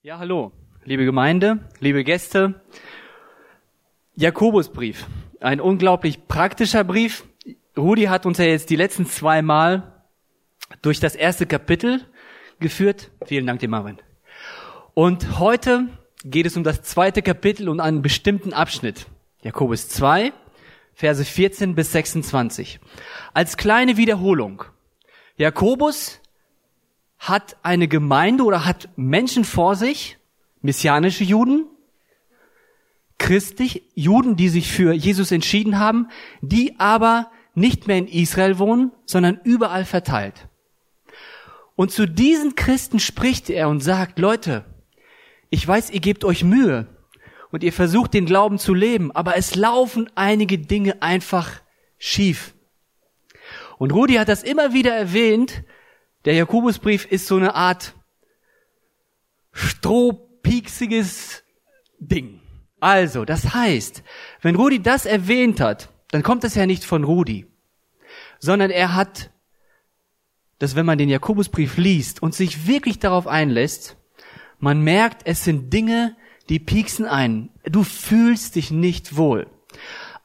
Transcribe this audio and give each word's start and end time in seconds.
Ja, 0.00 0.20
hallo, 0.20 0.52
liebe 0.84 1.04
Gemeinde, 1.04 1.58
liebe 1.80 2.04
Gäste. 2.04 2.62
Jakobusbrief, 4.14 5.04
ein 5.40 5.60
unglaublich 5.60 6.28
praktischer 6.28 6.84
Brief. 6.84 7.24
Rudi 7.76 8.04
hat 8.04 8.24
uns 8.24 8.38
ja 8.38 8.44
jetzt 8.44 8.70
die 8.70 8.76
letzten 8.76 9.06
zwei 9.06 9.42
Mal 9.42 10.04
durch 10.82 11.00
das 11.00 11.16
erste 11.16 11.46
Kapitel 11.46 12.06
geführt. 12.60 13.10
Vielen 13.26 13.44
Dank 13.48 13.58
dir, 13.58 13.68
Marvin. 13.68 13.98
Und 14.94 15.40
heute 15.40 15.88
geht 16.22 16.46
es 16.46 16.56
um 16.56 16.62
das 16.62 16.82
zweite 16.82 17.20
Kapitel 17.20 17.68
und 17.68 17.80
einen 17.80 18.00
bestimmten 18.00 18.52
Abschnitt. 18.52 19.08
Jakobus 19.42 19.88
2, 19.88 20.32
Verse 20.94 21.24
14 21.24 21.74
bis 21.74 21.90
26. 21.90 22.78
Als 23.34 23.56
kleine 23.56 23.96
Wiederholung. 23.96 24.62
Jakobus 25.36 26.20
hat 27.18 27.56
eine 27.62 27.88
Gemeinde 27.88 28.44
oder 28.44 28.64
hat 28.64 28.88
Menschen 28.96 29.44
vor 29.44 29.74
sich, 29.74 30.18
messianische 30.62 31.24
Juden, 31.24 31.66
christlich, 33.18 33.82
Juden, 33.94 34.36
die 34.36 34.48
sich 34.48 34.70
für 34.70 34.92
Jesus 34.92 35.32
entschieden 35.32 35.78
haben, 35.78 36.08
die 36.40 36.78
aber 36.78 37.30
nicht 37.54 37.88
mehr 37.88 37.98
in 37.98 38.06
Israel 38.06 38.58
wohnen, 38.58 38.92
sondern 39.04 39.40
überall 39.42 39.84
verteilt. 39.84 40.48
Und 41.74 41.90
zu 41.90 42.06
diesen 42.06 42.54
Christen 42.54 43.00
spricht 43.00 43.50
er 43.50 43.68
und 43.68 43.80
sagt, 43.80 44.18
Leute, 44.18 44.64
ich 45.50 45.66
weiß, 45.66 45.90
ihr 45.90 46.00
gebt 46.00 46.24
euch 46.24 46.44
Mühe 46.44 46.86
und 47.50 47.62
ihr 47.64 47.72
versucht 47.72 48.14
den 48.14 48.26
Glauben 48.26 48.58
zu 48.58 48.74
leben, 48.74 49.12
aber 49.12 49.36
es 49.36 49.54
laufen 49.54 50.10
einige 50.14 50.58
Dinge 50.58 51.02
einfach 51.02 51.50
schief. 51.98 52.54
Und 53.78 53.92
Rudi 53.92 54.14
hat 54.14 54.28
das 54.28 54.42
immer 54.42 54.72
wieder 54.72 54.92
erwähnt, 54.92 55.62
der 56.28 56.34
Jakobusbrief 56.34 57.06
ist 57.06 57.26
so 57.26 57.36
eine 57.36 57.54
Art 57.54 57.94
strohpieksiges 59.50 61.42
Ding. 61.98 62.42
Also, 62.80 63.24
das 63.24 63.54
heißt, 63.54 64.02
wenn 64.42 64.54
Rudi 64.54 64.82
das 64.82 65.06
erwähnt 65.06 65.58
hat, 65.58 65.88
dann 66.10 66.22
kommt 66.22 66.44
das 66.44 66.54
ja 66.54 66.66
nicht 66.66 66.84
von 66.84 67.04
Rudi, 67.04 67.46
sondern 68.40 68.70
er 68.70 68.94
hat, 68.94 69.30
dass 70.58 70.76
wenn 70.76 70.84
man 70.84 70.98
den 70.98 71.08
Jakobusbrief 71.08 71.78
liest 71.78 72.20
und 72.20 72.34
sich 72.34 72.66
wirklich 72.66 72.98
darauf 72.98 73.26
einlässt, 73.26 73.96
man 74.58 74.82
merkt, 74.82 75.22
es 75.24 75.44
sind 75.44 75.72
Dinge, 75.72 76.14
die 76.50 76.58
pieksen 76.58 77.06
ein. 77.06 77.48
Du 77.64 77.84
fühlst 77.84 78.56
dich 78.56 78.70
nicht 78.70 79.16
wohl. 79.16 79.46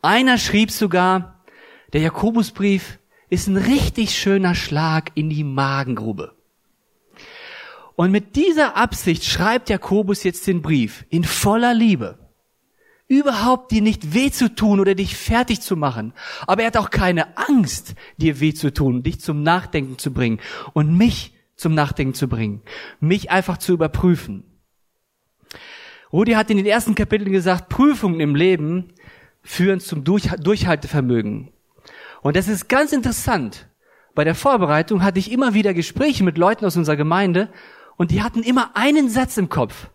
Einer 0.02 0.38
schrieb 0.38 0.70
sogar, 0.70 1.45
der 1.94 2.02
Jakobusbrief 2.02 3.00
ist 3.34 3.48
ein 3.48 3.58
richtig 3.58 4.16
schöner 4.16 4.53
Schlag 4.53 5.12
in 5.16 5.30
die 5.30 5.44
Magengrube. 5.44 6.36
Und 7.95 8.12
mit 8.12 8.36
dieser 8.36 8.78
Absicht 8.78 9.26
schreibt 9.26 9.70
Jakobus 9.70 10.23
jetzt 10.23 10.45
den 10.45 10.62
Brief 10.62 11.06
in 11.09 11.23
voller 11.23 11.73
Liebe. 11.73 12.20
Überhaupt 13.08 13.72
dir 13.72 13.81
nicht 13.81 14.14
weh 14.14 14.30
zu 14.30 14.54
tun 14.54 14.80
oder 14.80 14.94
dich 14.94 15.16
fertig 15.16 15.61
zu 15.61 15.76
machen. 15.76 16.14
Aber 16.48 16.61
er 16.61 16.67
hat 16.67 16.78
auch 16.78 16.92
keine 16.92 17.38
Angst, 17.38 17.95
dir 18.17 18.39
weh 18.39 18.54
zu 18.54 18.72
tun, 18.72 19.04
dich 19.04 19.20
zum 19.20 19.42
Nachdenken 19.44 19.98
zu 19.98 20.14
bringen 20.14 20.39
und 20.73 20.95
mich 20.95 21.34
zum 21.56 21.73
Nachdenken 21.73 22.14
zu 22.14 22.28
bringen, 22.28 22.61
mich 23.00 23.31
einfach 23.31 23.58
zu 23.58 23.73
überprüfen. 23.73 24.44
Rudi 26.11 26.34
hat 26.34 26.52
in 26.52 26.58
den 26.58 26.66
ersten 26.66 26.95
Kapiteln 26.95 27.31
gesagt, 27.31 27.70
Prüfungen 27.70 28.20
im 28.20 28.36
Leben 28.36 28.94
führen 29.42 29.80
zum 29.80 30.04
Durchhaltevermögen. 30.04 31.53
Und 32.24 32.38
das 32.38 32.48
ist 32.48 32.70
ganz 32.70 32.94
interessant. 32.94 33.68
Bei 34.16 34.24
der 34.24 34.34
Vorbereitung 34.34 35.04
hatte 35.04 35.20
ich 35.20 35.32
immer 35.32 35.54
wieder 35.54 35.74
Gespräche 35.74 36.24
mit 36.24 36.38
Leuten 36.38 36.66
aus 36.66 36.78
unserer 36.78 36.96
Gemeinde 36.96 37.52
und 37.98 38.12
die 38.12 38.24
hatten 38.24 38.42
immer 38.42 38.76
einen 38.76 39.10
Satz 39.10 39.38
im 39.38 39.50
Kopf. 39.50 39.90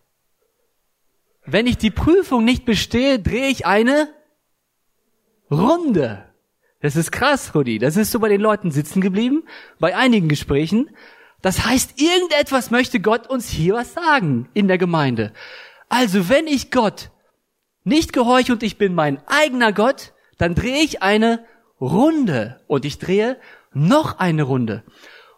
Wenn 1.47 1.67
ich 1.67 1.79
die 1.79 1.91
Prüfung 1.91 2.45
nicht 2.45 2.67
bestehe, 2.67 3.19
drehe 3.19 3.49
ich 3.49 3.65
eine 3.65 4.09
Runde. 5.51 6.25
Das 6.81 6.95
ist 6.95 7.11
krass, 7.11 7.55
Rudi. 7.55 7.79
Das 7.79 7.97
ist 7.97 8.11
so 8.11 8.21
bei 8.21 8.29
den 8.29 8.43
Leuten 8.43 8.71
sitzen 8.71 9.01
geblieben, 9.01 9.45
bei 9.81 9.97
einigen 9.97 10.29
Gesprächen. 10.29 10.91
Das 11.41 11.65
heißt, 11.65 12.01
irgendetwas 12.01 12.71
möchte 12.71 13.01
Gott 13.01 13.27
uns 13.27 13.49
hier 13.49 13.75
was 13.75 13.95
sagen 13.95 14.49
in 14.53 14.69
der 14.69 14.79
Gemeinde. 14.79 15.33
Also 15.89 16.29
wenn 16.29 16.47
ich 16.47 16.71
Gott 16.71 17.11
nicht 17.85 18.13
gehorche 18.13 18.53
und 18.53 18.63
ich 18.63 18.77
bin 18.77 18.95
mein 18.95 19.27
eigener 19.27 19.73
Gott, 19.73 20.13
dann 20.37 20.55
drehe 20.55 20.83
ich 20.83 21.03
eine 21.03 21.45
Runde 21.81 22.61
und 22.67 22.85
ich 22.85 22.99
drehe 22.99 23.37
noch 23.73 24.19
eine 24.19 24.43
Runde. 24.43 24.83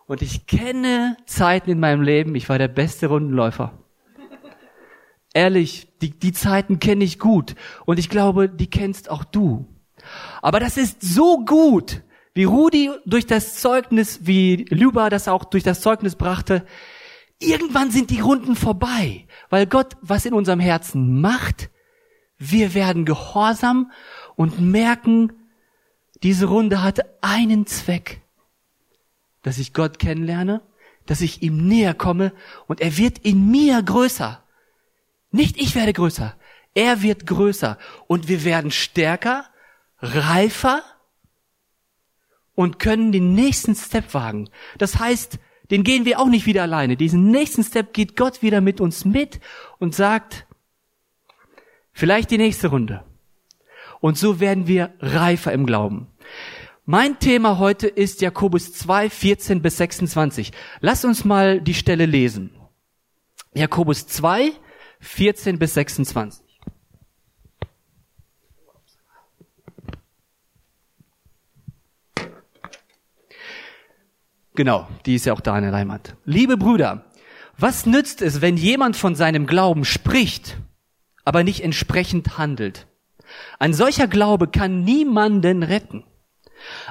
Und 0.06 0.22
ich 0.22 0.46
kenne 0.46 1.16
Zeiten 1.26 1.70
in 1.70 1.80
meinem 1.80 2.02
Leben, 2.02 2.34
ich 2.34 2.48
war 2.48 2.58
der 2.58 2.68
beste 2.68 3.06
Rundenläufer. 3.06 3.72
Ehrlich, 5.32 5.88
die, 6.02 6.10
die 6.10 6.32
Zeiten 6.32 6.80
kenne 6.80 7.04
ich 7.04 7.18
gut 7.18 7.54
und 7.86 7.98
ich 7.98 8.08
glaube, 8.08 8.48
die 8.48 8.68
kennst 8.68 9.10
auch 9.10 9.22
du. 9.22 9.66
Aber 10.42 10.58
das 10.58 10.76
ist 10.76 11.02
so 11.02 11.44
gut, 11.44 12.02
wie 12.34 12.44
Rudi 12.44 12.90
durch 13.06 13.26
das 13.26 13.56
Zeugnis, 13.56 14.20
wie 14.22 14.64
Lüba 14.70 15.10
das 15.10 15.28
auch 15.28 15.44
durch 15.44 15.62
das 15.62 15.80
Zeugnis 15.80 16.16
brachte. 16.16 16.64
Irgendwann 17.38 17.90
sind 17.90 18.10
die 18.10 18.20
Runden 18.20 18.56
vorbei 18.56 19.26
weil 19.50 19.66
Gott 19.66 19.96
was 20.00 20.24
in 20.24 20.32
unserem 20.32 20.60
Herzen 20.60 21.20
macht. 21.20 21.68
Wir 22.38 22.72
werden 22.72 23.04
gehorsam 23.04 23.90
und 24.36 24.60
merken, 24.60 25.32
diese 26.22 26.46
Runde 26.46 26.82
hatte 26.82 27.04
einen 27.22 27.66
Zweck, 27.66 28.20
dass 29.42 29.58
ich 29.58 29.72
Gott 29.72 29.98
kennenlerne, 29.98 30.62
dass 31.06 31.20
ich 31.20 31.42
ihm 31.42 31.66
näher 31.66 31.94
komme 31.94 32.32
und 32.66 32.80
er 32.80 32.96
wird 32.96 33.18
in 33.18 33.50
mir 33.50 33.82
größer. 33.82 34.42
Nicht 35.30 35.56
ich 35.60 35.74
werde 35.74 35.92
größer, 35.92 36.36
er 36.74 37.02
wird 37.02 37.26
größer 37.26 37.78
und 38.06 38.28
wir 38.28 38.44
werden 38.44 38.70
stärker, 38.70 39.46
reifer 39.98 40.82
und 42.54 42.78
können 42.78 43.12
den 43.12 43.34
nächsten 43.34 43.74
Step 43.74 44.12
wagen. 44.12 44.50
Das 44.76 44.98
heißt, 44.98 45.38
den 45.70 45.84
gehen 45.84 46.04
wir 46.04 46.18
auch 46.18 46.28
nicht 46.28 46.46
wieder 46.46 46.62
alleine. 46.62 46.96
Diesen 46.96 47.30
nächsten 47.30 47.64
Step 47.64 47.92
geht 47.92 48.16
Gott 48.16 48.42
wieder 48.42 48.60
mit 48.60 48.80
uns 48.80 49.04
mit 49.04 49.40
und 49.78 49.94
sagt, 49.94 50.46
vielleicht 51.92 52.30
die 52.30 52.38
nächste 52.38 52.68
Runde. 52.68 53.04
Und 54.00 54.18
so 54.18 54.40
werden 54.40 54.66
wir 54.66 54.94
reifer 55.00 55.52
im 55.52 55.66
Glauben. 55.66 56.08
Mein 56.86 57.18
Thema 57.18 57.58
heute 57.58 57.86
ist 57.86 58.20
Jakobus 58.20 58.72
2, 58.72 59.10
14 59.10 59.62
bis 59.62 59.76
26. 59.76 60.52
Lass 60.80 61.04
uns 61.04 61.24
mal 61.24 61.60
die 61.60 61.74
Stelle 61.74 62.06
lesen. 62.06 62.50
Jakobus 63.54 64.06
2, 64.06 64.52
14 65.00 65.58
bis 65.58 65.74
26. 65.74 66.44
Genau, 74.56 74.88
die 75.06 75.14
ist 75.14 75.26
ja 75.26 75.32
auch 75.32 75.40
da 75.40 75.56
in 75.56 75.62
der 75.62 75.72
Leinwand. 75.72 76.16
Liebe 76.24 76.56
Brüder, 76.56 77.04
was 77.56 77.86
nützt 77.86 78.20
es, 78.20 78.40
wenn 78.40 78.56
jemand 78.56 78.96
von 78.96 79.14
seinem 79.14 79.46
Glauben 79.46 79.84
spricht, 79.84 80.58
aber 81.24 81.44
nicht 81.44 81.62
entsprechend 81.62 82.36
handelt? 82.36 82.86
Ein 83.58 83.74
solcher 83.74 84.06
Glaube 84.06 84.48
kann 84.48 84.82
niemanden 84.82 85.62
retten. 85.62 86.04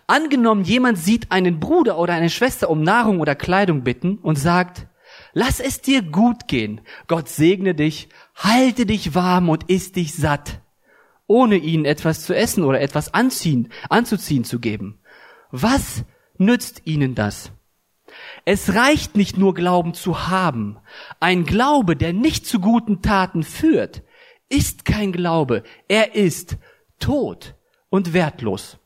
Angenommen, 0.07 0.63
jemand 0.63 0.97
sieht 0.97 1.31
einen 1.31 1.59
Bruder 1.59 1.99
oder 1.99 2.13
eine 2.13 2.29
Schwester 2.29 2.69
um 2.69 2.81
Nahrung 2.81 3.19
oder 3.19 3.35
Kleidung 3.35 3.83
bitten 3.83 4.17
und 4.17 4.37
sagt, 4.37 4.87
lass 5.33 5.59
es 5.59 5.81
dir 5.81 6.01
gut 6.01 6.47
gehen, 6.47 6.81
Gott 7.07 7.29
segne 7.29 7.75
dich, 7.75 8.09
halte 8.35 8.85
dich 8.85 9.13
warm 9.13 9.49
und 9.49 9.69
iss 9.69 9.91
dich 9.91 10.15
satt, 10.15 10.61
ohne 11.27 11.55
ihnen 11.55 11.85
etwas 11.85 12.23
zu 12.23 12.35
essen 12.35 12.63
oder 12.63 12.81
etwas 12.81 13.13
anziehen, 13.13 13.71
anzuziehen 13.89 14.43
zu 14.43 14.59
geben. 14.59 14.99
Was 15.51 16.03
nützt 16.37 16.81
ihnen 16.85 17.15
das? 17.15 17.51
Es 18.45 18.73
reicht 18.73 19.15
nicht 19.15 19.37
nur 19.37 19.53
Glauben 19.53 19.93
zu 19.93 20.27
haben. 20.27 20.77
Ein 21.19 21.45
Glaube, 21.45 21.95
der 21.95 22.13
nicht 22.13 22.47
zu 22.47 22.59
guten 22.59 23.01
Taten 23.01 23.43
führt, 23.43 24.01
ist 24.49 24.85
kein 24.85 25.11
Glaube. 25.11 25.63
Er 25.87 26.15
ist 26.15 26.57
tot 26.99 27.55
und 27.89 28.13
wertlos. 28.13 28.77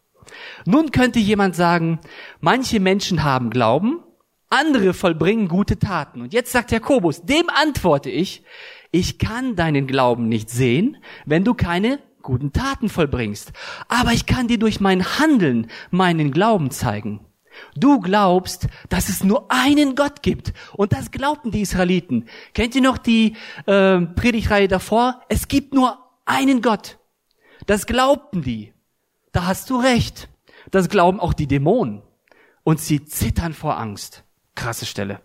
Nun 0.65 0.91
könnte 0.91 1.19
jemand 1.19 1.55
sagen, 1.55 1.99
manche 2.39 2.79
Menschen 2.79 3.23
haben 3.23 3.49
Glauben, 3.49 4.03
andere 4.49 4.93
vollbringen 4.93 5.47
gute 5.47 5.79
Taten. 5.79 6.21
Und 6.21 6.33
jetzt 6.33 6.51
sagt 6.51 6.71
Jakobus, 6.71 7.23
dem 7.23 7.49
antworte 7.49 8.09
ich, 8.09 8.43
ich 8.91 9.17
kann 9.17 9.55
deinen 9.55 9.87
Glauben 9.87 10.29
nicht 10.29 10.49
sehen, 10.49 10.97
wenn 11.25 11.43
du 11.43 11.53
keine 11.53 11.99
guten 12.21 12.53
Taten 12.53 12.89
vollbringst. 12.89 13.51
Aber 13.87 14.11
ich 14.13 14.25
kann 14.25 14.47
dir 14.47 14.59
durch 14.59 14.79
mein 14.79 15.03
Handeln 15.19 15.67
meinen 15.89 16.31
Glauben 16.31 16.71
zeigen. 16.71 17.19
Du 17.75 17.99
glaubst, 17.99 18.67
dass 18.89 19.09
es 19.09 19.23
nur 19.23 19.51
einen 19.51 19.95
Gott 19.95 20.21
gibt. 20.21 20.53
Und 20.73 20.93
das 20.93 21.11
glaubten 21.11 21.51
die 21.51 21.61
Israeliten. 21.61 22.25
Kennt 22.53 22.75
ihr 22.75 22.81
noch 22.81 22.97
die 22.97 23.35
äh, 23.65 23.99
Predigreihe 23.99 24.67
davor? 24.67 25.21
Es 25.29 25.47
gibt 25.47 25.73
nur 25.73 25.97
einen 26.25 26.61
Gott. 26.61 26.97
Das 27.65 27.85
glaubten 27.85 28.41
die. 28.41 28.73
Da 29.31 29.45
hast 29.45 29.69
du 29.69 29.77
recht. 29.77 30.29
Das 30.71 30.89
glauben 30.89 31.19
auch 31.19 31.33
die 31.33 31.47
Dämonen. 31.47 32.01
Und 32.63 32.79
sie 32.79 33.05
zittern 33.05 33.53
vor 33.53 33.77
Angst. 33.77 34.23
Krasse 34.55 34.85
Stelle. 34.85 35.21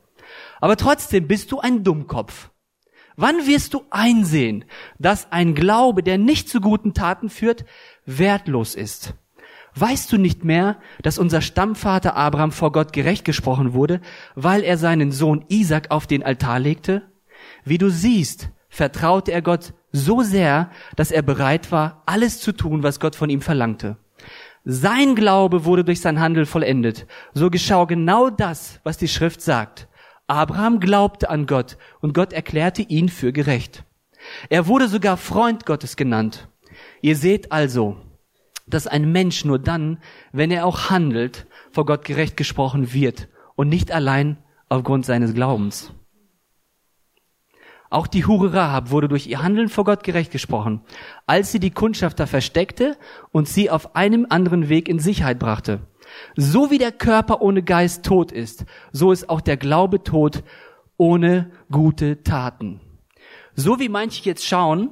Aber 0.60 0.76
trotzdem 0.76 1.28
bist 1.28 1.52
du 1.52 1.60
ein 1.60 1.84
Dummkopf. 1.84 2.50
Wann 3.16 3.46
wirst 3.46 3.74
du 3.74 3.84
einsehen, 3.90 4.64
dass 4.98 5.32
ein 5.32 5.54
Glaube, 5.54 6.02
der 6.02 6.18
nicht 6.18 6.48
zu 6.48 6.60
guten 6.60 6.94
Taten 6.94 7.30
führt, 7.30 7.64
wertlos 8.06 8.74
ist? 8.74 9.14
Weißt 9.74 10.12
du 10.12 10.18
nicht 10.18 10.44
mehr, 10.44 10.78
dass 11.02 11.18
unser 11.18 11.40
Stammvater 11.40 12.16
Abraham 12.16 12.52
vor 12.52 12.72
Gott 12.72 12.92
gerecht 12.92 13.24
gesprochen 13.24 13.74
wurde, 13.74 14.00
weil 14.34 14.62
er 14.62 14.76
seinen 14.76 15.12
Sohn 15.12 15.44
Isaac 15.48 15.90
auf 15.90 16.06
den 16.06 16.22
Altar 16.22 16.58
legte? 16.58 17.02
Wie 17.64 17.78
du 17.78 17.90
siehst, 17.90 18.50
vertraute 18.68 19.32
er 19.32 19.42
Gott 19.42 19.74
so 19.92 20.22
sehr, 20.22 20.70
dass 20.96 21.10
er 21.10 21.22
bereit 21.22 21.72
war, 21.72 22.02
alles 22.06 22.40
zu 22.40 22.52
tun, 22.52 22.82
was 22.82 23.00
Gott 23.00 23.16
von 23.16 23.30
ihm 23.30 23.40
verlangte. 23.40 23.96
Sein 24.64 25.14
Glaube 25.14 25.64
wurde 25.64 25.84
durch 25.84 26.00
sein 26.00 26.20
Handel 26.20 26.44
vollendet. 26.44 27.06
So 27.32 27.48
geschah 27.48 27.84
genau 27.84 28.28
das, 28.28 28.80
was 28.84 28.98
die 28.98 29.08
Schrift 29.08 29.40
sagt. 29.40 29.88
Abraham 30.26 30.78
glaubte 30.78 31.30
an 31.30 31.46
Gott 31.46 31.78
und 32.00 32.12
Gott 32.12 32.34
erklärte 32.34 32.82
ihn 32.82 33.08
für 33.08 33.32
gerecht. 33.32 33.84
Er 34.50 34.66
wurde 34.66 34.88
sogar 34.88 35.16
Freund 35.16 35.64
Gottes 35.64 35.96
genannt. 35.96 36.48
Ihr 37.00 37.16
seht 37.16 37.50
also, 37.50 37.96
dass 38.70 38.86
ein 38.86 39.10
Mensch 39.12 39.44
nur 39.44 39.58
dann, 39.58 39.98
wenn 40.32 40.50
er 40.50 40.66
auch 40.66 40.90
handelt, 40.90 41.46
vor 41.70 41.86
Gott 41.86 42.04
gerecht 42.04 42.36
gesprochen 42.36 42.92
wird 42.92 43.28
und 43.54 43.68
nicht 43.68 43.92
allein 43.92 44.38
aufgrund 44.68 45.06
seines 45.06 45.34
Glaubens. 45.34 45.92
Auch 47.90 48.06
die 48.06 48.26
Hure 48.26 48.52
Rahab 48.52 48.90
wurde 48.90 49.08
durch 49.08 49.26
ihr 49.26 49.42
Handeln 49.42 49.68
vor 49.68 49.84
Gott 49.84 50.04
gerecht 50.04 50.30
gesprochen, 50.30 50.82
als 51.26 51.52
sie 51.52 51.60
die 51.60 51.70
Kundschafter 51.70 52.26
versteckte 52.26 52.98
und 53.32 53.48
sie 53.48 53.70
auf 53.70 53.96
einem 53.96 54.26
anderen 54.28 54.68
Weg 54.68 54.88
in 54.88 54.98
Sicherheit 54.98 55.38
brachte. 55.38 55.80
So 56.36 56.70
wie 56.70 56.78
der 56.78 56.92
Körper 56.92 57.40
ohne 57.40 57.62
Geist 57.62 58.04
tot 58.04 58.30
ist, 58.30 58.66
so 58.92 59.10
ist 59.10 59.30
auch 59.30 59.40
der 59.40 59.56
Glaube 59.56 60.02
tot 60.02 60.42
ohne 60.98 61.50
gute 61.70 62.22
Taten. 62.22 62.80
So 63.54 63.80
wie 63.80 63.88
manche 63.88 64.24
jetzt 64.24 64.46
schauen, 64.46 64.90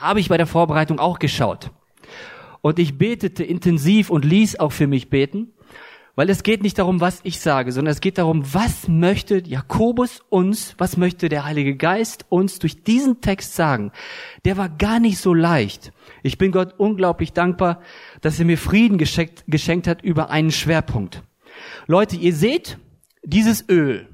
habe 0.00 0.20
ich 0.20 0.28
bei 0.28 0.36
der 0.36 0.46
Vorbereitung 0.46 0.98
auch 0.98 1.18
geschaut. 1.18 1.70
Und 2.62 2.78
ich 2.78 2.98
betete 2.98 3.44
intensiv 3.44 4.10
und 4.10 4.24
ließ 4.24 4.60
auch 4.60 4.72
für 4.72 4.86
mich 4.86 5.10
beten. 5.10 5.52
Weil 6.16 6.28
es 6.28 6.42
geht 6.42 6.62
nicht 6.62 6.78
darum, 6.78 7.00
was 7.00 7.20
ich 7.22 7.40
sage, 7.40 7.72
sondern 7.72 7.92
es 7.92 8.00
geht 8.00 8.18
darum, 8.18 8.42
was 8.52 8.88
möchte 8.88 9.38
Jakobus 9.38 10.20
uns, 10.28 10.74
was 10.76 10.96
möchte 10.96 11.28
der 11.28 11.44
Heilige 11.44 11.76
Geist 11.76 12.26
uns 12.28 12.58
durch 12.58 12.82
diesen 12.82 13.20
Text 13.20 13.54
sagen. 13.54 13.92
Der 14.44 14.56
war 14.56 14.68
gar 14.68 15.00
nicht 15.00 15.18
so 15.18 15.32
leicht. 15.32 15.92
Ich 16.22 16.36
bin 16.36 16.52
Gott 16.52 16.74
unglaublich 16.78 17.32
dankbar, 17.32 17.80
dass 18.20 18.38
er 18.38 18.44
mir 18.44 18.58
Frieden 18.58 18.98
geschenkt, 18.98 19.44
geschenkt 19.46 19.86
hat 19.86 20.02
über 20.02 20.30
einen 20.30 20.50
Schwerpunkt. 20.50 21.22
Leute, 21.86 22.16
ihr 22.16 22.34
seht, 22.34 22.78
dieses 23.22 23.66
Öl, 23.68 24.08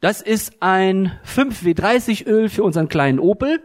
das 0.00 0.20
ist 0.20 0.62
ein 0.62 1.18
5W30 1.26 2.26
Öl 2.26 2.48
für 2.48 2.62
unseren 2.62 2.88
kleinen 2.88 3.18
Opel. 3.18 3.60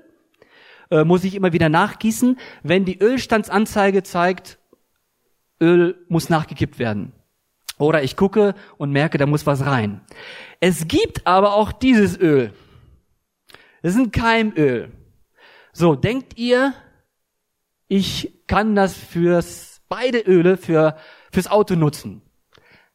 Äh, 0.92 1.04
muss 1.04 1.24
ich 1.24 1.36
immer 1.36 1.54
wieder 1.54 1.70
nachgießen. 1.70 2.40
Wenn 2.64 2.86
die 2.86 3.00
Ölstandsanzeige 3.00 4.04
zeigt, 4.04 4.60
Öl 5.62 6.04
muss 6.08 6.30
nachgekippt 6.30 6.80
werden. 6.80 7.14
Oder 7.78 8.04
ich 8.04 8.16
gucke 8.16 8.56
und 8.78 8.92
merke, 8.92 9.18
da 9.18 9.26
muss 9.26 9.46
was 9.46 9.66
rein. 9.66 10.02
Es 10.60 10.88
gibt 10.88 11.26
aber 11.26 11.54
auch 11.54 11.72
dieses 11.72 12.20
Öl. 12.20 12.54
Es 13.82 13.96
ist 13.96 14.00
ein 14.00 14.12
Keimöl. 14.12 14.92
So, 15.72 15.96
denkt 15.96 16.38
ihr, 16.38 16.74
ich 17.88 18.44
kann 18.48 18.76
das 18.76 18.98
fürs 18.98 19.82
beide 19.88 20.20
Öle 20.20 20.58
für 20.58 20.98
fürs 21.32 21.48
Auto 21.48 21.76
nutzen? 21.76 22.22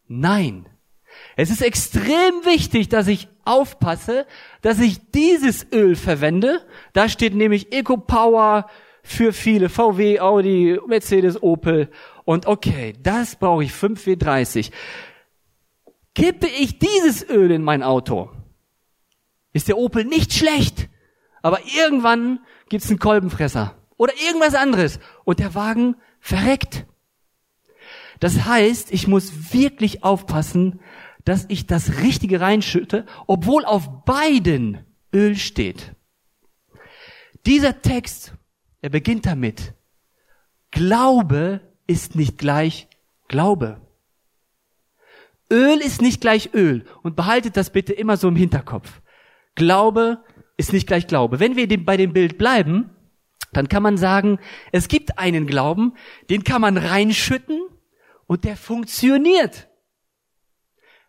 Nein. 0.06 0.67
Es 1.36 1.50
ist 1.50 1.62
extrem 1.62 2.44
wichtig, 2.44 2.88
dass 2.88 3.08
ich 3.08 3.28
aufpasse, 3.44 4.26
dass 4.62 4.78
ich 4.78 5.10
dieses 5.10 5.66
Öl 5.72 5.96
verwende. 5.96 6.64
Da 6.92 7.08
steht 7.08 7.34
nämlich 7.34 7.72
EcoPower 7.72 8.69
für 9.02 9.32
viele 9.32 9.69
VW, 9.69 10.20
Audi, 10.20 10.78
Mercedes, 10.86 11.42
Opel 11.42 11.90
und 12.25 12.46
okay, 12.46 12.94
das 13.02 13.36
brauche 13.36 13.64
ich 13.64 13.72
5W30. 13.72 14.70
Kippe 16.14 16.46
ich 16.46 16.78
dieses 16.78 17.28
Öl 17.28 17.50
in 17.50 17.62
mein 17.62 17.82
Auto, 17.82 18.31
ist 19.52 19.69
der 19.69 19.76
Opel 19.76 20.04
nicht 20.04 20.32
schlecht, 20.32 20.88
aber 21.42 21.58
irgendwann 21.76 22.40
gibt's 22.69 22.88
einen 22.88 22.98
Kolbenfresser 22.98 23.76
oder 23.96 24.14
irgendwas 24.26 24.54
anderes 24.54 25.00
und 25.25 25.38
der 25.38 25.54
Wagen 25.54 25.96
verreckt. 26.20 26.86
Das 28.20 28.46
heißt, 28.46 28.90
ich 28.92 29.06
muss 29.06 29.52
wirklich 29.52 30.02
aufpassen, 30.02 30.81
dass 31.25 31.47
ich 31.49 31.67
das 31.67 32.00
Richtige 32.03 32.41
reinschütte, 32.41 33.06
obwohl 33.26 33.65
auf 33.65 34.05
beiden 34.05 34.85
Öl 35.12 35.37
steht. 35.37 35.94
Dieser 37.47 37.82
Text, 37.82 38.35
er 38.81 38.91
beginnt 38.91 39.26
damit, 39.26 39.75
Glaube 40.71 41.61
ist 41.87 42.15
nicht 42.15 42.38
gleich 42.38 42.88
Glaube. 43.29 43.81
Öl 45.50 45.79
ist 45.79 46.03
nicht 46.03 46.21
gleich 46.21 46.50
Öl. 46.55 46.85
Und 47.03 47.17
behaltet 47.17 47.56
das 47.56 47.70
bitte 47.70 47.93
immer 47.93 48.17
so 48.17 48.29
im 48.29 48.37
Hinterkopf. 48.37 49.03
Glaube 49.55 50.23
ist 50.56 50.73
nicht 50.73 50.87
gleich 50.87 51.06
Glaube. 51.06 51.41
Wenn 51.41 51.56
wir 51.56 51.85
bei 51.85 51.97
dem 51.97 52.12
Bild 52.12 52.38
bleiben, 52.38 52.91
dann 53.53 53.69
kann 53.69 53.82
man 53.82 53.97
sagen, 53.97 54.38
es 54.73 54.88
gibt 54.88 55.19
einen 55.19 55.47
Glauben, 55.47 55.94
den 56.29 56.44
kann 56.44 56.61
man 56.61 56.77
reinschütten 56.77 57.61
und 58.27 58.44
der 58.44 58.56
funktioniert. 58.56 59.69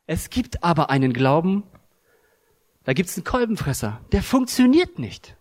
Es 0.07 0.30
gibt 0.30 0.63
aber 0.63 0.90
einen 0.90 1.13
Glauben, 1.13 1.63
da 2.84 2.94
gibt 2.94 3.10
es 3.10 3.18
einen 3.18 3.24
Kolbenfresser, 3.24 4.02
der 4.12 4.22
funktioniert 4.22 5.00
nicht. 5.00 5.38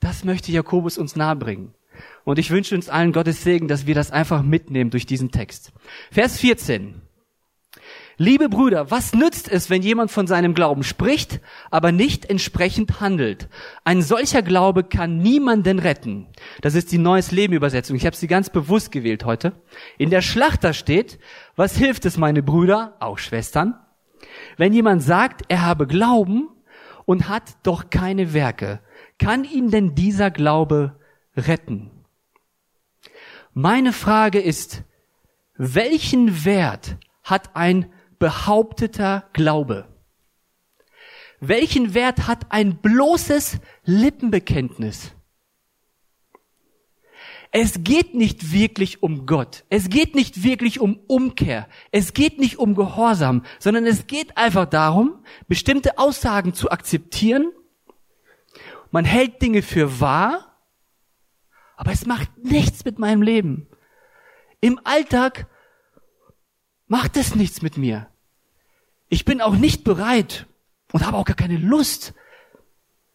Das 0.00 0.24
möchte 0.24 0.50
Jakobus 0.50 0.98
uns 0.98 1.14
nahebringen. 1.14 1.74
Und 2.24 2.38
ich 2.38 2.50
wünsche 2.50 2.74
uns 2.74 2.88
allen 2.88 3.12
Gottes 3.12 3.44
Segen, 3.44 3.68
dass 3.68 3.86
wir 3.86 3.94
das 3.94 4.10
einfach 4.10 4.42
mitnehmen 4.42 4.90
durch 4.90 5.06
diesen 5.06 5.30
Text. 5.30 5.72
Vers 6.10 6.38
14. 6.38 7.02
Liebe 8.24 8.48
Brüder, 8.48 8.88
was 8.92 9.14
nützt 9.14 9.48
es, 9.50 9.68
wenn 9.68 9.82
jemand 9.82 10.12
von 10.12 10.28
seinem 10.28 10.54
Glauben 10.54 10.84
spricht, 10.84 11.40
aber 11.72 11.90
nicht 11.90 12.30
entsprechend 12.30 13.00
handelt? 13.00 13.48
Ein 13.82 14.00
solcher 14.00 14.42
Glaube 14.42 14.84
kann 14.84 15.18
niemanden 15.18 15.80
retten. 15.80 16.28
Das 16.60 16.76
ist 16.76 16.92
die 16.92 16.98
Neues 16.98 17.32
Leben 17.32 17.52
Übersetzung. 17.52 17.96
Ich 17.96 18.06
habe 18.06 18.14
sie 18.14 18.28
ganz 18.28 18.48
bewusst 18.48 18.92
gewählt 18.92 19.24
heute. 19.24 19.60
In 19.98 20.10
der 20.10 20.22
Schlachter 20.22 20.72
steht, 20.72 21.18
was 21.56 21.76
hilft 21.76 22.04
es, 22.04 22.16
meine 22.16 22.44
Brüder, 22.44 22.96
auch 23.00 23.18
Schwestern, 23.18 23.74
wenn 24.56 24.72
jemand 24.72 25.02
sagt, 25.02 25.42
er 25.48 25.62
habe 25.62 25.88
Glauben 25.88 26.48
und 27.06 27.28
hat 27.28 27.56
doch 27.64 27.90
keine 27.90 28.32
Werke? 28.32 28.78
Kann 29.18 29.42
ihn 29.42 29.72
denn 29.72 29.96
dieser 29.96 30.30
Glaube 30.30 30.94
retten? 31.36 31.90
Meine 33.52 33.92
Frage 33.92 34.38
ist, 34.38 34.84
welchen 35.56 36.44
Wert 36.44 36.98
hat 37.24 37.56
ein 37.56 37.91
behaupteter 38.22 39.28
Glaube? 39.32 39.88
Welchen 41.40 41.92
Wert 41.94 42.28
hat 42.28 42.46
ein 42.50 42.76
bloßes 42.76 43.58
Lippenbekenntnis? 43.84 45.12
Es 47.50 47.82
geht 47.84 48.14
nicht 48.14 48.52
wirklich 48.52 49.02
um 49.02 49.26
Gott. 49.26 49.64
Es 49.68 49.88
geht 49.88 50.14
nicht 50.14 50.44
wirklich 50.44 50.80
um 50.80 51.00
Umkehr. 51.08 51.68
Es 51.90 52.14
geht 52.14 52.38
nicht 52.38 52.58
um 52.58 52.74
Gehorsam, 52.74 53.44
sondern 53.58 53.86
es 53.86 54.06
geht 54.06 54.38
einfach 54.38 54.66
darum, 54.66 55.24
bestimmte 55.48 55.98
Aussagen 55.98 56.54
zu 56.54 56.70
akzeptieren. 56.70 57.50
Man 58.90 59.04
hält 59.04 59.42
Dinge 59.42 59.62
für 59.62 60.00
wahr 60.00 60.52
aber 61.82 61.90
es 61.90 62.06
macht 62.06 62.38
nichts 62.38 62.84
mit 62.84 63.00
meinem 63.00 63.22
Leben. 63.22 63.66
Im 64.60 64.80
Alltag 64.84 65.48
macht 66.86 67.16
es 67.16 67.34
nichts 67.34 67.60
mit 67.60 67.76
mir. 67.76 68.11
Ich 69.12 69.26
bin 69.26 69.42
auch 69.42 69.56
nicht 69.56 69.84
bereit 69.84 70.46
und 70.90 71.04
habe 71.04 71.18
auch 71.18 71.26
gar 71.26 71.36
keine 71.36 71.58
Lust, 71.58 72.14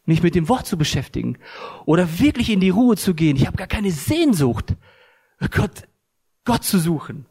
mich 0.05 0.21
mit 0.21 0.35
dem 0.35 0.47
Wort 0.47 0.67
zu 0.67 0.77
beschäftigen 0.77 1.39
oder 1.87 2.19
wirklich 2.19 2.51
in 2.51 2.59
die 2.59 2.69
Ruhe 2.69 2.95
zu 2.95 3.15
gehen. 3.15 3.35
Ich 3.35 3.47
habe 3.47 3.57
gar 3.57 3.65
keine 3.65 3.89
Sehnsucht, 3.89 4.75
Gott, 5.49 5.87
Gott 6.45 6.63
zu 6.63 6.77
suchen. 6.77 7.25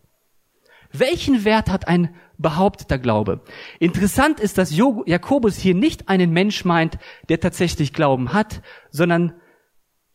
Welchen 0.91 1.45
Wert 1.45 1.71
hat 1.71 1.87
ein 1.87 2.17
behaupteter 2.39 2.99
Glaube? 2.99 3.41
Interessant 3.79 4.41
ist, 4.41 4.59
dass 4.59 4.77
Jakobus 4.77 5.59
hier 5.59 5.77
nicht 5.77 6.09
einen 6.09 6.33
Mensch 6.33 6.65
meint, 6.65 6.99
der 7.29 7.39
tatsächlich 7.39 7.93
Glauben 7.93 8.33
hat, 8.33 8.63
sondern 8.91 9.35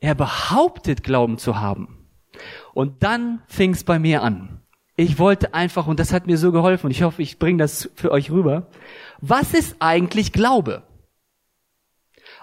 er 0.02 0.14
behauptet, 0.14 1.04
Glauben 1.04 1.38
zu 1.38 1.62
haben. 1.62 2.06
Und 2.74 3.02
dann 3.02 3.44
fing 3.48 3.72
es 3.72 3.86
bei 3.86 3.98
mir 3.98 4.24
an. 4.24 4.61
Ich 5.02 5.18
wollte 5.18 5.56
einfach, 5.56 5.88
und 5.88 6.00
das 6.00 6.14
hat 6.14 6.28
mir 6.28 6.38
so 6.38 6.52
geholfen, 6.52 6.86
und 6.86 6.92
ich 6.92 7.02
hoffe, 7.02 7.24
ich 7.24 7.40
bringe 7.40 7.58
das 7.58 7.90
für 7.96 8.12
euch 8.12 8.30
rüber. 8.30 8.68
Was 9.20 9.56
ist 9.56 9.78
eigentlich 9.80 10.32
Glaube? 10.32 10.84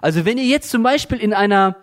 Also 0.00 0.24
wenn 0.24 0.38
ihr 0.38 0.44
jetzt 0.44 0.70
zum 0.70 0.82
Beispiel 0.82 1.18
in 1.18 1.32
einer 1.32 1.76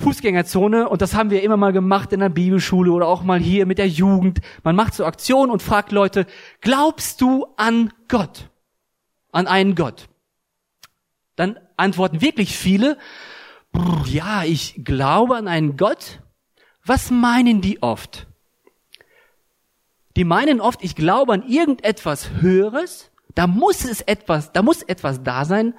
Fußgängerzone, 0.00 0.88
und 0.88 1.02
das 1.02 1.14
haben 1.14 1.28
wir 1.28 1.42
immer 1.42 1.58
mal 1.58 1.74
gemacht 1.74 2.10
in 2.14 2.20
der 2.20 2.30
Bibelschule 2.30 2.90
oder 2.90 3.06
auch 3.06 3.22
mal 3.22 3.38
hier 3.38 3.66
mit 3.66 3.76
der 3.76 3.88
Jugend, 3.88 4.40
man 4.62 4.74
macht 4.74 4.94
so 4.94 5.04
Aktionen 5.04 5.52
und 5.52 5.62
fragt 5.62 5.92
Leute, 5.92 6.26
glaubst 6.62 7.20
du 7.20 7.46
an 7.58 7.92
Gott? 8.08 8.48
An 9.30 9.46
einen 9.46 9.74
Gott? 9.74 10.08
Dann 11.36 11.58
antworten 11.76 12.22
wirklich 12.22 12.56
viele, 12.56 12.96
ja, 14.06 14.42
ich 14.44 14.84
glaube 14.84 15.36
an 15.36 15.48
einen 15.48 15.76
Gott. 15.76 16.20
Was 16.86 17.10
meinen 17.10 17.60
die 17.60 17.82
oft? 17.82 18.26
Die 20.16 20.24
meinen 20.24 20.60
oft, 20.60 20.84
ich 20.84 20.94
glaube 20.94 21.32
an 21.32 21.48
irgendetwas 21.48 22.30
Höheres, 22.40 23.10
da 23.34 23.46
muss 23.46 23.84
es 23.84 24.00
etwas, 24.00 24.52
da 24.52 24.62
muss 24.62 24.82
etwas 24.82 25.22
da 25.22 25.44
sein, 25.44 25.74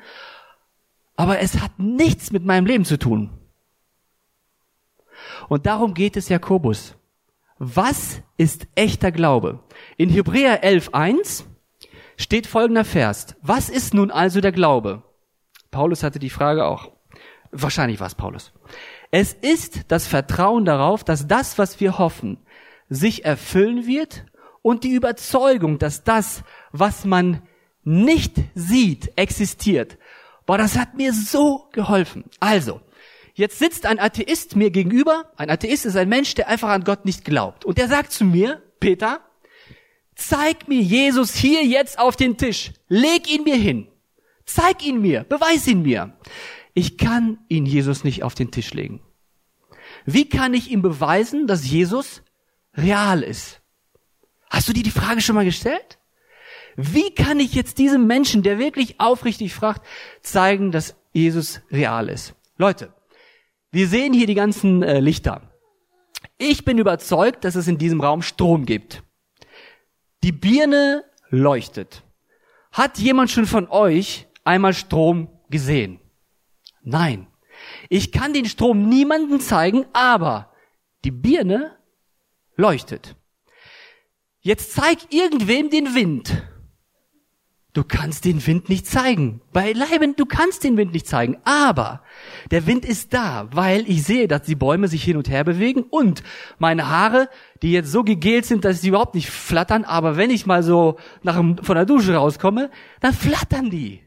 aber 1.15 1.39
es 1.39 1.59
hat 1.61 1.79
nichts 1.79 2.31
mit 2.31 2.43
meinem 2.43 2.65
Leben 2.65 2.85
zu 2.85 2.99
tun. 2.99 3.29
Und 5.47 5.65
darum 5.65 5.93
geht 5.93 6.17
es 6.17 6.29
Jakobus. 6.29 6.95
Was 7.57 8.21
ist 8.37 8.67
echter 8.75 9.11
Glaube? 9.11 9.63
In 9.95 10.09
Hebräer 10.09 10.63
11.1 10.63 11.45
steht 12.17 12.47
folgender 12.47 12.83
Vers. 12.83 13.35
Was 13.41 13.69
ist 13.69 13.93
nun 13.93 14.11
also 14.11 14.41
der 14.41 14.51
Glaube? 14.51 15.03
Paulus 15.71 16.03
hatte 16.03 16.19
die 16.19 16.29
Frage 16.29 16.65
auch. 16.65 16.91
Wahrscheinlich 17.51 18.01
war 18.01 18.07
es 18.07 18.15
Paulus. 18.15 18.51
Es 19.11 19.31
ist 19.33 19.89
das 19.89 20.07
Vertrauen 20.07 20.65
darauf, 20.65 21.05
dass 21.05 21.27
das, 21.27 21.57
was 21.57 21.79
wir 21.79 21.97
hoffen, 21.97 22.44
sich 22.89 23.25
erfüllen 23.25 23.87
wird 23.87 24.25
und 24.61 24.83
die 24.83 24.93
Überzeugung, 24.93 25.79
dass 25.79 26.03
das, 26.03 26.43
was 26.71 27.05
man 27.05 27.41
nicht 27.83 28.33
sieht, 28.55 29.11
existiert. 29.15 29.97
Boah, 30.45 30.57
das 30.57 30.77
hat 30.77 30.95
mir 30.95 31.13
so 31.13 31.69
geholfen. 31.71 32.25
Also, 32.39 32.81
jetzt 33.33 33.59
sitzt 33.59 33.85
ein 33.85 33.99
Atheist 33.99 34.55
mir 34.55 34.71
gegenüber. 34.71 35.31
Ein 35.37 35.49
Atheist 35.49 35.85
ist 35.85 35.95
ein 35.95 36.09
Mensch, 36.09 36.33
der 36.35 36.47
einfach 36.47 36.69
an 36.69 36.83
Gott 36.83 37.05
nicht 37.05 37.25
glaubt. 37.25 37.65
Und 37.65 37.77
der 37.77 37.87
sagt 37.87 38.11
zu 38.11 38.25
mir, 38.25 38.61
Peter, 38.79 39.21
zeig 40.15 40.67
mir 40.67 40.81
Jesus 40.81 41.35
hier 41.35 41.63
jetzt 41.63 41.97
auf 41.99 42.15
den 42.15 42.37
Tisch. 42.37 42.71
Leg 42.87 43.31
ihn 43.31 43.43
mir 43.43 43.55
hin. 43.55 43.87
Zeig 44.45 44.85
ihn 44.85 45.01
mir. 45.01 45.23
Beweis 45.23 45.67
ihn 45.67 45.81
mir. 45.81 46.15
Ich 46.73 46.97
kann 46.97 47.39
ihn 47.47 47.65
Jesus 47.65 48.03
nicht 48.03 48.23
auf 48.23 48.35
den 48.35 48.51
Tisch 48.51 48.73
legen. 48.73 49.01
Wie 50.05 50.29
kann 50.29 50.53
ich 50.53 50.69
ihm 50.69 50.81
beweisen, 50.81 51.47
dass 51.47 51.69
Jesus 51.69 52.21
real 52.77 53.23
ist? 53.23 53.61
Hast 54.49 54.69
du 54.69 54.73
dir 54.73 54.83
die 54.83 54.91
Frage 54.91 55.21
schon 55.21 55.35
mal 55.35 55.45
gestellt? 55.45 55.99
Wie 56.75 57.13
kann 57.13 57.39
ich 57.39 57.53
jetzt 57.53 57.77
diesem 57.77 58.05
Menschen, 58.07 58.43
der 58.43 58.59
wirklich 58.59 58.99
aufrichtig 58.99 59.53
fragt, 59.53 59.85
zeigen, 60.21 60.71
dass 60.71 60.95
Jesus 61.13 61.61
real 61.71 62.09
ist? 62.09 62.35
Leute, 62.57 62.93
wir 63.71 63.87
sehen 63.87 64.13
hier 64.13 64.27
die 64.27 64.35
ganzen 64.35 64.83
äh, 64.83 64.99
Lichter. 64.99 65.41
Ich 66.37 66.65
bin 66.65 66.77
überzeugt, 66.77 67.45
dass 67.45 67.55
es 67.55 67.67
in 67.67 67.77
diesem 67.77 68.01
Raum 68.01 68.21
Strom 68.21 68.65
gibt. 68.65 69.03
Die 70.23 70.31
Birne 70.31 71.05
leuchtet. 71.29 72.03
Hat 72.71 72.97
jemand 72.97 73.31
schon 73.31 73.45
von 73.45 73.69
euch 73.69 74.27
einmal 74.43 74.73
Strom 74.73 75.29
gesehen? 75.49 75.99
Nein. 76.83 77.27
Ich 77.89 78.11
kann 78.11 78.33
den 78.33 78.45
Strom 78.45 78.89
niemandem 78.89 79.39
zeigen, 79.39 79.85
aber 79.93 80.51
die 81.03 81.11
Birne 81.11 81.77
leuchtet. 82.55 83.15
Jetzt 84.41 84.73
zeig 84.73 85.13
irgendwem 85.13 85.69
den 85.69 85.95
Wind. 85.95 86.43
Du 87.75 87.83
kannst 87.83 88.23
den 88.23 88.45
Wind 88.47 88.69
nicht 88.69 88.87
zeigen. 88.87 89.41
Bei 89.51 89.73
Leiben, 89.73 90.15
du 90.15 90.25
kannst 90.25 90.63
den 90.63 90.77
Wind 90.77 90.93
nicht 90.93 91.07
zeigen. 91.07 91.37
Aber 91.43 92.03
der 92.49 92.67
Wind 92.67 92.85
ist 92.85 93.13
da, 93.13 93.49
weil 93.51 93.89
ich 93.89 94.03
sehe, 94.03 94.29
dass 94.29 94.43
die 94.43 94.55
Bäume 94.55 94.87
sich 94.87 95.03
hin 95.03 95.17
und 95.17 95.29
her 95.29 95.43
bewegen 95.43 95.83
und 95.83 96.23
meine 96.57 96.87
Haare, 96.87 97.27
die 97.61 97.73
jetzt 97.73 97.91
so 97.91 98.05
gegelt 98.05 98.45
sind, 98.45 98.63
dass 98.63 98.79
sie 98.79 98.87
überhaupt 98.87 99.13
nicht 99.13 99.29
flattern, 99.29 99.83
aber 99.83 100.15
wenn 100.15 100.29
ich 100.29 100.45
mal 100.45 100.63
so 100.63 100.97
nach, 101.21 101.35
von 101.35 101.75
der 101.75 101.85
Dusche 101.85 102.15
rauskomme, 102.15 102.71
dann 103.01 103.13
flattern 103.13 103.69
die. 103.69 104.01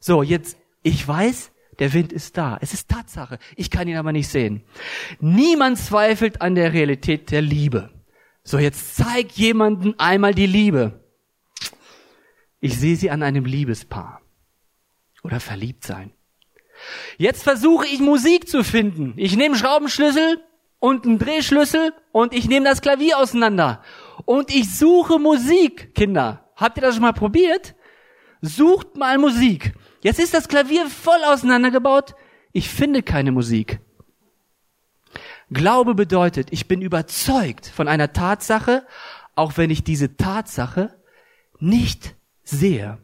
So, 0.00 0.22
jetzt, 0.22 0.56
ich 0.82 1.06
weiß, 1.06 1.50
der 1.78 1.92
Wind 1.92 2.12
ist 2.12 2.36
da. 2.36 2.58
Es 2.60 2.72
ist 2.72 2.88
Tatsache. 2.88 3.38
Ich 3.56 3.70
kann 3.70 3.88
ihn 3.88 3.96
aber 3.96 4.12
nicht 4.12 4.28
sehen. 4.28 4.64
Niemand 5.20 5.78
zweifelt 5.78 6.40
an 6.40 6.54
der 6.54 6.72
Realität 6.72 7.30
der 7.30 7.42
Liebe. 7.42 7.90
So, 8.42 8.58
jetzt 8.58 8.96
zeig 8.96 9.32
jemanden 9.32 9.98
einmal 9.98 10.34
die 10.34 10.46
Liebe. 10.46 11.04
Ich 12.60 12.78
sehe 12.78 12.96
sie 12.96 13.10
an 13.10 13.22
einem 13.22 13.44
Liebespaar. 13.44 14.20
Oder 15.22 15.40
verliebt 15.40 15.84
sein. 15.84 16.12
Jetzt 17.16 17.42
versuche 17.42 17.86
ich 17.86 18.00
Musik 18.00 18.48
zu 18.48 18.62
finden. 18.64 19.14
Ich 19.16 19.36
nehme 19.36 19.56
Schraubenschlüssel 19.56 20.42
und 20.78 21.06
einen 21.06 21.18
Drehschlüssel 21.18 21.94
und 22.12 22.34
ich 22.34 22.48
nehme 22.48 22.66
das 22.66 22.82
Klavier 22.82 23.18
auseinander. 23.18 23.82
Und 24.26 24.54
ich 24.54 24.76
suche 24.76 25.18
Musik, 25.18 25.94
Kinder. 25.94 26.50
Habt 26.56 26.76
ihr 26.76 26.82
das 26.82 26.94
schon 26.94 27.02
mal 27.02 27.12
probiert? 27.12 27.74
Sucht 28.42 28.96
mal 28.96 29.16
Musik. 29.18 29.72
Jetzt 30.04 30.20
ist 30.20 30.34
das 30.34 30.48
Klavier 30.48 30.86
voll 30.90 31.24
auseinandergebaut. 31.24 32.14
Ich 32.52 32.68
finde 32.68 33.02
keine 33.02 33.32
Musik. 33.32 33.80
Glaube 35.50 35.94
bedeutet, 35.94 36.48
ich 36.50 36.68
bin 36.68 36.82
überzeugt 36.82 37.66
von 37.66 37.88
einer 37.88 38.12
Tatsache, 38.12 38.86
auch 39.34 39.56
wenn 39.56 39.70
ich 39.70 39.82
diese 39.82 40.18
Tatsache 40.18 40.94
nicht 41.58 42.16
sehe. 42.42 42.98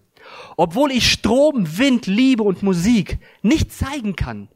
Obwohl 0.59 0.93
ich 0.93 1.11
Strom, 1.11 1.79
Wind, 1.79 2.07
Liebe 2.07 2.43
und 2.43 2.63
Musik 2.63 3.19
nicht 3.41 3.73
zeigen 3.73 4.15
kann, 4.15 4.51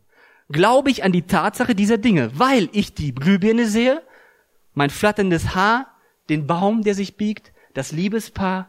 glaube 0.50 0.90
ich 0.90 1.02
an 1.02 1.12
die 1.12 1.26
Tatsache 1.26 1.74
dieser 1.74 1.96
Dinge, 1.96 2.38
weil 2.38 2.68
ich 2.72 2.92
die 2.92 3.14
Glühbirne 3.14 3.66
sehe, 3.66 4.02
mein 4.74 4.90
flatterndes 4.90 5.54
Haar, 5.54 5.86
den 6.28 6.46
Baum, 6.46 6.82
der 6.82 6.94
sich 6.94 7.16
biegt, 7.16 7.54
das 7.72 7.90
Liebespaar 7.90 8.68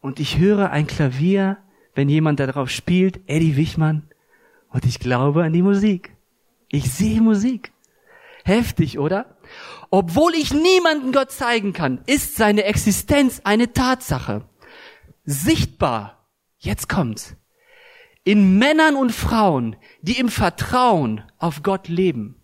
und 0.00 0.20
ich 0.20 0.38
höre 0.38 0.70
ein 0.70 0.86
Klavier, 0.86 1.58
wenn 2.00 2.08
jemand 2.08 2.40
darauf 2.40 2.70
spielt, 2.70 3.20
Eddie 3.26 3.56
Wichmann, 3.56 4.08
und 4.70 4.86
ich 4.86 5.00
glaube 5.00 5.44
an 5.44 5.52
die 5.52 5.60
Musik. 5.60 6.16
Ich 6.70 6.90
sehe 6.90 7.20
Musik. 7.20 7.72
Heftig, 8.42 8.98
oder? 8.98 9.36
Obwohl 9.90 10.34
ich 10.34 10.54
niemanden 10.54 11.12
Gott 11.12 11.30
zeigen 11.30 11.74
kann, 11.74 12.00
ist 12.06 12.36
seine 12.36 12.64
Existenz 12.64 13.42
eine 13.44 13.74
Tatsache. 13.74 14.48
Sichtbar. 15.26 16.26
Jetzt 16.56 16.88
kommt's. 16.88 17.36
In 18.24 18.56
Männern 18.56 18.96
und 18.96 19.12
Frauen, 19.12 19.76
die 20.00 20.18
im 20.18 20.30
Vertrauen 20.30 21.22
auf 21.36 21.62
Gott 21.62 21.88
leben. 21.88 22.36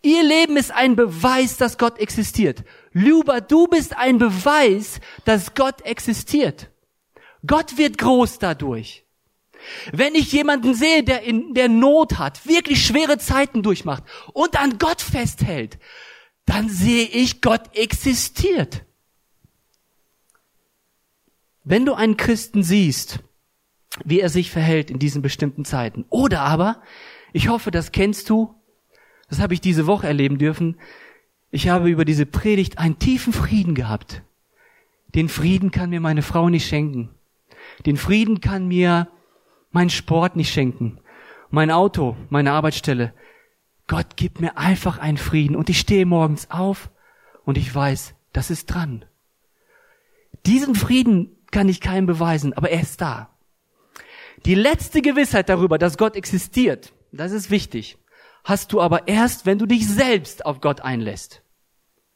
Ihr 0.00 0.22
Leben 0.22 0.56
ist 0.56 0.70
ein 0.72 0.96
Beweis, 0.96 1.58
dass 1.58 1.76
Gott 1.76 1.98
existiert. 1.98 2.64
Luba, 2.94 3.40
du 3.40 3.66
bist 3.66 3.98
ein 3.98 4.16
Beweis, 4.16 5.00
dass 5.26 5.54
Gott 5.54 5.82
existiert. 5.82 6.70
Gott 7.46 7.78
wird 7.78 7.98
groß 7.98 8.38
dadurch. 8.38 9.04
Wenn 9.92 10.14
ich 10.14 10.32
jemanden 10.32 10.74
sehe, 10.74 11.02
der 11.02 11.22
in 11.22 11.54
der 11.54 11.68
Not 11.68 12.18
hat, 12.18 12.46
wirklich 12.46 12.84
schwere 12.84 13.18
Zeiten 13.18 13.62
durchmacht 13.62 14.04
und 14.32 14.58
an 14.60 14.78
Gott 14.78 15.02
festhält, 15.02 15.78
dann 16.46 16.68
sehe 16.68 17.06
ich, 17.06 17.40
Gott 17.40 17.76
existiert. 17.76 18.84
Wenn 21.64 21.84
du 21.84 21.94
einen 21.94 22.16
Christen 22.16 22.62
siehst, 22.62 23.20
wie 24.04 24.20
er 24.20 24.30
sich 24.30 24.50
verhält 24.50 24.90
in 24.90 24.98
diesen 24.98 25.22
bestimmten 25.22 25.64
Zeiten, 25.64 26.06
oder 26.08 26.40
aber, 26.40 26.80
ich 27.32 27.48
hoffe, 27.48 27.70
das 27.70 27.92
kennst 27.92 28.30
du, 28.30 28.54
das 29.28 29.40
habe 29.40 29.54
ich 29.54 29.60
diese 29.60 29.86
Woche 29.86 30.06
erleben 30.06 30.38
dürfen, 30.38 30.78
ich 31.50 31.68
habe 31.68 31.90
über 31.90 32.04
diese 32.04 32.26
Predigt 32.26 32.78
einen 32.78 32.98
tiefen 32.98 33.32
Frieden 33.32 33.74
gehabt. 33.74 34.22
Den 35.14 35.28
Frieden 35.28 35.70
kann 35.70 35.90
mir 35.90 36.00
meine 36.00 36.22
Frau 36.22 36.48
nicht 36.48 36.66
schenken. 36.66 37.10
Den 37.86 37.96
Frieden 37.96 38.40
kann 38.40 38.68
mir 38.68 39.08
mein 39.70 39.90
Sport 39.90 40.36
nicht 40.36 40.52
schenken. 40.52 41.00
Mein 41.50 41.70
Auto, 41.70 42.16
meine 42.30 42.52
Arbeitsstelle. 42.52 43.14
Gott 43.86 44.16
gibt 44.16 44.40
mir 44.40 44.58
einfach 44.58 44.98
einen 44.98 45.16
Frieden 45.16 45.56
und 45.56 45.70
ich 45.70 45.80
stehe 45.80 46.04
morgens 46.04 46.50
auf 46.50 46.90
und 47.44 47.56
ich 47.56 47.74
weiß, 47.74 48.14
das 48.32 48.50
ist 48.50 48.66
dran. 48.66 49.04
Diesen 50.46 50.74
Frieden 50.74 51.36
kann 51.50 51.68
ich 51.68 51.80
keinem 51.80 52.06
beweisen, 52.06 52.52
aber 52.52 52.70
er 52.70 52.82
ist 52.82 53.00
da. 53.00 53.30
Die 54.44 54.54
letzte 54.54 55.00
Gewissheit 55.00 55.48
darüber, 55.48 55.78
dass 55.78 55.98
Gott 55.98 56.16
existiert, 56.16 56.92
das 57.12 57.32
ist 57.32 57.50
wichtig, 57.50 57.98
hast 58.44 58.72
du 58.72 58.80
aber 58.80 59.08
erst, 59.08 59.46
wenn 59.46 59.58
du 59.58 59.66
dich 59.66 59.88
selbst 59.88 60.44
auf 60.44 60.60
Gott 60.60 60.80
einlässt. 60.82 61.42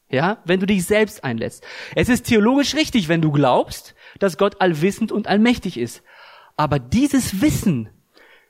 Ja, 0.09 0.43
wenn 0.45 0.59
du 0.59 0.67
dich 0.67 0.85
selbst 0.85 1.23
einlässt. 1.23 1.65
Es 1.95 2.07
ist 2.07 2.27
theologisch 2.27 2.75
richtig, 2.75 3.07
wenn 3.07 3.21
du 3.21 3.31
glaubst, 3.31 3.95
dass 4.23 4.37
Gott 4.37 4.61
allwissend 4.61 5.11
und 5.11 5.27
allmächtig 5.27 5.77
ist. 5.77 6.01
Aber 6.55 6.79
dieses 6.79 7.41
Wissen 7.41 7.89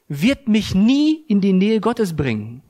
wird 0.08 0.48
mich 0.48 0.76
nie 0.76 1.26
in 1.28 1.42
die 1.42 1.54
Nähe 1.54 1.80
Gottes 1.80 2.16
bringen. 2.16 2.62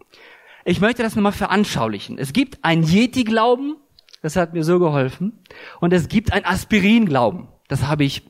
Ich 0.64 0.80
möchte 0.80 1.04
das 1.04 1.16
nochmal 1.16 1.34
veranschaulichen. 1.34 2.18
Es 2.18 2.32
gibt 2.32 2.60
ein 2.62 2.84
Yeti-Glauben, 2.84 3.76
das 4.22 4.38
hat 4.38 4.54
mir 4.54 4.64
so 4.64 4.80
geholfen, 4.80 5.34
und 5.82 5.92
es 5.92 6.08
gibt 6.08 6.32
ein 6.32 6.46
Aspirin-Glauben. 6.46 7.50
Das 7.68 7.84
habe 7.84 8.06
ich 8.06 8.24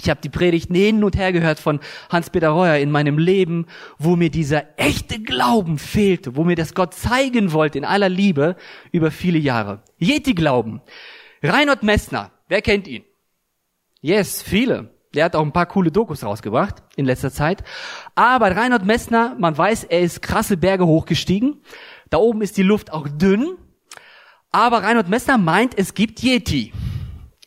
ich 0.00 0.08
habe 0.08 0.20
die 0.22 0.28
Predigten 0.28 0.76
hin 0.76 1.02
und 1.02 1.16
her 1.16 1.32
gehört 1.32 1.58
von 1.58 1.80
Hans-Peter 2.08 2.50
Reuer 2.50 2.76
in 2.76 2.92
meinem 2.92 3.18
Leben, 3.18 3.66
wo 3.98 4.14
mir 4.14 4.30
dieser 4.30 4.78
echte 4.78 5.20
Glauben 5.20 5.76
fehlte, 5.76 6.36
wo 6.36 6.44
mir 6.44 6.54
das 6.54 6.74
Gott 6.74 6.94
zeigen 6.94 7.52
wollte 7.52 7.78
in 7.78 7.84
aller 7.84 8.08
Liebe 8.08 8.54
über 8.92 9.10
viele 9.10 9.40
Jahre. 9.40 9.82
Yeti-Glauben. 9.98 10.82
Reinhard 11.42 11.82
Messner, 11.82 12.30
wer 12.46 12.62
kennt 12.62 12.86
ihn? 12.86 13.02
Yes, 14.00 14.42
viele. 14.42 14.94
Der 15.14 15.24
hat 15.24 15.34
auch 15.34 15.42
ein 15.42 15.52
paar 15.52 15.66
coole 15.66 15.90
Dokus 15.90 16.22
rausgebracht 16.22 16.82
in 16.96 17.06
letzter 17.06 17.32
Zeit. 17.32 17.64
Aber 18.14 18.54
Reinhard 18.54 18.84
Messner, 18.84 19.34
man 19.38 19.56
weiß, 19.56 19.84
er 19.84 20.00
ist 20.00 20.22
krasse 20.22 20.56
Berge 20.56 20.86
hochgestiegen. 20.86 21.62
Da 22.10 22.18
oben 22.18 22.42
ist 22.42 22.56
die 22.56 22.62
Luft 22.62 22.92
auch 22.92 23.08
dünn. 23.08 23.56
Aber 24.50 24.82
Reinhard 24.82 25.08
Messner 25.08 25.38
meint, 25.38 25.76
es 25.76 25.94
gibt 25.94 26.22
Yeti. 26.22 26.72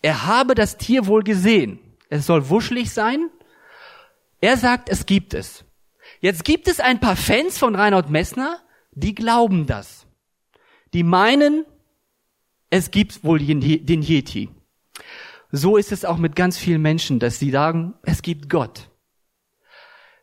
Er 0.01 0.25
habe 0.25 0.55
das 0.55 0.77
Tier 0.77 1.05
wohl 1.05 1.24
gesehen. 1.24 1.79
Es 2.10 2.25
soll 2.25 2.50
wuschelig 2.50 2.91
sein. 2.91 3.29
Er 4.41 4.58
sagt, 4.58 4.89
es 4.89 5.05
gibt 5.05 5.34
es. 5.34 5.63
Jetzt 6.20 6.43
gibt 6.43 6.67
es 6.67 6.79
ein 6.79 7.00
paar 7.00 7.15
Fans 7.15 7.58
von 7.58 7.75
Reinhard 7.75 8.10
Messner, 8.10 8.60
die 8.91 9.15
glauben 9.15 9.67
das. 9.67 10.08
Die 10.93 11.03
meinen, 11.03 11.65
es 12.70 12.91
gibt 12.91 13.24
wohl 13.24 13.39
den 13.39 14.01
Yeti. 14.01 14.50
So 15.51 15.77
ist 15.77 15.91
es 15.91 16.05
auch 16.05 16.17
mit 16.17 16.36
ganz 16.36 16.58
vielen 16.58 16.81
Menschen, 16.81 17.20
dass 17.20 17.39
sie 17.39 17.51
sagen, 17.51 17.96
es 18.03 18.22
gibt 18.22 18.50
Gott. 18.50 18.89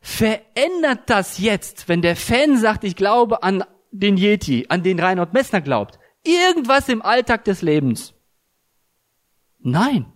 Verändert 0.01 1.11
das 1.11 1.39
jetzt, 1.39 1.89
wenn 1.89 2.03
der 2.03 2.17
Fan 2.17 2.57
sagt, 2.57 2.85
ich 2.85 2.97
glaube 2.97 3.43
an 3.43 3.65
den 3.91 4.17
Yeti, 4.17 4.67
an 4.69 4.83
den 4.83 4.99
Reinhard 4.99 5.35
Messner 5.35 5.61
glaubt, 5.61 5.99
irgendwas 6.25 6.89
im 6.89 7.03
Alltag 7.03 7.45
des 7.45 7.63
Lebens? 7.63 8.15
Nein. 9.59 10.13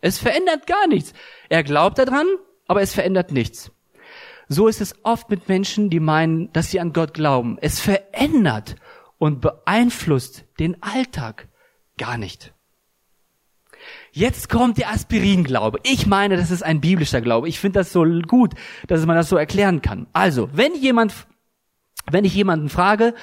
Es 0.00 0.18
verändert 0.18 0.66
gar 0.66 0.86
nichts. 0.86 1.12
Er 1.48 1.64
glaubt 1.64 1.98
daran, 1.98 2.26
aber 2.66 2.82
es 2.82 2.94
verändert 2.94 3.32
nichts. 3.32 3.72
So 4.48 4.68
ist 4.68 4.80
es 4.80 4.94
oft 5.02 5.28
mit 5.28 5.48
Menschen, 5.48 5.90
die 5.90 6.00
meinen, 6.00 6.52
dass 6.52 6.70
sie 6.70 6.80
an 6.80 6.92
Gott 6.92 7.12
glauben. 7.12 7.58
Es 7.60 7.80
verändert 7.80 8.76
und 9.18 9.40
beeinflusst 9.40 10.44
den 10.58 10.82
Alltag 10.82 11.48
gar 11.98 12.16
nicht. 12.16 12.54
Jetzt 14.18 14.48
kommt 14.48 14.78
der 14.78 14.90
Aspirin-Glaube. 14.90 15.78
Ich 15.84 16.08
meine, 16.08 16.36
das 16.36 16.50
ist 16.50 16.64
ein 16.64 16.80
biblischer 16.80 17.20
Glaube. 17.20 17.48
Ich 17.48 17.60
finde 17.60 17.78
das 17.78 17.92
so 17.92 18.04
gut, 18.04 18.52
dass 18.88 19.06
man 19.06 19.14
das 19.14 19.28
so 19.28 19.36
erklären 19.36 19.80
kann. 19.80 20.08
Also, 20.12 20.48
wenn 20.52 20.74
jemand, 20.74 21.14
wenn 22.10 22.24
ich 22.24 22.34
jemanden 22.34 22.68
frage, 22.68 23.14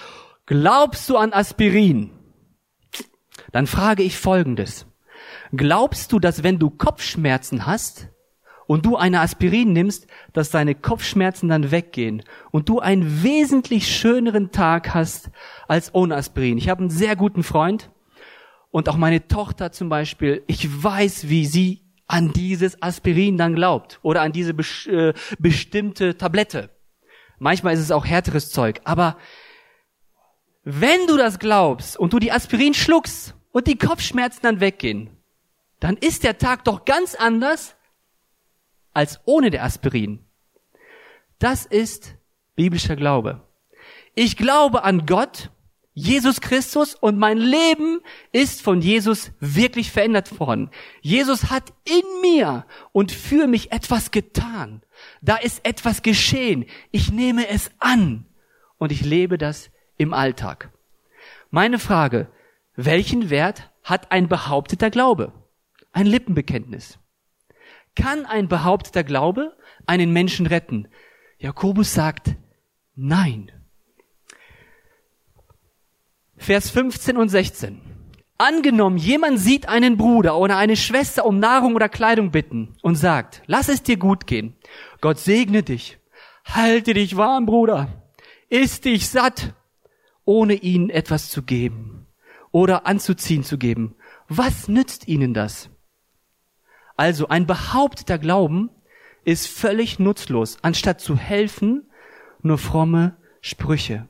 glaubst 0.46 1.10
du 1.10 1.18
an 1.18 1.34
Aspirin? 1.34 2.12
Dann 3.52 3.68
frage 3.68 4.04
ich 4.04 4.18
Folgendes. 4.18 4.86
Glaubst 5.52 6.14
du, 6.14 6.20
dass 6.20 6.44
wenn 6.44 6.60
du 6.60 6.70
Kopfschmerzen 6.70 7.66
hast 7.66 8.08
und 8.66 8.86
du 8.86 8.96
eine 8.96 9.20
Aspirin 9.20 9.74
nimmst, 9.74 10.08
dass 10.32 10.50
deine 10.50 10.76
Kopfschmerzen 10.76 11.50
dann 11.50 11.72
weggehen 11.72 12.24
und 12.52 12.70
du 12.70 12.80
einen 12.80 13.22
wesentlich 13.22 13.94
schöneren 13.94 14.54
Tag 14.54 14.94
hast 14.94 15.30
als 15.68 15.94
ohne 15.94 16.16
Aspirin? 16.16 16.58
Ich 16.58 16.70
habe 16.70 16.80
einen 16.80 16.90
sehr 16.90 17.18
guten 17.18 17.44
Freund, 17.44 17.90
und 18.76 18.90
auch 18.90 18.98
meine 18.98 19.26
Tochter 19.30 19.72
zum 19.72 19.88
Beispiel, 19.88 20.44
ich 20.48 20.84
weiß, 20.84 21.30
wie 21.30 21.46
sie 21.46 21.86
an 22.08 22.34
dieses 22.34 22.82
Aspirin 22.82 23.38
dann 23.38 23.56
glaubt 23.56 24.00
oder 24.02 24.22
an 24.22 24.34
diese 24.34 24.52
äh, 24.52 25.14
bestimmte 25.40 26.18
Tablette. 26.18 26.70
Manchmal 27.40 27.76
ist 27.76 27.80
es 27.80 27.92
auch 27.92 28.06
härteres 28.06 28.50
Zeug. 28.50 28.82
Aber 28.84 29.18
wenn 30.66 31.08
du 31.08 31.16
das 31.16 31.40
glaubst 31.40 31.96
und 31.96 32.12
du 32.12 32.20
die 32.20 32.34
Aspirin 32.34 32.74
schluckst 32.74 33.34
und 33.54 33.68
die 33.68 33.78
Kopfschmerzen 33.78 34.42
dann 34.42 34.60
weggehen, 34.60 35.10
dann 35.80 35.96
ist 35.96 36.26
der 36.26 36.38
Tag 36.38 36.66
doch 36.66 36.84
ganz 36.84 37.16
anders 37.16 37.78
als 38.94 39.22
ohne 39.24 39.52
der 39.52 39.64
Aspirin. 39.64 40.20
Das 41.40 41.66
ist 41.66 42.16
biblischer 42.58 42.98
Glaube. 42.98 43.48
Ich 44.16 44.36
glaube 44.36 44.84
an 44.84 45.06
Gott 45.06 45.50
Jesus 45.98 46.42
Christus 46.42 46.94
und 46.94 47.18
mein 47.18 47.38
Leben 47.38 48.02
ist 48.34 48.62
von 48.62 48.82
Jesus 48.82 49.32
wirklich 49.40 49.92
verändert 49.92 50.42
worden. 50.42 50.70
Jesus 51.02 51.50
hat 51.50 51.72
in 51.86 52.04
mir 52.22 52.66
und 52.92 53.14
für 53.14 53.48
mich 53.48 53.72
etwas 53.72 54.12
getan. 54.12 54.82
Da 55.22 55.38
ist 55.38 55.66
etwas 55.66 56.02
geschehen. 56.02 56.66
Ich 56.92 57.14
nehme 57.14 57.48
es 57.48 57.72
an 57.80 58.26
und 58.78 58.92
ich 58.92 59.06
lebe 59.06 59.38
das 59.38 59.72
im 59.96 60.14
Alltag. 60.14 60.70
Meine 61.50 61.80
Frage, 61.80 62.28
welchen 62.76 63.30
Wert 63.30 63.72
hat 63.82 64.12
ein 64.12 64.28
behaupteter 64.28 64.90
Glaube? 64.90 65.32
Ein 65.94 66.08
Lippenbekenntnis. 66.08 67.00
Kann 67.96 68.26
ein 68.26 68.50
behaupteter 68.50 69.06
Glaube 69.06 69.56
einen 69.86 70.12
Menschen 70.12 70.46
retten? 70.46 70.90
Jakobus 71.38 71.94
sagt, 71.94 72.36
nein. 72.96 73.50
Vers 76.38 76.70
15 76.70 77.18
und 77.18 77.30
16. 77.30 77.82
Angenommen, 78.38 78.98
jemand 78.98 79.40
sieht 79.40 79.70
einen 79.70 79.96
Bruder 79.96 80.38
oder 80.38 80.58
eine 80.58 80.76
Schwester 80.76 81.26
um 81.26 81.40
Nahrung 81.40 81.76
oder 81.76 81.88
Kleidung 81.88 82.32
bitten 82.32 82.76
und 82.82 82.96
sagt, 82.96 83.42
lass 83.46 83.70
es 83.70 83.82
dir 83.82 83.98
gut 83.98 84.28
gehen. 84.28 84.56
Gott 85.00 85.20
segne 85.20 85.64
dich. 85.64 85.98
Halte 86.44 86.94
dich 86.94 87.16
warm, 87.16 87.46
Bruder. 87.46 87.88
Iss 88.50 88.82
dich 88.82 89.08
satt, 89.08 89.54
ohne 90.26 90.56
ihnen 90.56 90.90
etwas 90.90 91.30
zu 91.30 91.44
geben 91.44 92.08
oder 92.52 92.86
anzuziehen 92.86 93.44
zu 93.44 93.58
geben. 93.58 93.96
Was 94.28 94.68
nützt 94.68 95.08
ihnen 95.08 95.34
das? 95.34 95.70
Also 96.98 97.28
ein 97.30 97.48
behaupteter 97.48 98.18
Glauben 98.18 98.70
ist 99.24 99.48
völlig 99.48 100.00
nutzlos, 100.00 100.58
anstatt 100.62 101.02
zu 101.02 101.18
helfen, 101.18 101.90
nur 102.42 102.58
fromme 102.58 103.18
Sprüche. 103.42 104.08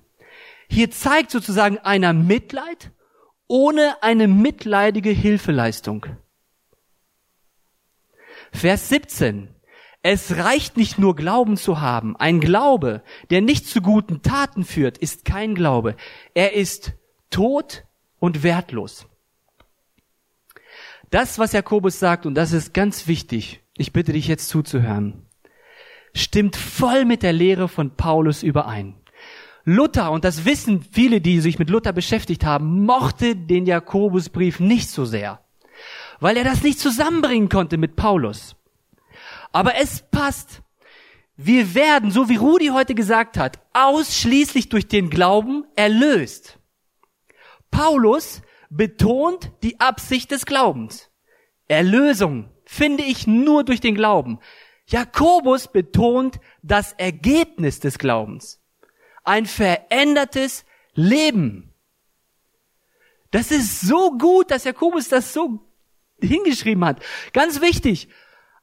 Hier 0.76 0.92
zeigt 0.92 1.32
sozusagen 1.32 1.78
einer 1.78 2.12
Mitleid 2.12 2.92
ohne 3.48 3.96
eine 4.04 4.28
mitleidige 4.28 5.10
Hilfeleistung. 5.10 6.06
Vers 8.52 8.90
17. 8.90 9.56
Es 10.02 10.36
reicht 10.36 10.76
nicht 10.76 11.00
nur 11.00 11.16
Glauben 11.16 11.56
zu 11.56 11.80
haben. 11.80 12.18
Ein 12.18 12.42
Glaube, 12.42 13.04
der 13.30 13.40
nicht 13.40 13.68
zu 13.68 13.80
guten 13.80 14.22
Taten 14.22 14.66
führt, 14.66 14.98
ist 14.98 15.24
kein 15.24 15.56
Glaube. 15.56 15.96
Er 16.34 16.52
ist 16.52 16.92
tot 17.30 17.86
und 18.20 18.44
wertlos. 18.44 19.08
Das, 21.10 21.40
was 21.40 21.54
Jakobus 21.54 22.00
sagt, 22.00 22.26
und 22.26 22.36
das 22.36 22.52
ist 22.52 22.74
ganz 22.74 23.08
wichtig, 23.08 23.62
ich 23.78 23.94
bitte 23.94 24.12
dich 24.12 24.28
jetzt 24.28 24.50
zuzuhören, 24.50 25.26
stimmt 26.14 26.58
voll 26.58 27.06
mit 27.06 27.24
der 27.24 27.32
Lehre 27.32 27.70
von 27.70 27.96
Paulus 27.96 28.44
überein. 28.44 28.96
Luther, 29.68 30.12
und 30.12 30.24
das 30.24 30.46
wissen 30.46 30.86
viele, 30.92 31.22
die 31.22 31.42
sich 31.42 31.58
mit 31.58 31.72
Luther 31.72 31.92
beschäftigt 31.92 32.46
haben, 32.46 32.86
mochte 32.86 33.36
den 33.36 33.66
Jakobusbrief 33.66 34.60
nicht 34.60 34.90
so 34.90 35.06
sehr, 35.06 35.44
weil 36.20 36.38
er 36.38 36.44
das 36.44 36.62
nicht 36.62 36.80
zusammenbringen 36.80 37.50
konnte 37.50 37.78
mit 37.78 37.96
Paulus. 37.96 38.56
Aber 39.52 39.76
es 39.76 40.04
passt. 40.12 40.62
Wir 41.36 41.74
werden, 41.74 42.12
so 42.12 42.30
wie 42.30 42.36
Rudi 42.36 42.68
heute 42.68 42.94
gesagt 42.94 43.38
hat, 43.38 43.60
ausschließlich 43.74 44.70
durch 44.70 44.88
den 44.88 45.10
Glauben 45.10 45.66
erlöst. 45.76 46.60
Paulus 47.72 48.44
betont 48.70 49.52
die 49.64 49.80
Absicht 49.80 50.30
des 50.30 50.46
Glaubens. 50.46 51.10
Erlösung 51.68 52.52
finde 52.66 53.04
ich 53.04 53.26
nur 53.26 53.64
durch 53.64 53.82
den 53.82 53.96
Glauben. 53.96 54.40
Jakobus 54.88 55.72
betont 55.72 56.40
das 56.62 56.94
Ergebnis 56.94 57.80
des 57.80 57.98
Glaubens 57.98 58.62
ein 59.26 59.46
verändertes 59.46 60.66
Leben. 60.94 61.74
Das 63.32 63.52
ist 63.52 63.82
so 63.82 64.18
gut, 64.18 64.52
dass 64.52 64.64
Jakobus 64.64 65.10
das 65.10 65.34
so 65.34 65.60
hingeschrieben 66.22 66.86
hat. 66.86 67.02
Ganz 67.34 67.60
wichtig. 67.62 68.08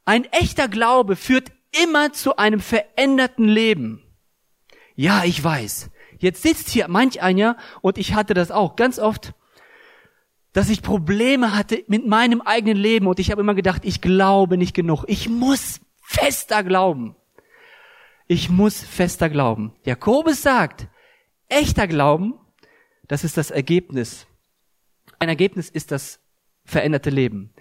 Ein 0.04 0.24
echter 0.24 0.68
Glaube 0.68 1.16
führt 1.16 1.52
immer 1.82 2.12
zu 2.12 2.36
einem 2.36 2.60
veränderten 2.60 3.46
Leben. 3.46 4.02
Ja, 4.94 5.24
ich 5.24 5.42
weiß. 5.42 5.90
Jetzt 6.18 6.42
sitzt 6.42 6.68
hier 6.68 6.88
manch 6.88 7.22
einer 7.22 7.56
und 7.80 7.98
ich 7.98 8.14
hatte 8.14 8.34
das 8.34 8.50
auch 8.50 8.76
ganz 8.76 8.98
oft, 8.98 9.34
dass 10.52 10.68
ich 10.68 10.82
Probleme 10.82 11.56
hatte 11.56 11.82
mit 11.88 12.06
meinem 12.06 12.42
eigenen 12.42 12.76
Leben 12.76 13.06
und 13.06 13.18
ich 13.18 13.30
habe 13.30 13.40
immer 13.40 13.54
gedacht, 13.54 13.84
ich 13.84 14.00
glaube 14.00 14.56
nicht 14.56 14.74
genug. 14.74 15.04
Ich 15.06 15.28
muss 15.28 15.80
fester 16.02 16.62
glauben. 16.62 17.16
Ich 18.32 18.48
muss 18.48 18.80
fester 18.80 19.28
glauben. 19.28 19.74
Jakobus 19.84 20.40
sagt, 20.40 20.88
echter 21.50 21.86
Glauben, 21.86 22.32
das 23.06 23.24
ist 23.24 23.36
das 23.36 23.50
Ergebnis. 23.50 24.26
Ein 25.18 25.28
Ergebnis 25.28 25.68
ist 25.68 25.92
das 25.92 26.18
veränderte 26.64 27.10
Leben. 27.10 27.52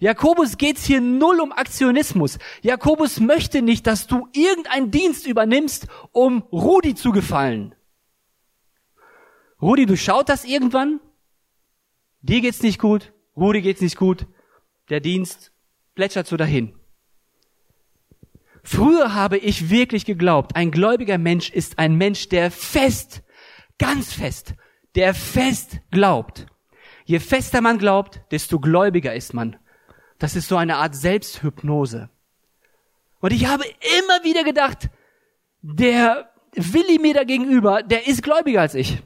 Jakobus 0.00 0.58
geht's 0.58 0.84
hier 0.84 1.00
null 1.00 1.40
um 1.40 1.50
Aktionismus. 1.50 2.38
Jakobus 2.60 3.20
möchte 3.20 3.62
nicht, 3.62 3.86
dass 3.86 4.06
du 4.06 4.28
irgendeinen 4.34 4.90
Dienst 4.90 5.26
übernimmst, 5.26 5.86
um 6.12 6.42
Rudi 6.52 6.94
zu 6.94 7.10
gefallen. 7.12 7.74
Rudi, 9.62 9.86
du 9.86 9.96
schaut 9.96 10.28
das 10.28 10.44
irgendwann? 10.44 11.00
Dir 12.20 12.42
geht's 12.42 12.62
nicht 12.62 12.78
gut, 12.78 13.14
Rudi 13.34 13.62
geht's 13.62 13.80
nicht 13.80 13.96
gut, 13.96 14.26
der 14.90 15.00
Dienst 15.00 15.52
plätschert 15.94 16.26
so 16.26 16.36
dahin. 16.36 16.77
Früher 18.62 19.14
habe 19.14 19.38
ich 19.38 19.70
wirklich 19.70 20.04
geglaubt, 20.04 20.56
ein 20.56 20.70
gläubiger 20.70 21.18
Mensch 21.18 21.50
ist 21.50 21.78
ein 21.78 21.96
Mensch, 21.96 22.28
der 22.28 22.50
fest, 22.50 23.22
ganz 23.78 24.12
fest, 24.12 24.54
der 24.94 25.14
fest 25.14 25.80
glaubt. 25.90 26.46
Je 27.04 27.20
fester 27.20 27.60
man 27.60 27.78
glaubt, 27.78 28.20
desto 28.30 28.60
gläubiger 28.60 29.14
ist 29.14 29.32
man. 29.32 29.56
Das 30.18 30.36
ist 30.36 30.48
so 30.48 30.56
eine 30.56 30.76
Art 30.76 30.94
Selbsthypnose. 30.94 32.10
Und 33.20 33.32
ich 33.32 33.46
habe 33.46 33.64
immer 33.64 34.24
wieder 34.24 34.44
gedacht, 34.44 34.90
der 35.62 36.30
Willi 36.54 36.98
mir 36.98 37.14
da 37.14 37.24
gegenüber, 37.24 37.82
der 37.82 38.06
ist 38.06 38.22
gläubiger 38.22 38.60
als 38.60 38.74
ich. 38.74 39.02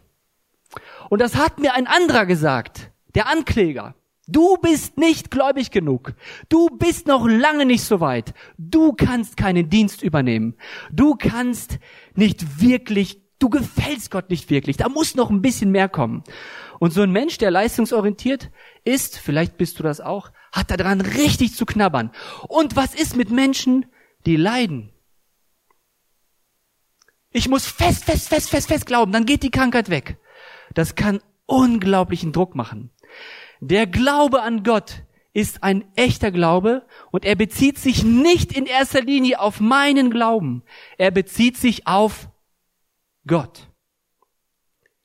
Und 1.11 1.21
das 1.21 1.37
hat 1.37 1.59
mir 1.59 1.75
ein 1.75 1.87
anderer 1.87 2.27
gesagt, 2.27 2.91
der 3.15 3.29
Ankläger. 3.29 3.95
Du 4.29 4.57
bist 4.57 4.99
nicht 4.99 5.31
gläubig 5.31 5.71
genug. 5.71 6.15
Du 6.49 6.69
bist 6.69 7.07
noch 7.07 7.27
lange 7.27 7.67
nicht 7.67 7.83
so 7.83 8.01
weit. 8.01 8.35
Du 8.57 8.93
kannst 8.93 9.37
keinen 9.37 9.69
Dienst 9.69 10.03
übernehmen. 10.03 10.55
Du 10.93 11.17
kannst 11.17 11.79
nicht 12.15 12.61
wirklich, 12.61 13.21
du 13.41 13.51
gefällst 13.51 14.13
Gott 14.13 14.31
nicht 14.31 14.49
wirklich. 14.49 14.77
Da 14.77 14.89
muss 14.89 15.17
noch 15.17 15.31
ein 15.31 15.43
bisschen 15.43 15.73
mehr 15.73 15.89
kommen. 15.89 16.23
Und 16.79 16.93
so 16.93 17.03
ein 17.03 17.11
Mensch, 17.11 17.39
der 17.39 17.51
leistungsorientiert 17.51 18.51
ist, 18.85 19.19
vielleicht 19.19 19.57
bist 19.57 19.79
du 19.79 19.83
das 19.83 20.01
auch, 20.01 20.31
hat 20.53 20.71
daran 20.71 21.01
richtig 21.01 21.57
zu 21.57 21.67
knabbern. 21.67 22.13
Und 22.49 22.77
was 22.77 22.95
ist 22.95 23.17
mit 23.17 23.31
Menschen, 23.31 23.87
die 24.25 24.37
leiden? 24.37 24.93
Ich 27.33 27.49
muss 27.49 27.67
fest, 27.67 28.05
fest, 28.05 28.29
fest, 28.29 28.51
fest, 28.51 28.69
fest 28.69 28.87
glauben, 28.87 29.11
dann 29.11 29.27
geht 29.27 29.43
die 29.43 29.51
Krankheit 29.51 29.91
weg. 29.91 30.19
Das 30.75 30.95
kann 30.95 31.21
unglaublichen 31.47 32.33
Druck 32.33 32.55
machen. 32.55 32.91
Der 33.65 33.87
Glaube 33.87 34.43
an 34.43 34.65
Gott 34.65 35.05
ist 35.33 35.63
ein 35.63 35.85
echter 35.95 36.33
Glaube 36.33 36.85
und 37.13 37.25
er 37.25 37.37
bezieht 37.37 37.79
sich 37.79 38.03
nicht 38.03 38.51
in 38.51 38.67
erster 38.67 39.03
Linie 39.03 39.39
auf 39.39 39.61
meinen 39.61 40.11
Glauben. 40.11 40.65
Er 40.99 41.13
bezieht 41.13 41.57
sich 41.57 41.87
auf 41.87 42.29
Gott. 43.25 43.69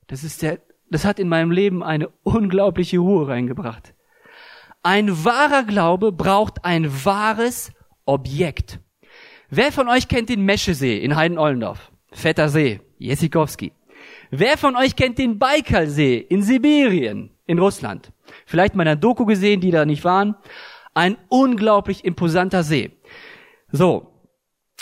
Das 0.07 0.23
ist 0.23 0.41
der, 0.41 0.59
das 0.89 1.05
hat 1.05 1.19
in 1.19 1.29
meinem 1.29 1.51
Leben 1.51 1.83
eine 1.83 2.09
unglaubliche 2.23 2.97
Ruhe 2.97 3.27
reingebracht. 3.27 3.93
Ein 4.81 5.23
wahrer 5.23 5.61
Glaube 5.61 6.11
braucht 6.11 6.65
ein 6.65 7.05
wahres 7.05 7.71
Objekt. 8.05 8.79
Wer 9.51 9.71
von 9.71 9.87
euch 9.87 10.07
kennt 10.07 10.29
den 10.29 10.43
Meschesee 10.43 10.97
in 10.97 11.15
Heiden-Ollendorf? 11.15 11.91
Fetter 12.11 12.49
See, 12.49 12.81
Jesikowski. 12.97 13.71
Wer 14.31 14.57
von 14.57 14.75
euch 14.75 14.95
kennt 14.95 15.19
den 15.19 15.37
Baikalsee 15.37 16.17
in 16.17 16.41
Sibirien, 16.41 17.29
in 17.45 17.59
Russland? 17.59 18.11
Vielleicht 18.45 18.75
mal 18.75 18.87
eine 18.87 18.97
Doku 18.97 19.25
gesehen, 19.25 19.61
die 19.61 19.71
da 19.71 19.85
nicht 19.85 20.03
waren. 20.03 20.35
Ein 20.93 21.17
unglaublich 21.29 22.05
imposanter 22.05 22.63
See. 22.63 22.91
So. 23.71 24.13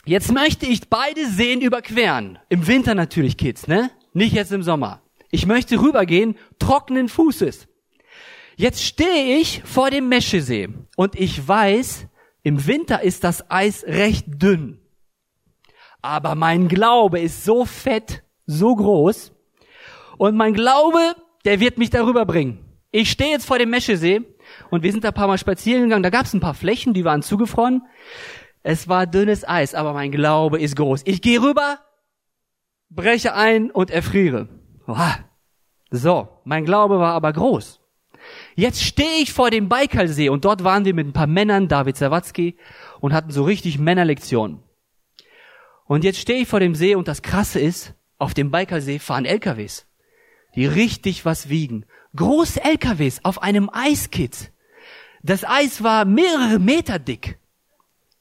Jetzt 0.05 0.31
möchte 0.31 0.67
ich 0.67 0.87
beide 0.89 1.25
Seen 1.27 1.61
überqueren. 1.61 2.37
Im 2.49 2.67
Winter 2.67 2.93
natürlich, 2.93 3.37
Kids, 3.37 3.67
ne? 3.67 3.89
Nicht 4.13 4.33
jetzt 4.33 4.51
im 4.51 4.61
Sommer. 4.61 5.01
Ich 5.31 5.47
möchte 5.47 5.81
rübergehen, 5.81 6.37
trockenen 6.59 7.09
Fußes. 7.09 7.67
Jetzt 8.55 8.83
stehe 8.83 9.37
ich 9.37 9.63
vor 9.65 9.89
dem 9.89 10.07
Meschesee 10.07 10.69
und 10.95 11.15
ich 11.15 11.45
weiß, 11.45 12.07
im 12.43 12.67
Winter 12.67 13.01
ist 13.01 13.23
das 13.23 13.49
Eis 13.49 13.83
recht 13.85 14.25
dünn. 14.27 14.79
Aber 16.01 16.35
mein 16.35 16.67
Glaube 16.67 17.19
ist 17.19 17.43
so 17.43 17.65
fett, 17.65 18.23
so 18.45 18.75
groß. 18.75 19.33
Und 20.17 20.37
mein 20.37 20.53
Glaube, 20.53 21.15
der 21.43 21.59
wird 21.59 21.77
mich 21.77 21.89
darüber 21.89 22.25
bringen. 22.25 22.64
Ich 22.97 23.11
stehe 23.11 23.31
jetzt 23.31 23.45
vor 23.45 23.59
dem 23.59 23.71
Meschesee 23.71 24.21
und 24.69 24.81
wir 24.81 24.89
sind 24.93 25.03
da 25.03 25.09
ein 25.09 25.13
paar 25.13 25.27
Mal 25.27 25.37
spazieren 25.37 25.83
gegangen. 25.83 26.01
Da 26.01 26.09
gab 26.09 26.27
es 26.27 26.33
ein 26.33 26.39
paar 26.39 26.53
Flächen, 26.53 26.93
die 26.93 27.03
waren 27.03 27.21
zugefroren. 27.21 27.81
Es 28.63 28.87
war 28.87 29.05
dünnes 29.05 29.45
Eis, 29.45 29.75
aber 29.75 29.91
mein 29.91 30.13
Glaube 30.13 30.61
ist 30.61 30.77
groß. 30.77 31.01
Ich 31.03 31.21
gehe 31.21 31.41
rüber, 31.41 31.79
breche 32.89 33.33
ein 33.33 33.69
und 33.69 33.91
erfriere. 33.91 34.47
So, 35.91 36.29
mein 36.45 36.63
Glaube 36.63 36.97
war 36.97 37.11
aber 37.15 37.33
groß. 37.33 37.81
Jetzt 38.55 38.81
stehe 38.81 39.21
ich 39.21 39.33
vor 39.33 39.49
dem 39.49 39.67
Baikalsee 39.67 40.29
und 40.29 40.45
dort 40.45 40.63
waren 40.63 40.85
wir 40.85 40.93
mit 40.93 41.05
ein 41.05 41.11
paar 41.11 41.27
Männern, 41.27 41.67
David 41.67 41.97
Sawatzki, 41.97 42.57
und 43.01 43.11
hatten 43.11 43.31
so 43.31 43.43
richtig 43.43 43.77
Männerlektionen. 43.77 44.63
Und 45.83 46.05
jetzt 46.05 46.19
stehe 46.19 46.43
ich 46.43 46.47
vor 46.47 46.61
dem 46.61 46.75
See 46.75 46.95
und 46.95 47.09
das 47.09 47.21
Krasse 47.21 47.59
ist, 47.59 47.93
auf 48.17 48.33
dem 48.33 48.51
Baikalsee 48.51 48.99
fahren 48.99 49.25
LKWs, 49.25 49.85
die 50.55 50.65
richtig 50.65 51.25
was 51.25 51.49
wiegen. 51.49 51.85
Große 52.15 52.63
LKWs 52.63 53.19
auf 53.23 53.41
einem 53.41 53.69
Eiskit. 53.71 54.51
Das 55.23 55.43
Eis 55.43 55.83
war 55.83 56.05
mehrere 56.05 56.59
Meter 56.59 56.99
dick. 56.99 57.37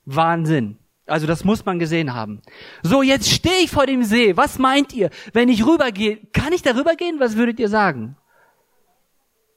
Wahnsinn. 0.05 0.79
Also 1.07 1.27
das 1.27 1.45
muss 1.45 1.65
man 1.65 1.79
gesehen 1.79 2.15
haben. 2.15 2.41
So, 2.83 3.03
jetzt 3.03 3.31
stehe 3.31 3.59
ich 3.59 3.71
vor 3.71 3.87
dem 3.87 4.05
See. 4.05 4.37
Was 4.37 4.59
meint 4.59 4.93
ihr? 4.95 5.11
Wenn 5.33 5.49
ich 5.49 5.67
rübergehe, 5.67 6.19
kann 6.33 6.53
ich 6.53 6.63
da 6.63 6.75
rübergehen? 6.75 7.21
Was 7.21 7.37
würdet 7.37 7.61
ihr 7.61 7.69
sagen? 7.69 8.17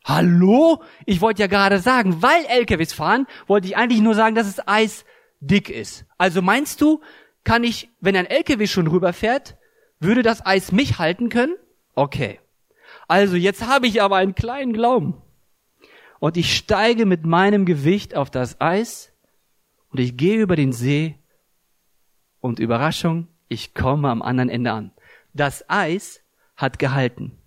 Hallo? 0.04 0.82
Ich 1.06 1.22
wollte 1.22 1.42
ja 1.42 1.48
gerade 1.48 1.80
sagen, 1.80 2.22
weil 2.22 2.46
LKWs 2.46 2.94
fahren, 2.94 3.28
wollte 3.46 3.68
ich 3.68 3.78
eigentlich 3.78 4.02
nur 4.02 4.16
sagen, 4.16 4.36
dass 4.36 4.48
es 4.48 4.66
Eis 4.68 5.06
dick 5.40 5.70
ist. 5.70 6.06
Also 6.18 6.42
meinst 6.42 6.82
du, 6.82 7.02
kann 7.44 7.63
ich, 7.63 7.90
wenn 8.02 8.16
ein 8.16 8.26
LKW 8.26 8.68
schon 8.68 8.88
rüberfährt, 8.88 9.58
würde 10.00 10.24
das 10.24 10.46
Eis 10.46 10.72
mich 10.72 11.00
halten 11.00 11.30
können? 11.30 11.56
Okay. 11.96 12.40
Also 13.08 13.36
jetzt 13.36 13.65
habe 13.65 13.88
ich 13.88 14.02
aber 14.02 14.17
einen 14.17 14.36
kleinen 14.36 14.74
Glauben. 14.74 15.22
Und 16.20 16.36
ich 16.36 16.56
steige 16.56 17.06
mit 17.06 17.26
meinem 17.26 17.65
Gewicht 17.65 18.15
auf 18.15 18.30
das 18.30 18.60
Eis 18.60 19.13
und 19.91 20.00
ich 20.00 20.17
gehe 20.17 20.38
über 20.38 20.56
den 20.56 20.74
See 20.74 21.15
und 22.39 22.60
Überraschung, 22.60 23.28
ich 23.48 23.74
komme 23.74 24.10
am 24.10 24.22
anderen 24.22 24.50
Ende 24.50 24.72
an. 24.72 24.91
Das 25.34 25.70
Eis 25.70 26.22
hat 26.56 26.80
gehalten. 26.80 27.38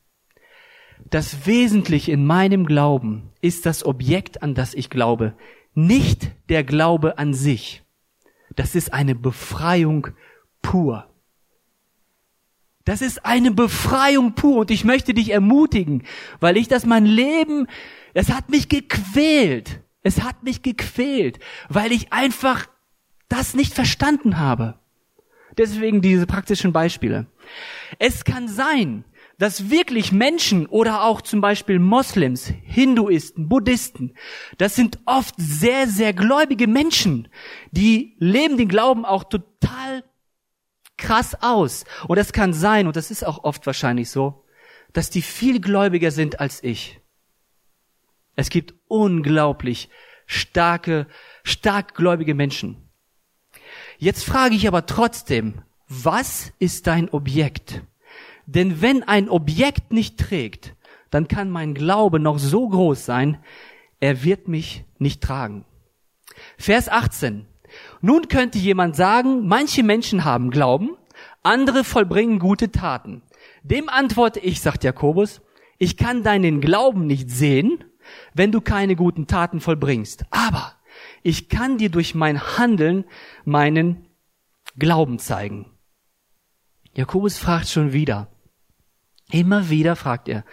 Das 1.11 1.47
Wesentliche 1.47 2.13
in 2.13 2.25
meinem 2.27 2.67
Glauben 2.67 3.33
ist 3.41 3.67
das 3.67 3.85
Objekt, 3.85 4.43
an 4.43 4.55
das 4.55 4.75
ich 4.75 4.91
glaube, 4.91 5.35
nicht 5.75 6.31
der 6.49 6.63
Glaube 6.63 7.19
an 7.19 7.35
sich. 7.35 7.83
Das 8.55 8.75
ist 8.75 8.93
eine 8.93 9.15
Befreiung 9.15 10.09
pur. 10.63 11.10
Das 12.85 13.03
ist 13.03 13.25
eine 13.25 13.51
Befreiung 13.51 14.35
pur 14.35 14.59
und 14.59 14.71
ich 14.71 14.85
möchte 14.85 15.15
dich 15.15 15.31
ermutigen, 15.31 16.05
weil 16.41 16.57
ich 16.57 16.69
das 16.69 16.87
mein 16.87 17.05
Leben, 17.05 17.67
es 18.15 18.31
hat 18.31 18.49
mich 18.49 18.69
gequält. 18.69 19.81
Es 20.03 20.23
hat 20.23 20.43
mich 20.43 20.63
gequält, 20.63 21.39
weil 21.69 21.93
ich 21.93 22.13
einfach 22.13 22.67
das 23.29 23.55
nicht 23.55 23.75
verstanden 23.75 24.39
habe. 24.39 24.79
Deswegen 25.59 26.01
diese 26.01 26.27
praktischen 26.27 26.73
Beispiele. 26.73 27.27
Es 27.99 28.25
kann 28.25 28.49
sein, 28.49 29.05
dass 29.39 29.71
wirklich 29.71 30.13
Menschen 30.13 30.67
oder 30.67 31.03
auch 31.03 31.23
zum 31.23 31.41
Beispiel 31.41 31.79
Moslems, 31.79 32.53
Hinduisten, 32.63 33.49
Buddhisten, 33.49 34.15
das 34.59 34.77
sind 34.77 34.99
oft 35.07 35.35
sehr, 35.39 35.87
sehr 35.87 36.13
gläubige 36.13 36.67
Menschen, 36.67 37.29
die 37.71 38.17
leben 38.19 38.59
den 38.59 38.69
Glauben 38.69 39.05
auch 39.05 39.25
total 39.25 40.05
krass 41.01 41.37
aus. 41.41 41.85
Und 42.07 42.19
es 42.19 42.33
kann 42.33 42.53
sein, 42.53 42.87
und 42.87 42.95
das 42.95 43.11
ist 43.11 43.25
auch 43.27 43.43
oft 43.43 43.67
wahrscheinlich 43.67 44.11
so, 44.11 44.45
dass 44.93 45.11
die 45.11 45.23
viel 45.23 45.61
gläubiger 45.61 46.13
sind 46.13 46.39
als 46.39 46.63
ich. 46.63 47.01
Es 48.37 48.51
gibt 48.51 48.75
unglaublich 48.87 49.89
starke, 50.27 51.07
stark 51.43 51.95
gläubige 51.95 52.35
Menschen. 52.35 52.89
Jetzt 53.99 54.25
frage 54.25 54.55
ich 54.55 54.69
aber 54.69 54.87
trotzdem, 54.87 55.63
was 55.89 56.53
ist 56.59 56.87
dein 56.87 57.11
Objekt? 57.11 57.83
Denn 58.47 58.81
wenn 58.81 59.03
ein 59.03 59.29
Objekt 59.29 59.93
nicht 59.93 60.19
trägt, 60.19 60.75
dann 61.11 61.29
kann 61.29 61.51
mein 61.51 61.75
Glaube 61.75 62.21
noch 62.21 62.39
so 62.39 62.69
groß 62.69 63.05
sein, 63.05 63.43
er 63.99 64.23
wird 64.23 64.49
mich 64.49 64.85
nicht 64.99 65.23
tragen. 65.23 65.65
Vers 66.57 66.89
18. 66.89 67.47
Nun 68.01 68.29
könnte 68.29 68.59
jemand 68.59 68.97
sagen, 68.97 69.47
manche 69.47 69.83
Menschen 69.83 70.25
haben 70.25 70.51
Glauben, 70.51 70.97
andere 71.43 71.85
vollbringen 71.85 72.39
gute 72.39 72.71
Taten. 72.71 73.23
Dem 73.63 73.89
antworte 73.89 74.41
ich, 74.41 74.61
sagt 74.61 74.85
Jakobus, 74.85 75.43
ich 75.79 75.97
kann 75.97 76.23
deinen 76.23 76.61
Glauben 76.61 77.07
nicht 77.07 77.31
sehen, 77.31 77.85
wenn 78.35 78.53
du 78.53 78.61
keine 78.61 78.97
guten 78.97 79.27
Taten 79.27 79.61
vollbringst. 79.61 80.25
Aber 80.31 80.75
ich 81.23 81.49
kann 81.49 81.79
dir 81.79 81.91
durch 81.91 82.15
mein 82.15 82.59
Handeln 82.59 83.05
meinen 83.45 84.07
Glauben 84.79 85.19
zeigen. 85.19 85.71
Jakobus 86.95 87.39
fragt 87.39 87.69
schon 87.69 87.93
wieder, 87.93 88.29
Immer 89.33 89.71
wieder 89.71 89.95
fragt 89.95 90.29
er, 90.29 90.45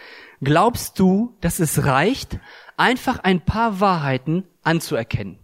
glaubst 0.42 1.00
du, 1.00 1.36
dass 1.42 1.60
es 1.60 1.86
reicht, 1.86 2.40
einfach 2.78 3.20
ein 3.20 3.42
paar 3.42 3.80
Wahrheiten 3.80 4.44
anzuerkennen? 4.62 5.40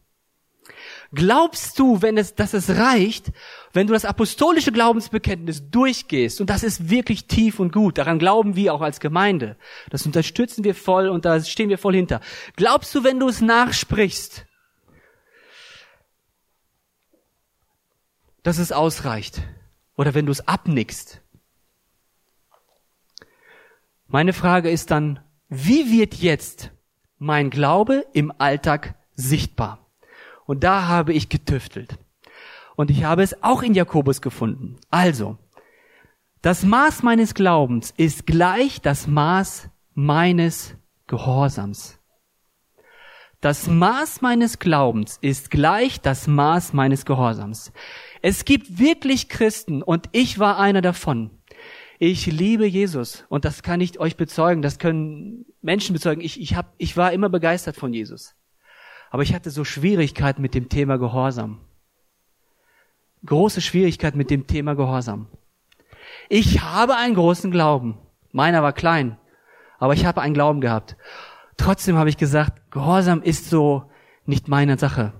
Glaubst 1.15 1.78
du, 1.78 2.02
wenn 2.02 2.17
es, 2.17 2.34
dass 2.34 2.54
es 2.54 2.71
reicht, 2.71 3.32
wenn 3.71 3.86
du 3.86 3.93
das 3.93 4.04
apostolische 4.04 4.71
Glaubensbekenntnis 4.71 5.69
durchgehst, 5.69 6.41
und 6.41 6.49
das 6.49 6.63
ist 6.63 6.89
wirklich 6.89 7.28
tief 7.28 7.60
und 7.60 7.71
gut, 7.71 7.99
daran 7.99 8.17
glauben 8.17 8.56
wir 8.56 8.73
auch 8.73 8.82
als 8.82 8.99
Gemeinde, 8.99 9.56
das 9.91 10.08
unterstützen 10.08 10.63
wir 10.63 10.73
voll 10.73 11.10
und 11.10 11.26
da 11.26 11.39
stehen 11.43 11.69
wir 11.69 11.78
voll 11.78 11.93
hinter. 11.93 12.19
Glaubst 12.56 12.95
du, 12.95 13.04
wenn 13.04 13.19
du 13.19 13.28
es 13.28 13.41
nachsprichst, 13.41 14.47
dass 18.41 18.58
es 18.58 18.71
ausreicht? 18.71 19.43
Oder 19.95 20.15
wenn 20.15 20.26
du 20.26 20.32
es 20.32 20.47
abnickst? 20.47 21.21
Meine 24.08 24.34
Frage 24.34 24.71
ist 24.71 24.89
dann, 24.89 25.19
wie 25.47 25.91
wird 25.91 26.15
jetzt 26.15 26.71
mein 27.19 27.52
Glaube 27.52 28.04
im 28.13 28.34
Alltag 28.39 28.95
sichtbar? 29.13 29.83
Und 30.45 30.63
da 30.63 30.88
habe 30.88 31.13
ich 31.13 31.29
getüftelt. 31.29 31.97
Und 32.75 32.89
ich 32.89 33.03
habe 33.03 33.23
es 33.23 33.43
auch 33.43 33.62
in 33.62 33.73
Jakobus 33.73 34.21
gefunden. 34.21 34.77
Also, 34.89 35.38
das 36.41 36.63
Maß 36.63 37.03
meines 37.03 37.34
Glaubens 37.34 37.93
ist 37.95 38.25
gleich 38.25 38.82
das 38.82 39.08
Maß 39.08 39.69
meines 39.93 40.75
Gehorsams. 41.08 41.99
Das 43.39 43.67
Maß 43.67 44.21
meines 44.21 44.60
Glaubens 44.60 45.17
ist 45.21 45.51
gleich 45.51 45.99
das 45.99 46.27
Maß 46.27 46.73
meines 46.73 47.06
Gehorsams. 47.06 47.73
Es 48.21 48.45
gibt 48.45 48.79
wirklich 48.79 49.27
Christen 49.27 49.84
und 49.84 50.08
ich 50.13 50.39
war 50.39 50.60
einer 50.60 50.82
davon. 50.82 51.29
Ich 51.99 52.25
liebe 52.25 52.65
Jesus 52.65 53.25
und 53.29 53.45
das 53.45 53.62
kann 53.62 53.82
ich 53.82 53.99
euch 53.99 54.17
bezeugen, 54.17 54.62
das 54.62 54.79
können 54.79 55.45
Menschen 55.62 55.93
bezeugen. 55.93 56.21
Ich, 56.21 56.39
ich, 56.39 56.56
hab, 56.56 56.73
ich 56.77 56.97
war 56.97 57.12
immer 57.12 57.29
begeistert 57.29 57.75
von 57.75 57.93
Jesus. 57.93 58.36
Aber 59.13 59.21
ich 59.21 59.36
hatte 59.36 59.52
so 59.52 59.63
Schwierigkeiten 59.63 60.41
mit 60.41 60.56
dem 60.56 60.69
Thema 60.69 60.97
Gehorsam. 60.97 61.60
Große 63.23 63.62
Schwierigkeiten 63.62 64.17
mit 64.17 64.32
dem 64.32 64.47
Thema 64.47 64.73
Gehorsam. 64.73 65.28
Ich 66.30 66.63
habe 66.63 66.95
einen 66.95 67.13
großen 67.13 67.52
Glauben. 67.52 67.99
Meiner 68.32 68.63
war 68.63 68.73
klein, 68.73 69.19
aber 69.78 69.93
ich 69.93 70.08
habe 70.08 70.19
einen 70.23 70.34
Glauben 70.34 70.62
gehabt. 70.62 70.97
Trotzdem 71.58 71.95
habe 71.95 72.10
ich 72.10 72.17
gesagt, 72.17 72.71
Gehorsam 72.71 73.21
ist 73.21 73.52
so 73.52 73.84
nicht 74.26 74.47
meine 74.47 74.80
Sache. 74.80 75.13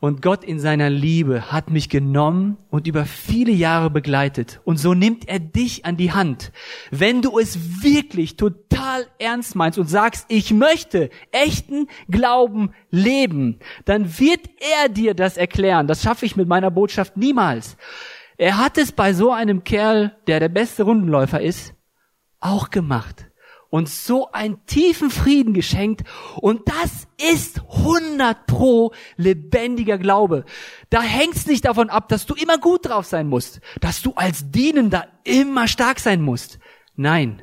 Und 0.00 0.22
Gott 0.22 0.44
in 0.44 0.58
seiner 0.58 0.88
Liebe 0.88 1.52
hat 1.52 1.68
mich 1.68 1.90
genommen 1.90 2.56
und 2.70 2.86
über 2.86 3.04
viele 3.04 3.52
Jahre 3.52 3.90
begleitet. 3.90 4.60
Und 4.64 4.78
so 4.78 4.94
nimmt 4.94 5.28
er 5.28 5.38
dich 5.38 5.84
an 5.84 5.98
die 5.98 6.12
Hand. 6.12 6.52
Wenn 6.90 7.20
du 7.20 7.38
es 7.38 7.82
wirklich 7.82 8.36
total 8.38 9.06
ernst 9.18 9.56
meinst 9.56 9.78
und 9.78 9.88
sagst, 9.88 10.24
ich 10.28 10.54
möchte 10.54 11.10
echten 11.32 11.86
Glauben 12.08 12.72
leben, 12.90 13.58
dann 13.84 14.18
wird 14.18 14.48
er 14.82 14.88
dir 14.88 15.12
das 15.12 15.36
erklären. 15.36 15.86
Das 15.86 16.02
schaffe 16.02 16.24
ich 16.24 16.34
mit 16.34 16.48
meiner 16.48 16.70
Botschaft 16.70 17.18
niemals. 17.18 17.76
Er 18.38 18.56
hat 18.56 18.78
es 18.78 18.92
bei 18.92 19.12
so 19.12 19.32
einem 19.32 19.64
Kerl, 19.64 20.16
der 20.26 20.40
der 20.40 20.48
beste 20.48 20.84
Rundenläufer 20.84 21.42
ist, 21.42 21.74
auch 22.40 22.70
gemacht 22.70 23.29
uns 23.70 24.04
so 24.04 24.30
einen 24.32 24.64
tiefen 24.66 25.10
Frieden 25.10 25.54
geschenkt 25.54 26.02
und 26.36 26.62
das 26.68 27.06
ist 27.32 27.62
100 27.70 28.46
pro 28.46 28.92
lebendiger 29.16 29.96
Glaube. 29.96 30.44
Da 30.90 31.00
hängt's 31.00 31.46
nicht 31.46 31.64
davon 31.64 31.88
ab, 31.88 32.08
dass 32.08 32.26
du 32.26 32.34
immer 32.34 32.58
gut 32.58 32.88
drauf 32.88 33.06
sein 33.06 33.28
musst, 33.28 33.60
dass 33.80 34.02
du 34.02 34.12
als 34.14 34.50
Dienender 34.50 35.06
immer 35.24 35.68
stark 35.68 36.00
sein 36.00 36.20
musst. 36.20 36.58
Nein, 36.96 37.42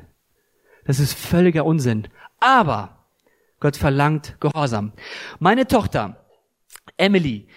das 0.84 1.00
ist 1.00 1.14
völliger 1.14 1.64
Unsinn. 1.64 2.08
Aber 2.40 3.06
Gott 3.60 3.76
verlangt 3.76 4.36
Gehorsam. 4.38 4.92
Meine 5.38 5.66
Tochter, 5.66 6.24
Emily, 6.96 7.48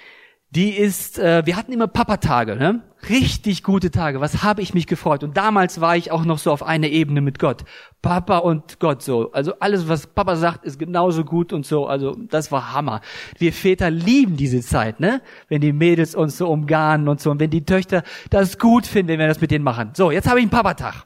die 0.51 0.71
ist, 0.71 1.17
äh, 1.17 1.45
wir 1.45 1.55
hatten 1.55 1.71
immer 1.71 1.87
Papatage, 1.87 2.57
ne? 2.57 2.81
Richtig 3.09 3.63
gute 3.63 3.89
Tage. 3.89 4.19
Was 4.19 4.43
habe 4.43 4.61
ich 4.61 4.73
mich 4.73 4.85
gefreut? 4.85 5.23
Und 5.23 5.37
damals 5.37 5.79
war 5.79 5.95
ich 5.95 6.11
auch 6.11 6.25
noch 6.25 6.37
so 6.37 6.51
auf 6.51 6.61
einer 6.61 6.87
Ebene 6.87 7.21
mit 7.21 7.39
Gott. 7.39 7.63
Papa 8.01 8.39
und 8.39 8.79
Gott 8.79 9.01
so. 9.01 9.31
Also 9.31 9.53
alles, 9.59 9.87
was 9.87 10.07
Papa 10.07 10.35
sagt, 10.35 10.65
ist 10.65 10.77
genauso 10.77 11.23
gut 11.23 11.53
und 11.53 11.65
so. 11.65 11.87
Also 11.87 12.15
das 12.15 12.51
war 12.51 12.73
Hammer. 12.73 12.99
Wir 13.37 13.53
Väter 13.53 13.89
lieben 13.89 14.35
diese 14.35 14.61
Zeit, 14.61 14.99
ne? 14.99 15.21
Wenn 15.47 15.61
die 15.61 15.71
Mädels 15.71 16.15
uns 16.15 16.37
so 16.37 16.49
umgarnen 16.49 17.07
und 17.07 17.21
so. 17.21 17.31
Und 17.31 17.39
wenn 17.39 17.49
die 17.49 17.65
Töchter 17.65 18.03
das 18.29 18.59
gut 18.59 18.85
finden, 18.85 19.13
wenn 19.13 19.19
wir 19.19 19.27
das 19.27 19.41
mit 19.41 19.51
denen 19.51 19.63
machen. 19.63 19.91
So, 19.93 20.11
jetzt 20.11 20.27
habe 20.27 20.39
ich 20.39 20.43
einen 20.43 20.51
Papatag. 20.51 21.05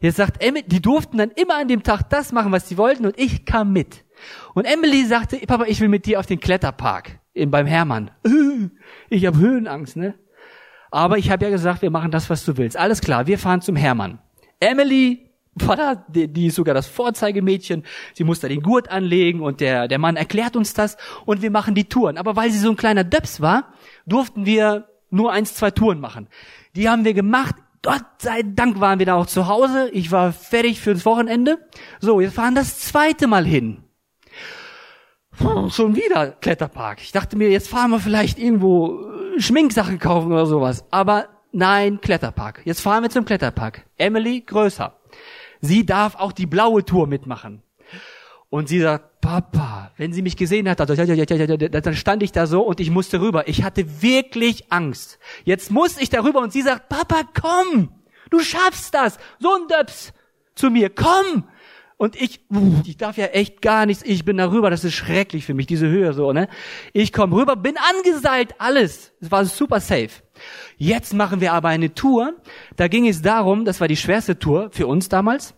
Jetzt 0.00 0.16
sagt 0.16 0.42
Emily, 0.42 0.64
die 0.66 0.82
durften 0.82 1.18
dann 1.18 1.30
immer 1.30 1.56
an 1.56 1.68
dem 1.68 1.84
Tag 1.84 2.10
das 2.10 2.32
machen, 2.32 2.50
was 2.50 2.68
sie 2.68 2.76
wollten 2.76 3.06
und 3.06 3.18
ich 3.18 3.46
kam 3.46 3.72
mit. 3.72 4.04
Und 4.54 4.64
Emily 4.64 5.06
sagte, 5.06 5.38
Papa, 5.46 5.64
ich 5.66 5.80
will 5.80 5.88
mit 5.88 6.04
dir 6.04 6.18
auf 6.18 6.26
den 6.26 6.40
Kletterpark 6.40 7.20
beim 7.44 7.66
Hermann. 7.66 8.10
Ich 9.08 9.24
habe 9.24 9.38
Höhenangst, 9.38 9.96
ne? 9.96 10.14
Aber 10.90 11.18
ich 11.18 11.30
habe 11.30 11.44
ja 11.44 11.50
gesagt, 11.50 11.82
wir 11.82 11.90
machen 11.90 12.10
das, 12.10 12.28
was 12.28 12.44
du 12.44 12.56
willst. 12.56 12.76
Alles 12.76 13.00
klar, 13.00 13.26
wir 13.26 13.38
fahren 13.38 13.60
zum 13.60 13.76
Hermann. 13.76 14.18
Emily 14.58 15.30
war 15.54 15.76
da, 15.76 15.94
die, 16.08 16.28
die 16.28 16.46
ist 16.46 16.56
sogar 16.56 16.74
das 16.74 16.86
Vorzeigemädchen. 16.86 17.84
Sie 18.14 18.24
muss 18.24 18.40
da 18.40 18.48
den 18.48 18.62
Gurt 18.62 18.90
anlegen 18.90 19.40
und 19.40 19.60
der, 19.60 19.88
der 19.88 19.98
Mann 19.98 20.16
erklärt 20.16 20.56
uns 20.56 20.74
das 20.74 20.96
und 21.24 21.42
wir 21.42 21.50
machen 21.50 21.74
die 21.74 21.84
Touren. 21.84 22.18
Aber 22.18 22.34
weil 22.34 22.50
sie 22.50 22.58
so 22.58 22.70
ein 22.70 22.76
kleiner 22.76 23.04
Döps 23.04 23.40
war, 23.40 23.72
durften 24.06 24.46
wir 24.46 24.88
nur 25.10 25.32
eins, 25.32 25.54
zwei 25.54 25.70
Touren 25.70 26.00
machen. 26.00 26.28
Die 26.74 26.88
haben 26.88 27.04
wir 27.04 27.14
gemacht. 27.14 27.54
Gott 27.82 28.04
sei 28.18 28.42
Dank 28.42 28.80
waren 28.80 28.98
wir 28.98 29.06
da 29.06 29.14
auch 29.14 29.26
zu 29.26 29.46
Hause. 29.46 29.88
Ich 29.92 30.10
war 30.10 30.32
fertig 30.32 30.80
fürs 30.80 31.06
Wochenende. 31.06 31.58
So, 32.00 32.18
wir 32.18 32.32
fahren 32.32 32.54
das 32.54 32.80
zweite 32.80 33.28
Mal 33.28 33.44
hin 33.44 33.85
schon 35.70 35.96
wieder 35.96 36.32
Kletterpark. 36.32 37.00
Ich 37.02 37.12
dachte 37.12 37.36
mir, 37.36 37.50
jetzt 37.50 37.68
fahren 37.68 37.90
wir 37.90 38.00
vielleicht 38.00 38.38
irgendwo 38.38 39.10
äh, 39.36 39.40
Schminksachen 39.40 39.98
kaufen 39.98 40.32
oder 40.32 40.46
sowas. 40.46 40.84
Aber 40.90 41.28
nein, 41.52 42.00
Kletterpark. 42.00 42.62
Jetzt 42.64 42.80
fahren 42.80 43.02
wir 43.02 43.10
zum 43.10 43.24
Kletterpark. 43.24 43.84
Emily 43.96 44.40
größer. 44.40 44.96
Sie 45.60 45.86
darf 45.86 46.16
auch 46.16 46.32
die 46.32 46.46
blaue 46.46 46.84
Tour 46.84 47.06
mitmachen. 47.06 47.62
Und 48.48 48.68
sie 48.68 48.80
sagt, 48.80 49.20
Papa, 49.20 49.90
wenn 49.96 50.12
sie 50.12 50.22
mich 50.22 50.36
gesehen 50.36 50.68
hat, 50.68 50.78
dann 50.78 51.94
stand 51.94 52.22
ich 52.22 52.30
da 52.30 52.46
so 52.46 52.62
und 52.62 52.78
ich 52.78 52.90
musste 52.90 53.20
rüber. 53.20 53.48
Ich 53.48 53.64
hatte 53.64 54.02
wirklich 54.02 54.70
Angst. 54.70 55.18
Jetzt 55.44 55.70
muss 55.70 55.98
ich 55.98 56.10
darüber 56.10 56.40
und 56.40 56.52
sie 56.52 56.62
sagt, 56.62 56.88
Papa, 56.88 57.22
komm, 57.34 57.88
du 58.30 58.38
schaffst 58.40 58.94
das. 58.94 59.18
So 59.40 59.48
ein 59.52 59.68
Döps 59.68 60.12
zu 60.54 60.70
mir, 60.70 60.90
komm. 60.90 61.44
Und 61.98 62.20
ich, 62.20 62.40
ich 62.84 62.98
darf 62.98 63.16
ja 63.16 63.26
echt 63.26 63.62
gar 63.62 63.86
nichts, 63.86 64.02
ich 64.04 64.24
bin 64.26 64.36
darüber, 64.36 64.68
das 64.68 64.84
ist 64.84 64.94
schrecklich 64.94 65.46
für 65.46 65.54
mich, 65.54 65.66
diese 65.66 65.88
Höhe 65.88 66.12
so, 66.12 66.32
ne? 66.32 66.46
Ich 66.92 67.10
komme 67.10 67.36
rüber, 67.36 67.56
bin 67.56 67.74
angeseilt, 67.78 68.54
alles. 68.58 69.14
Es 69.20 69.30
war 69.30 69.46
super 69.46 69.80
safe. 69.80 70.10
Jetzt 70.76 71.14
machen 71.14 71.40
wir 71.40 71.54
aber 71.54 71.68
eine 71.68 71.94
Tour. 71.94 72.34
Da 72.76 72.88
ging 72.88 73.08
es 73.08 73.22
darum, 73.22 73.64
das 73.64 73.80
war 73.80 73.88
die 73.88 73.96
schwerste 73.96 74.38
Tour 74.38 74.68
für 74.72 74.86
uns 74.86 75.08
damals. 75.08 75.54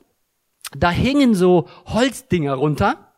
Da 0.76 0.90
hingen 0.90 1.34
so 1.34 1.68
Holzdinger 1.86 2.54
runter 2.54 3.14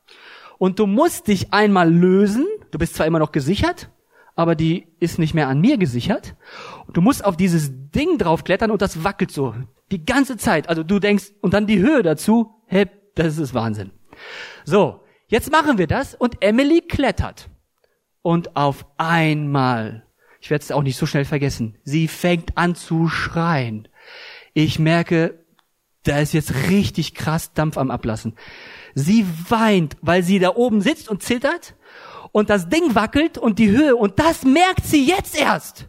und 0.56 0.78
du 0.78 0.86
musst 0.86 1.28
dich 1.28 1.52
einmal 1.52 1.92
lösen. 1.92 2.46
Du 2.70 2.78
bist 2.78 2.94
zwar 2.94 3.06
immer 3.06 3.18
noch 3.18 3.32
gesichert, 3.32 3.90
aber 4.34 4.54
die 4.54 4.86
ist 4.98 5.18
nicht 5.18 5.34
mehr 5.34 5.48
an 5.48 5.60
mir 5.60 5.76
gesichert. 5.76 6.36
Du 6.90 7.02
musst 7.02 7.22
auf 7.22 7.36
dieses 7.36 7.70
Ding 7.90 8.16
draufklettern 8.16 8.70
und 8.70 8.80
das 8.80 9.04
wackelt 9.04 9.30
so 9.30 9.54
die 9.90 10.06
ganze 10.06 10.36
Zeit. 10.36 10.68
Also 10.68 10.82
du 10.84 11.00
denkst 11.00 11.32
und 11.40 11.52
dann 11.52 11.66
die 11.66 11.80
Höhe 11.80 12.02
dazu, 12.02 12.62
hey, 12.66 12.86
das 13.14 13.38
ist 13.38 13.54
Wahnsinn. 13.54 13.90
So, 14.64 15.00
jetzt 15.28 15.50
machen 15.50 15.78
wir 15.78 15.86
das 15.86 16.14
und 16.14 16.42
Emily 16.42 16.80
klettert. 16.82 17.48
Und 18.22 18.56
auf 18.56 18.84
einmal, 18.98 20.04
ich 20.40 20.50
werde 20.50 20.62
es 20.62 20.72
auch 20.72 20.82
nicht 20.82 20.96
so 20.96 21.06
schnell 21.06 21.24
vergessen, 21.24 21.78
sie 21.84 22.08
fängt 22.08 22.56
an 22.56 22.74
zu 22.74 23.08
schreien. 23.08 23.88
Ich 24.52 24.78
merke, 24.78 25.44
da 26.04 26.18
ist 26.18 26.32
jetzt 26.32 26.54
richtig 26.68 27.14
krass 27.14 27.52
Dampf 27.52 27.78
am 27.78 27.90
Ablassen. 27.90 28.36
Sie 28.94 29.26
weint, 29.48 29.96
weil 30.02 30.22
sie 30.22 30.38
da 30.38 30.54
oben 30.54 30.80
sitzt 30.80 31.08
und 31.08 31.22
zittert 31.22 31.74
und 32.32 32.50
das 32.50 32.68
Ding 32.68 32.94
wackelt 32.94 33.38
und 33.38 33.58
die 33.58 33.70
Höhe 33.70 33.96
und 33.96 34.18
das 34.18 34.44
merkt 34.44 34.84
sie 34.84 35.04
jetzt 35.04 35.38
erst. 35.38 35.88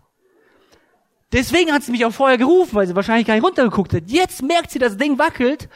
Deswegen 1.34 1.72
hat 1.72 1.84
sie 1.84 1.92
mich 1.92 2.06
auch 2.06 2.12
vorher 2.12 2.38
gerufen, 2.38 2.76
weil 2.76 2.88
sie 2.88 2.96
wahrscheinlich 2.96 3.26
gar 3.26 3.36
nicht 3.36 3.44
runtergeguckt 3.44 3.94
hat. 3.94 4.04
Jetzt 4.08 4.42
merkt 4.42 4.72
sie, 4.72 4.80
das 4.80 4.98
Ding 4.98 5.18
wackelt 5.18 5.70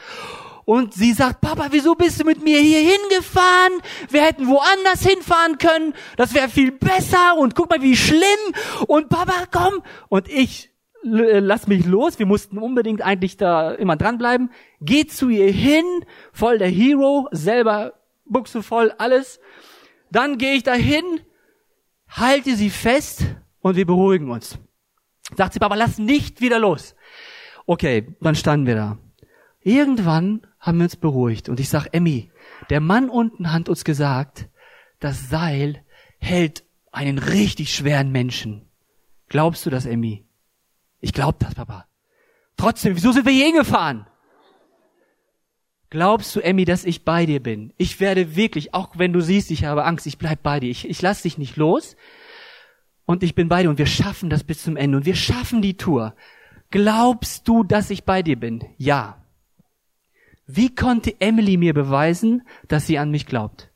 und 0.66 0.94
sie 0.94 1.12
sagt, 1.12 1.40
Papa, 1.40 1.68
wieso 1.70 1.94
bist 1.94 2.20
du 2.20 2.24
mit 2.24 2.42
mir 2.42 2.58
hier 2.58 2.80
hingefahren? 2.80 3.72
Wir 4.10 4.22
hätten 4.22 4.48
woanders 4.48 5.06
hinfahren 5.06 5.58
können. 5.58 5.94
Das 6.16 6.34
wäre 6.34 6.48
viel 6.48 6.72
besser. 6.72 7.36
Und 7.38 7.54
guck 7.54 7.70
mal, 7.70 7.80
wie 7.82 7.96
schlimm. 7.96 8.20
Und 8.88 9.08
Papa, 9.08 9.44
komm. 9.52 9.80
Und 10.08 10.28
ich 10.28 10.72
äh, 11.04 11.38
lass 11.38 11.68
mich 11.68 11.86
los. 11.86 12.18
Wir 12.18 12.26
mussten 12.26 12.58
unbedingt 12.58 13.00
eigentlich 13.00 13.36
da 13.36 13.70
immer 13.70 13.94
dranbleiben. 13.94 14.50
Geht 14.80 15.12
zu 15.12 15.28
ihr 15.28 15.52
hin, 15.52 15.84
voll 16.32 16.58
der 16.58 16.68
Hero, 16.68 17.28
selber 17.30 17.92
Buchse 18.24 18.60
voll, 18.60 18.92
alles. 18.98 19.38
Dann 20.10 20.36
gehe 20.36 20.54
ich 20.54 20.64
dahin, 20.64 21.04
halte 22.08 22.56
sie 22.56 22.70
fest 22.70 23.24
und 23.60 23.76
wir 23.76 23.86
beruhigen 23.86 24.32
uns. 24.32 24.58
Sagt 25.36 25.52
sie, 25.52 25.60
Papa, 25.60 25.76
lass 25.76 25.98
nicht 25.98 26.40
wieder 26.40 26.58
los. 26.58 26.96
Okay, 27.66 28.16
dann 28.20 28.34
standen 28.34 28.66
wir 28.66 28.74
da. 28.74 28.98
Irgendwann 29.66 30.46
haben 30.60 30.78
wir 30.78 30.84
uns 30.84 30.94
beruhigt. 30.94 31.48
Und 31.48 31.58
ich 31.58 31.68
sag, 31.68 31.88
Emmy, 31.92 32.30
der 32.70 32.78
Mann 32.80 33.10
unten 33.10 33.52
hat 33.52 33.68
uns 33.68 33.82
gesagt, 33.82 34.48
das 35.00 35.28
Seil 35.28 35.82
hält 36.20 36.62
einen 36.92 37.18
richtig 37.18 37.74
schweren 37.74 38.12
Menschen. 38.12 38.68
Glaubst 39.28 39.66
du 39.66 39.70
das, 39.70 39.84
Emmy? 39.84 40.24
Ich 41.00 41.12
glaub 41.12 41.40
das, 41.40 41.56
Papa. 41.56 41.88
Trotzdem, 42.56 42.94
wieso 42.94 43.10
sind 43.10 43.26
wir 43.26 43.32
hier 43.32 43.46
hingefahren? 43.46 44.06
Glaubst 45.90 46.36
du, 46.36 46.40
Emmy, 46.40 46.64
dass 46.64 46.84
ich 46.84 47.04
bei 47.04 47.26
dir 47.26 47.42
bin? 47.42 47.72
Ich 47.76 47.98
werde 47.98 48.36
wirklich, 48.36 48.72
auch 48.72 48.90
wenn 48.96 49.12
du 49.12 49.20
siehst, 49.20 49.50
ich 49.50 49.64
habe 49.64 49.84
Angst, 49.84 50.06
ich 50.06 50.16
bleib 50.16 50.44
bei 50.44 50.60
dir. 50.60 50.70
Ich, 50.70 50.88
ich 50.88 51.02
lass 51.02 51.22
dich 51.22 51.38
nicht 51.38 51.56
los. 51.56 51.96
Und 53.04 53.24
ich 53.24 53.34
bin 53.34 53.48
bei 53.48 53.64
dir 53.64 53.70
und 53.70 53.78
wir 53.78 53.86
schaffen 53.86 54.30
das 54.30 54.44
bis 54.44 54.62
zum 54.62 54.76
Ende 54.76 54.98
und 54.98 55.06
wir 55.06 55.16
schaffen 55.16 55.60
die 55.60 55.76
Tour. 55.76 56.14
Glaubst 56.70 57.48
du, 57.48 57.64
dass 57.64 57.90
ich 57.90 58.04
bei 58.04 58.22
dir 58.22 58.38
bin? 58.38 58.64
Ja. 58.78 59.25
Wie 60.46 60.74
konnte 60.74 61.20
Emily 61.20 61.56
mir 61.56 61.74
beweisen, 61.74 62.46
dass 62.68 62.86
sie 62.86 62.98
an 62.98 63.10
mich 63.10 63.26
glaubt? 63.26 63.72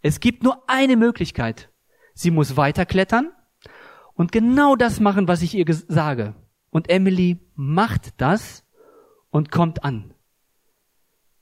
Es 0.00 0.20
gibt 0.20 0.42
nur 0.42 0.62
eine 0.68 0.96
Möglichkeit. 0.96 1.68
sie 2.14 2.30
muss 2.30 2.56
weiterklettern 2.56 3.32
und 4.14 4.32
genau 4.32 4.76
das 4.76 5.00
machen, 5.00 5.28
was 5.28 5.42
ich 5.42 5.54
ihr 5.54 5.64
sage. 5.68 6.34
Und 6.70 6.90
Emily 6.90 7.38
macht 7.54 8.20
das 8.20 8.64
und 9.30 9.50
kommt 9.50 9.84
an. 9.84 10.14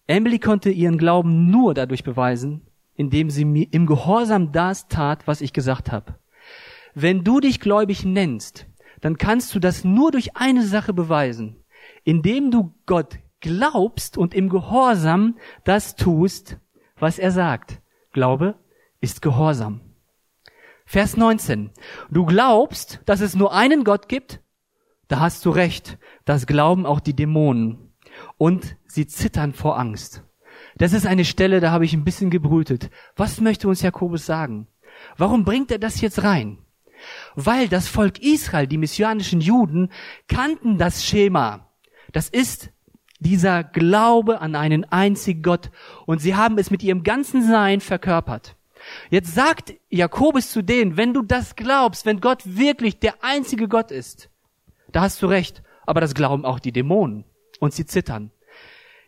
Emily 0.07 0.39
konnte 0.39 0.71
ihren 0.71 0.99
Glauben 0.99 1.51
nur 1.51 1.75
dadurch 1.75 2.05
beweisen, 2.05 2.67
indem 2.95 3.31
sie 3.31 3.45
mir 3.45 3.67
im 3.73 3.87
Gehorsam 3.87 4.53
das 4.53 4.89
tat, 4.89 5.27
was 5.27 5.41
ich 5.41 5.53
gesagt 5.53 5.93
habe. 5.93 6.19
Wenn 6.95 7.23
du 7.25 7.41
dich 7.41 7.61
gläubig 7.61 8.05
nennst, 8.05 8.67
dann 9.01 9.17
kannst 9.19 9.55
du 9.55 9.61
das 9.61 9.85
nur 9.85 10.11
durch 10.11 10.37
eine 10.37 10.65
Sache 10.65 10.93
beweisen, 10.93 11.60
indem 12.05 12.51
du 12.51 12.75
Gott 12.87 13.19
glaubst 13.41 14.19
und 14.19 14.35
im 14.35 14.49
Gehorsam 14.49 15.39
das 15.65 15.97
tust, 15.97 16.59
was 16.99 17.19
er 17.19 17.31
sagt. 17.31 17.81
Glaube 18.13 18.57
ist 19.01 19.23
Gehorsam. 19.23 19.81
Vers 20.85 21.17
19. 21.17 21.71
Du 22.11 22.27
glaubst, 22.27 23.01
dass 23.07 23.21
es 23.21 23.35
nur 23.35 23.55
einen 23.55 23.85
Gott 23.85 24.09
gibt? 24.09 24.41
Da 25.09 25.21
hast 25.21 25.47
du 25.47 25.51
recht. 25.51 25.99
Das 26.25 26.47
glauben 26.47 26.85
auch 26.85 27.01
die 27.01 27.15
Dämonen. 27.15 27.95
Und 28.37 28.77
sie 28.87 29.07
zittern 29.07 29.53
vor 29.53 29.79
Angst. 29.79 30.25
Das 30.77 30.93
ist 30.93 31.07
eine 31.07 31.25
Stelle, 31.25 31.61
da 31.61 31.71
habe 31.71 31.85
ich 31.85 31.95
ein 31.95 32.05
bisschen 32.05 32.31
gebrütet. 32.31 32.91
Was 33.17 33.41
möchte 33.41 33.69
uns 33.69 33.83
Jakobus 33.83 34.27
sagen? 34.27 34.67
Warum 35.17 35.45
bringt 35.45 35.71
er 35.71 35.79
das 35.79 36.01
jetzt 36.01 36.23
rein? 36.23 36.59
Weil 37.35 37.69
das 37.69 37.89
Volk 37.89 38.19
Israel, 38.21 38.67
die 38.67 38.79
messianischen 38.79 39.41
Juden, 39.41 39.91
kannten 40.29 40.77
das 40.77 41.05
Schema. 41.05 41.70
Das 42.13 42.29
ist 42.29 42.71
dieser 43.21 43.63
Glaube 43.63 44.41
an 44.41 44.55
einen 44.55 44.85
einzigen 44.85 45.43
Gott. 45.43 45.71
Und 46.07 46.21
sie 46.21 46.35
haben 46.35 46.59
es 46.59 46.71
mit 46.71 46.83
ihrem 46.83 47.03
ganzen 47.03 47.47
Sein 47.47 47.81
verkörpert. 47.81 48.57
Jetzt 49.11 49.35
sagt 49.35 49.75
Jakobus 49.91 50.51
zu 50.51 50.63
denen, 50.63 50.97
wenn 50.97 51.13
du 51.13 51.23
das 51.23 51.55
glaubst, 51.55 52.07
wenn 52.07 52.21
Gott 52.21 52.43
wirklich 52.45 52.99
der 52.99 53.23
einzige 53.23 53.69
Gott 53.69 53.91
ist, 53.91 54.31
da 54.91 55.03
hast 55.03 55.21
du 55.23 55.27
recht, 55.27 55.63
aber 55.87 56.01
das 56.01 56.15
glauben 56.15 56.45
auch 56.45 56.59
die 56.59 56.73
Dämonen 56.73 57.25
und 57.61 57.75
sie 57.75 57.85
zittern. 57.85 58.31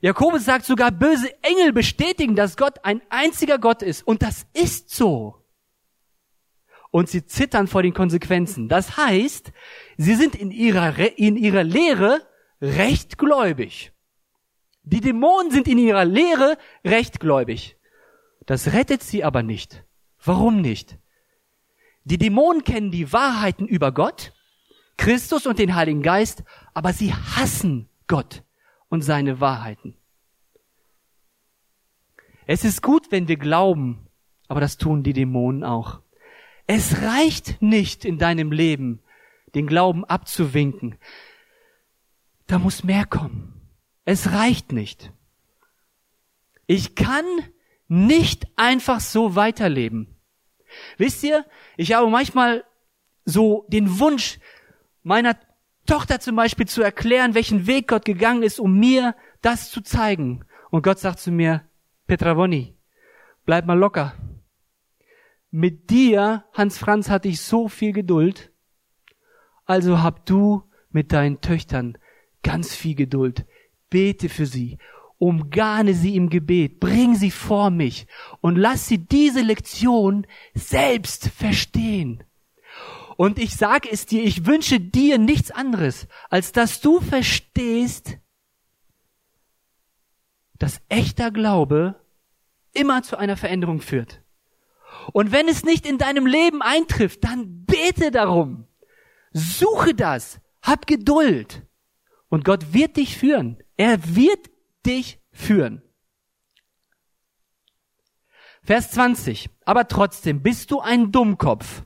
Jakobus 0.01 0.45
sagt 0.45 0.67
sogar, 0.67 0.91
böse 0.91 1.31
Engel 1.43 1.73
bestätigen, 1.73 2.37
dass 2.37 2.57
Gott 2.57 2.85
ein 2.85 3.01
einziger 3.09 3.59
Gott 3.59 3.83
ist 3.83 4.07
und 4.07 4.23
das 4.23 4.47
ist 4.53 4.91
so. 4.91 5.39
Und 6.91 7.09
sie 7.09 7.25
zittern 7.25 7.69
vor 7.69 7.83
den 7.83 7.95
Konsequenzen. 7.95 8.69
Das 8.69 8.99
heißt, 8.99 9.53
sie 9.97 10.15
sind 10.15 10.35
in 10.35 10.51
ihrer, 10.51 11.17
in 11.17 11.37
ihrer 11.37 11.65
Lehre 11.65 12.21
rechtgläubig. 12.63 13.93
Die 14.85 15.01
Dämonen 15.01 15.51
sind 15.51 15.69
in 15.69 15.79
ihrer 15.79 16.05
Lehre 16.05 16.57
rechtgläubig. 16.85 17.77
Das 18.47 18.73
rettet 18.73 19.03
sie 19.03 19.25
aber 19.25 19.43
nicht. 19.43 19.85
Warum 20.25 20.61
nicht? 20.61 20.99
Die 22.05 22.19
Dämonen 22.19 22.65
kennen 22.65 22.91
die 22.91 23.13
Wahrheiten 23.13 23.67
über 23.67 23.93
Gott, 23.93 24.33
Christus 24.97 25.47
und 25.47 25.59
den 25.59 25.75
Heiligen 25.75 26.03
Geist, 26.03 26.45
aber 26.75 26.93
sie 26.93 27.13
hassen 27.13 27.89
Gott 28.07 28.43
und 28.89 29.03
seine 29.03 29.41
Wahrheiten. 29.41 29.97
Es 32.47 32.65
ist 32.65 32.83
gut, 32.83 33.11
wenn 33.11 33.29
wir 33.29 33.37
glauben, 33.37 34.09
aber 34.49 34.61
das 34.61 34.77
tun 34.79 35.03
die 35.03 35.13
Dämonen 35.13 35.65
auch. 35.65 36.01
Es 36.67 37.03
reicht 37.03 37.63
nicht 37.63 38.05
in 38.05 38.19
deinem 38.19 38.53
Leben, 38.53 39.01
den 39.55 39.67
Glauben 39.67 40.05
abzuwinken. 40.05 40.99
Da 42.47 42.59
muss 42.59 42.85
mehr 42.85 43.07
kommen. 43.07 43.71
Es 44.05 44.33
reicht 44.33 44.73
nicht. 44.73 45.13
Ich 46.67 46.95
kann 46.95 47.25
nicht 47.89 48.47
einfach 48.57 49.01
so 49.01 49.37
weiterleben. 49.37 50.17
Wisst 50.97 51.23
ihr, 51.23 51.45
ich 51.77 51.93
habe 51.93 52.09
manchmal 52.09 52.65
so 53.25 53.67
den 53.69 53.99
Wunsch, 53.99 54.39
meiner 55.03 55.37
Tochter 55.87 56.21
zum 56.21 56.37
Beispiel 56.37 56.67
zu 56.67 56.83
erklären, 56.83 57.35
welchen 57.35 57.67
Weg 57.67 57.89
Gott 57.89 58.05
gegangen 58.05 58.43
ist, 58.43 58.61
um 58.61 58.79
mir 58.79 59.15
das 59.41 59.71
zu 59.71 59.83
zeigen. 59.83 60.45
Und 60.71 60.83
Gott 60.83 60.99
sagt 60.99 61.19
zu 61.19 61.31
mir, 61.31 61.63
Petravoni, 62.07 62.77
bleib 63.45 63.67
mal 63.67 63.79
locker. 63.79 64.15
Mit 65.51 65.91
dir, 65.91 66.45
Hans 66.55 66.79
Franz, 66.79 67.11
hatte 67.11 67.29
ich 67.29 67.41
so 67.41 67.69
viel 67.69 67.93
Geduld. 67.93 68.53
Also 69.67 70.03
hab 70.03 70.25
du 70.25 70.63
mit 70.91 71.13
deinen 71.13 71.41
Töchtern 71.41 71.99
ganz 72.43 72.75
viel 72.75 72.95
Geduld 72.95 73.47
bete 73.93 74.29
für 74.29 74.47
sie, 74.47 74.79
umgarne 75.19 75.95
sie 75.95 76.17
im 76.17 76.31
Gebet, 76.31 76.81
bring 76.81 77.15
sie 77.15 77.31
vor 77.31 77.71
mich 77.71 78.07
und 78.41 78.57
lass 78.57 78.89
sie 78.89 78.99
diese 78.99 79.43
Lektion 79.43 80.27
selbst 80.55 81.29
verstehen. 81.29 82.25
Und 83.17 83.39
ich 83.39 83.55
sage 83.55 83.89
es 83.93 84.07
dir, 84.07 84.25
ich 84.25 84.47
wünsche 84.47 84.81
dir 84.81 85.19
nichts 85.19 85.51
anderes, 85.51 86.09
als 86.31 86.51
dass 86.51 86.81
du 86.81 87.01
verstehst, 87.01 88.19
dass 90.59 90.81
echter 90.89 91.31
Glaube 91.31 92.01
immer 92.73 93.03
zu 93.03 93.17
einer 93.17 93.37
Veränderung 93.37 93.81
führt. 93.81 94.23
Und 95.13 95.33
wenn 95.33 95.49
es 95.49 95.65
nicht 95.65 95.87
in 95.87 95.99
deinem 95.99 96.27
Leben 96.27 96.63
eintrifft, 96.63 97.25
dann 97.25 97.65
bete 97.65 98.11
darum. 98.11 98.67
Suche 99.33 99.95
das. 99.95 100.41
Hab 100.63 100.87
Geduld. 100.87 101.63
Und 102.33 102.47
Gott 102.47 102.73
wird 102.73 102.97
dich 102.97 103.19
führen. 103.19 103.59
Er 103.77 104.17
wird 104.17 104.49
dich 104.87 105.21
führen. 105.33 105.83
Vers 108.63 108.91
20. 108.93 109.51
Aber 109.67 109.87
trotzdem 109.87 110.43
bist 110.43 110.71
du 110.71 110.81
ein 110.81 111.13
Dummkopf. 111.13 111.83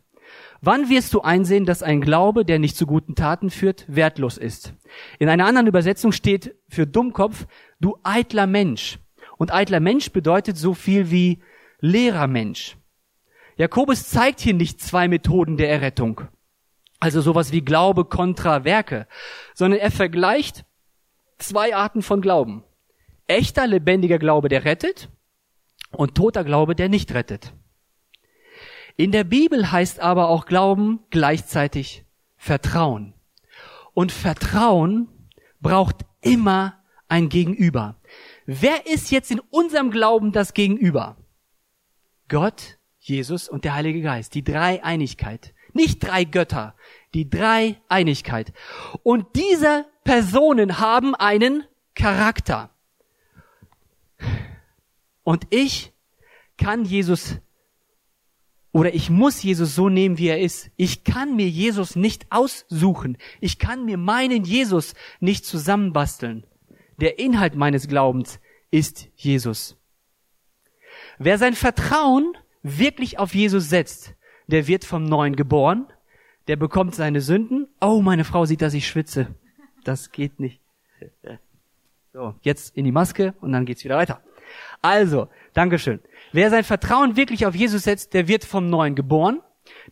Wann 0.61 0.89
wirst 0.89 1.13
du 1.15 1.23
einsehen, 1.23 1.67
dass 1.67 1.83
ein 1.83 2.01
Glaube, 2.01 2.45
der 2.45 2.61
nicht 2.61 2.77
zu 2.77 2.87
guten 2.87 3.17
Taten 3.17 3.51
führt, 3.51 3.87
wertlos 3.89 4.39
ist? 4.39 4.73
In 5.19 5.29
einer 5.29 5.47
anderen 5.47 5.67
Übersetzung 5.67 6.13
steht 6.13 6.55
für 6.69 6.87
Dummkopf, 6.87 7.49
du 7.81 7.99
eitler 8.05 8.47
Mensch. 8.47 9.01
Und 9.39 9.53
eitler 9.53 9.81
Mensch 9.81 10.13
bedeutet 10.13 10.57
so 10.57 10.75
viel 10.75 11.11
wie 11.11 11.43
leerer 11.81 12.29
Mensch. 12.29 12.77
Jakobus 13.57 14.09
zeigt 14.09 14.39
hier 14.39 14.55
nicht 14.55 14.81
zwei 14.81 15.09
Methoden 15.09 15.57
der 15.57 15.71
Errettung. 15.71 16.21
Also 17.07 17.21
sowas 17.21 17.53
wie 17.53 17.65
Glaube 17.65 18.05
kontra 18.05 18.65
Werke, 18.65 19.07
sondern 19.55 19.79
er 19.79 19.93
vergleicht 19.93 20.65
zwei 21.39 21.73
Arten 21.73 22.03
von 22.03 22.21
Glauben. 22.21 22.65
Echter, 23.29 23.69
lebendiger 23.69 24.19
Glaube, 24.19 24.49
der 24.49 24.65
rettet 24.65 25.09
und 25.93 26.17
toter 26.17 26.43
Glaube, 26.43 26.75
der 26.75 26.89
nicht 26.89 27.15
rettet. 27.15 27.53
In 28.97 29.13
der 29.13 29.23
Bibel 29.23 29.71
heißt 29.71 30.01
aber 30.01 30.29
auch 30.31 30.47
Glauben 30.47 30.99
gleichzeitig 31.11 32.05
Vertrauen. 32.37 33.15
Und 33.95 34.11
Vertrauen 34.11 35.07
braucht 35.61 36.05
immer 36.23 36.83
ein 37.07 37.29
Gegenüber. 37.29 38.01
Wer 38.47 38.85
ist 38.93 39.13
jetzt 39.13 39.31
in 39.31 39.39
unserem 39.51 39.93
Glauben 39.93 40.33
das 40.33 40.55
Gegenüber? 40.55 41.17
Gott, 42.29 42.79
Jesus 42.99 43.49
und 43.49 43.65
der 43.65 43.75
Heilige 43.75 44.03
Geist, 44.03 44.35
die 44.35 44.43
Dreieinigkeit. 44.43 45.55
Nicht 45.77 46.01
drei 46.01 46.25
Götter, 46.25 46.75
die 47.15 47.29
Dreieinigkeit. 47.29 48.53
Und 49.03 49.27
diese 49.37 49.87
Personen 50.05 50.81
haben 50.81 51.15
einen 51.15 51.65
Charakter. 51.95 52.71
Und 55.23 55.47
ich 55.51 55.93
kann 56.57 56.85
Jesus 56.85 57.37
oder 58.73 58.95
ich 58.95 59.09
muss 59.09 59.43
Jesus 59.43 59.75
so 59.75 59.89
nehmen, 59.89 60.19
wie 60.19 60.29
er 60.29 60.39
ist. 60.39 60.71
Ich 60.77 61.03
kann 61.03 61.35
mir 61.35 61.49
Jesus 61.49 61.97
nicht 61.97 62.27
aussuchen. 62.31 63.17
Ich 63.41 63.59
kann 63.59 63.87
mir 63.87 63.97
meinen 63.97 64.45
Jesus 64.45 64.95
nicht 65.19 65.47
zusammenbasteln. 65.47 66.45
Der 67.01 67.19
Inhalt 67.19 67.55
meines 67.55 67.89
Glaubens 67.89 68.39
ist 68.71 69.09
Jesus. 69.17 69.77
Wer 71.19 71.39
sein 71.39 71.55
Vertrauen 71.55 72.37
wirklich 72.63 73.19
auf 73.19 73.35
Jesus 73.35 73.71
setzt, 73.71 74.15
der 74.47 74.67
wird 74.67 74.85
vom 74.85 75.05
Neuen 75.05 75.37
geboren, 75.37 75.87
der 76.49 76.57
bekommt 76.57 76.95
seine 76.95 77.21
Sünden. 77.21 77.69
Oh, 77.81 78.03
meine 78.03 78.25
Frau 78.25 78.45
sieht, 78.45 78.63
dass 78.63 78.75
ich 78.75 78.87
schwitze. 78.87 79.35
Das 79.85 80.13
geht 80.13 80.41
nicht. 80.41 80.61
So, 82.13 82.35
jetzt 82.41 82.75
in 82.75 82.87
die 82.87 82.93
Maske 82.93 83.35
und 83.43 83.53
dann 83.53 83.67
geht's 83.67 83.85
wieder 83.85 83.99
weiter. 83.99 84.23
Also, 84.81 85.29
Dankeschön. 85.53 86.01
Wer 86.33 86.49
sein 86.49 86.65
Vertrauen 86.65 87.15
wirklich 87.15 87.45
auf 87.45 87.55
Jesus 87.55 87.83
setzt, 87.83 88.15
der 88.15 88.27
wird 88.27 88.47
vom 88.47 88.71
Neuen 88.71 88.95
geboren, 88.95 89.43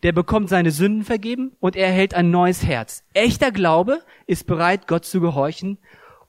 der 0.01 0.11
bekommt 0.11 0.49
seine 0.49 0.71
Sünden 0.71 1.03
vergeben 1.03 1.51
und 1.59 1.75
er 1.75 1.87
erhält 1.87 2.15
ein 2.15 2.31
neues 2.31 2.65
Herz. 2.65 3.03
Echter 3.13 3.51
Glaube 3.51 3.99
ist 4.25 4.47
bereit, 4.47 4.87
Gott 4.87 5.05
zu 5.05 5.21
gehorchen 5.21 5.77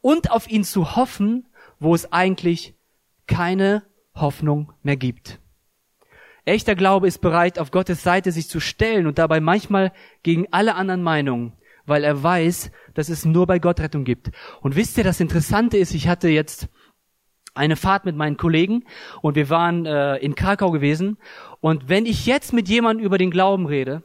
und 0.01 0.31
auf 0.31 0.51
ihn 0.51 0.65
zu 0.65 0.97
hoffen, 0.97 1.47
wo 1.81 1.95
es 1.95 2.13
eigentlich 2.13 2.75
keine 3.27 3.83
Hoffnung 4.15 4.73
mehr 4.83 4.97
gibt. 4.97 5.41
Echter 6.47 6.77
Glaube 6.77 7.09
ist 7.09 7.21
bereit, 7.21 7.59
auf 7.59 7.73
Gottes 7.73 8.05
Seite 8.05 8.31
sich 8.31 8.49
zu 8.49 8.61
stellen 8.61 9.09
und 9.09 9.19
dabei 9.19 9.41
manchmal 9.41 9.93
gegen 10.23 10.47
alle 10.53 10.77
anderen 10.77 11.03
Meinungen, 11.03 11.53
weil 11.87 12.05
er 12.05 12.23
weiß, 12.23 12.71
dass 12.95 13.09
es 13.09 13.25
nur 13.25 13.49
bei 13.49 13.59
Gott 13.59 13.81
Rettung 13.81 14.05
gibt. 14.05 14.31
Und 14.61 14.77
wisst 14.77 14.97
ihr, 14.97 15.03
das 15.03 15.19
Interessante 15.19 15.77
ist, 15.77 15.93
ich 15.93 16.07
hatte 16.07 16.29
jetzt 16.29 16.69
eine 17.55 17.75
Fahrt 17.75 18.05
mit 18.05 18.15
meinen 18.15 18.37
Kollegen 18.37 18.85
und 19.23 19.35
wir 19.35 19.51
waren 19.51 19.87
äh, 19.87 20.19
in 20.19 20.37
Krakau 20.37 20.71
gewesen. 20.71 21.19
Und 21.61 21.89
wenn 21.89 22.07
ich 22.07 22.27
jetzt 22.27 22.53
mit 22.53 22.69
jemandem 22.69 23.05
über 23.05 23.19
den 23.19 23.33
Glauben 23.33 23.67
rede, 23.67 24.05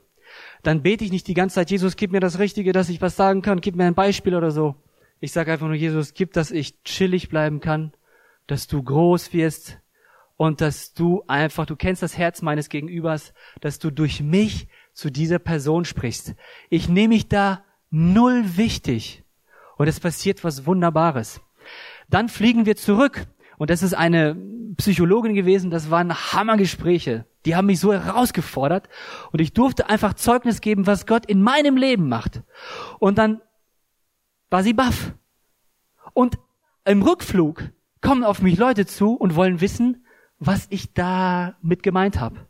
dann 0.64 0.82
bete 0.82 1.04
ich 1.04 1.12
nicht 1.12 1.28
die 1.28 1.36
ganze 1.36 1.56
Zeit, 1.56 1.70
Jesus, 1.70 1.96
gib 1.96 2.12
mir 2.12 2.22
das 2.22 2.40
Richtige, 2.40 2.72
dass 2.72 2.90
ich 2.90 3.02
was 3.02 3.16
sagen 3.16 3.44
kann, 3.44 3.62
gib 3.62 3.76
mir 3.76 3.86
ein 3.86 3.94
Beispiel 3.94 4.36
oder 4.36 4.50
so. 4.50 4.76
Ich 5.20 5.32
sage 5.32 5.52
einfach 5.52 5.68
nur, 5.68 5.76
Jesus, 5.76 6.16
gib, 6.16 6.34
dass 6.34 6.50
ich 6.50 6.82
chillig 6.84 7.30
bleiben 7.30 7.60
kann, 7.60 7.94
dass 8.48 8.68
du 8.68 8.82
groß 8.82 9.34
wirst 9.34 9.81
und 10.42 10.60
dass 10.60 10.96
du 10.96 11.24
einfach, 11.28 11.68
du 11.68 11.76
kennst 11.76 12.02
das 12.02 12.18
Herz 12.18 12.42
meines 12.42 12.70
Gegenübers, 12.70 13.36
dass 13.60 13.78
du 13.78 13.92
durch 13.92 14.24
mich 14.24 14.68
zu 14.92 15.12
dieser 15.12 15.38
Person 15.38 15.86
sprichst. 15.86 16.34
Ich 16.72 16.90
nehme 16.90 17.10
mich 17.10 17.28
da 17.28 17.64
null 17.92 18.58
wichtig 18.58 19.24
und 19.78 19.88
es 19.88 20.00
passiert 20.00 20.44
was 20.44 20.66
Wunderbares. 20.66 21.42
Dann 22.10 22.28
fliegen 22.28 22.66
wir 22.66 22.76
zurück 22.76 23.28
und 23.60 23.70
das 23.70 23.84
ist 23.84 23.94
eine 23.94 24.36
Psychologin 24.78 25.36
gewesen, 25.36 25.70
das 25.70 25.92
waren 25.92 26.12
Hammergespräche. 26.12 27.28
Die 27.46 27.56
haben 27.56 27.68
mich 27.68 27.80
so 27.80 27.94
herausgefordert 27.94 28.90
und 29.32 29.42
ich 29.42 29.54
durfte 29.54 29.92
einfach 29.92 30.16
Zeugnis 30.16 30.60
geben, 30.60 30.88
was 30.88 31.06
Gott 31.06 31.28
in 31.28 31.44
meinem 31.44 31.78
Leben 31.78 32.10
macht. 32.10 32.42
Und 32.98 33.20
dann 33.20 33.42
war 34.50 34.64
sie 34.64 34.74
baff. 34.74 35.14
Und 36.14 36.40
im 36.84 37.04
Rückflug 37.04 37.70
kommen 38.02 38.24
auf 38.24 38.42
mich 38.42 38.58
Leute 38.58 38.88
zu 38.88 39.14
und 39.14 39.36
wollen 39.36 39.62
wissen, 39.62 40.01
was 40.42 40.66
ich 40.72 40.94
da 40.94 41.56
mit 41.62 41.84
gemeint 41.84 42.20
habe. 42.20 42.48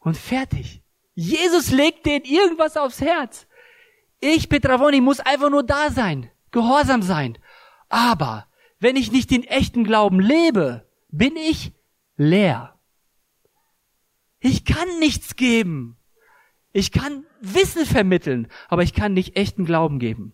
Und 0.00 0.16
fertig. 0.16 0.82
Jesus 1.14 1.70
legt 1.70 2.06
denen 2.06 2.24
irgendwas 2.24 2.76
aufs 2.76 3.00
Herz. 3.00 3.46
Ich, 4.20 4.48
Petravoni, 4.48 5.00
muss 5.00 5.20
einfach 5.20 5.48
nur 5.48 5.62
da 5.62 5.90
sein, 5.90 6.28
gehorsam 6.50 7.02
sein. 7.02 7.38
Aber 7.88 8.48
wenn 8.80 8.96
ich 8.96 9.12
nicht 9.12 9.30
den 9.30 9.44
echten 9.44 9.84
Glauben 9.84 10.18
lebe, 10.18 10.88
bin 11.08 11.36
ich 11.36 11.72
leer. 12.16 12.74
Ich 14.40 14.64
kann 14.64 14.98
nichts 14.98 15.36
geben. 15.36 15.98
Ich 16.72 16.90
kann 16.90 17.24
Wissen 17.40 17.86
vermitteln, 17.86 18.48
aber 18.68 18.82
ich 18.82 18.92
kann 18.92 19.12
nicht 19.12 19.36
echten 19.36 19.64
Glauben 19.64 20.00
geben. 20.00 20.32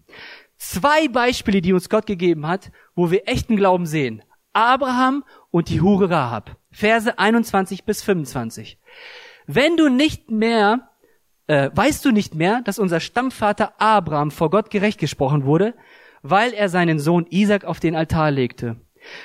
Zwei 0.56 1.08
Beispiele, 1.08 1.60
die 1.60 1.74
uns 1.74 1.90
Gott 1.90 2.06
gegeben 2.06 2.46
hat, 2.46 2.72
wo 2.94 3.10
wir 3.10 3.28
echten 3.28 3.56
Glauben 3.56 3.84
sehen. 3.84 4.22
Abraham 4.56 5.22
und 5.50 5.68
die 5.68 5.82
Hure 5.82 6.08
Rahab. 6.08 6.56
Verse 6.70 7.18
21 7.18 7.84
bis 7.84 8.02
25. 8.02 8.78
Wenn 9.46 9.76
du 9.76 9.90
nicht 9.90 10.30
mehr, 10.30 10.88
äh, 11.46 11.68
weißt 11.74 12.02
du 12.06 12.10
nicht 12.10 12.34
mehr, 12.34 12.62
dass 12.64 12.78
unser 12.78 13.00
Stammvater 13.00 13.74
Abraham 13.78 14.30
vor 14.30 14.48
Gott 14.48 14.70
gerecht 14.70 14.98
gesprochen 14.98 15.44
wurde, 15.44 15.74
weil 16.22 16.54
er 16.54 16.70
seinen 16.70 16.98
Sohn 16.98 17.26
Isaac 17.28 17.64
auf 17.66 17.80
den 17.80 17.94
Altar 17.94 18.30
legte. 18.30 18.76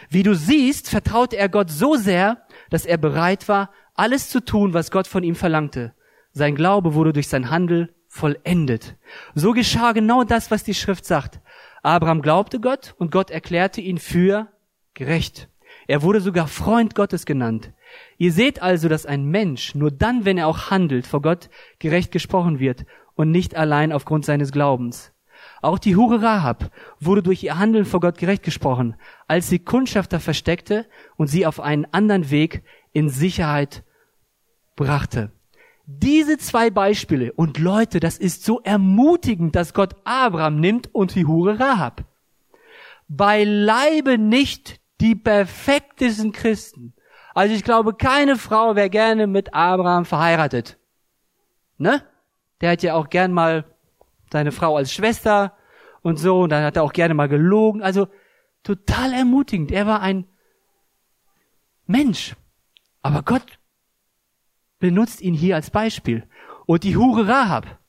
Wie 0.09 0.23
du 0.23 0.35
siehst, 0.35 0.89
vertraute 0.89 1.37
er 1.37 1.47
Gott 1.47 1.71
so 1.71 1.95
sehr, 1.95 2.45
dass 2.69 2.85
er 2.85 2.97
bereit 2.97 3.47
war, 3.47 3.71
alles 3.95 4.29
zu 4.29 4.43
tun, 4.43 4.73
was 4.73 4.91
Gott 4.91 5.07
von 5.07 5.23
ihm 5.23 5.35
verlangte. 5.35 5.93
Sein 6.33 6.55
Glaube 6.55 6.93
wurde 6.93 7.13
durch 7.13 7.29
sein 7.29 7.49
Handel 7.49 7.95
vollendet. 8.09 8.97
So 9.33 9.53
geschah 9.53 9.93
genau 9.93 10.25
das, 10.25 10.51
was 10.51 10.65
die 10.65 10.73
Schrift 10.73 11.05
sagt. 11.05 11.39
Abraham 11.83 12.21
glaubte 12.21 12.59
Gott 12.59 12.95
und 12.97 13.11
Gott 13.11 13.31
erklärte 13.31 13.79
ihn 13.79 13.97
für 13.97 14.49
gerecht. 14.93 15.49
Er 15.87 16.01
wurde 16.01 16.21
sogar 16.21 16.47
Freund 16.47 16.95
Gottes 16.95 17.25
genannt. 17.25 17.71
Ihr 18.17 18.31
seht 18.31 18.61
also, 18.61 18.87
dass 18.87 19.05
ein 19.05 19.25
Mensch 19.25 19.75
nur 19.75 19.91
dann, 19.91 20.25
wenn 20.25 20.37
er 20.37 20.47
auch 20.47 20.69
handelt, 20.71 21.07
vor 21.07 21.21
Gott 21.21 21.49
gerecht 21.79 22.11
gesprochen 22.11 22.59
wird 22.59 22.85
und 23.15 23.31
nicht 23.31 23.55
allein 23.55 23.91
aufgrund 23.91 24.25
seines 24.25 24.51
Glaubens. 24.51 25.11
Auch 25.61 25.79
die 25.79 25.95
Hure 25.95 26.21
Rahab 26.21 26.71
wurde 26.99 27.23
durch 27.23 27.43
ihr 27.43 27.57
Handeln 27.57 27.85
vor 27.85 27.99
Gott 27.99 28.17
gerecht 28.17 28.43
gesprochen, 28.43 28.95
als 29.27 29.49
sie 29.49 29.59
Kundschafter 29.59 30.19
versteckte 30.19 30.87
und 31.17 31.27
sie 31.27 31.45
auf 31.45 31.59
einen 31.59 31.85
anderen 31.91 32.31
Weg 32.31 32.63
in 32.93 33.09
Sicherheit 33.09 33.83
brachte. 34.75 35.31
Diese 35.85 36.37
zwei 36.37 36.69
Beispiele 36.69 37.33
und 37.33 37.57
Leute, 37.57 37.99
das 37.99 38.17
ist 38.17 38.43
so 38.43 38.61
ermutigend, 38.61 39.55
dass 39.55 39.73
Gott 39.73 39.95
Abraham 40.03 40.59
nimmt 40.59 40.93
und 40.93 41.15
die 41.15 41.25
Hure 41.25 41.59
Rahab. 41.59 42.05
Beileibe 43.07 44.17
nicht 44.17 44.80
die 45.01 45.15
perfektesten 45.15 46.31
Christen. 46.31 46.93
Also 47.33 47.55
ich 47.55 47.63
glaube, 47.63 47.95
keine 47.95 48.37
Frau 48.37 48.75
wäre 48.75 48.89
gerne 48.89 49.25
mit 49.25 49.53
Abraham 49.53 50.05
verheiratet. 50.05 50.77
Ne? 51.77 52.03
Der 52.61 52.71
hat 52.71 52.83
ja 52.83 52.93
auch 52.93 53.09
gern 53.09 53.33
mal 53.33 53.65
seine 54.31 54.51
Frau 54.51 54.77
als 54.77 54.93
Schwester 54.93 55.57
und 56.03 56.17
so, 56.17 56.41
und 56.41 56.51
dann 56.51 56.63
hat 56.63 56.75
er 56.75 56.83
auch 56.83 56.93
gerne 56.93 57.13
mal 57.13 57.27
gelogen. 57.27 57.81
Also 57.81 58.07
total 58.63 59.13
ermutigend. 59.13 59.71
Er 59.71 59.87
war 59.87 60.01
ein 60.01 60.27
Mensch. 61.87 62.35
Aber 63.01 63.23
Gott 63.23 63.59
benutzt 64.79 65.21
ihn 65.21 65.33
hier 65.33 65.55
als 65.55 65.71
Beispiel. 65.71 66.27
Und 66.67 66.83
die 66.83 66.95
Hure 66.95 67.27
Rahab. 67.27 67.79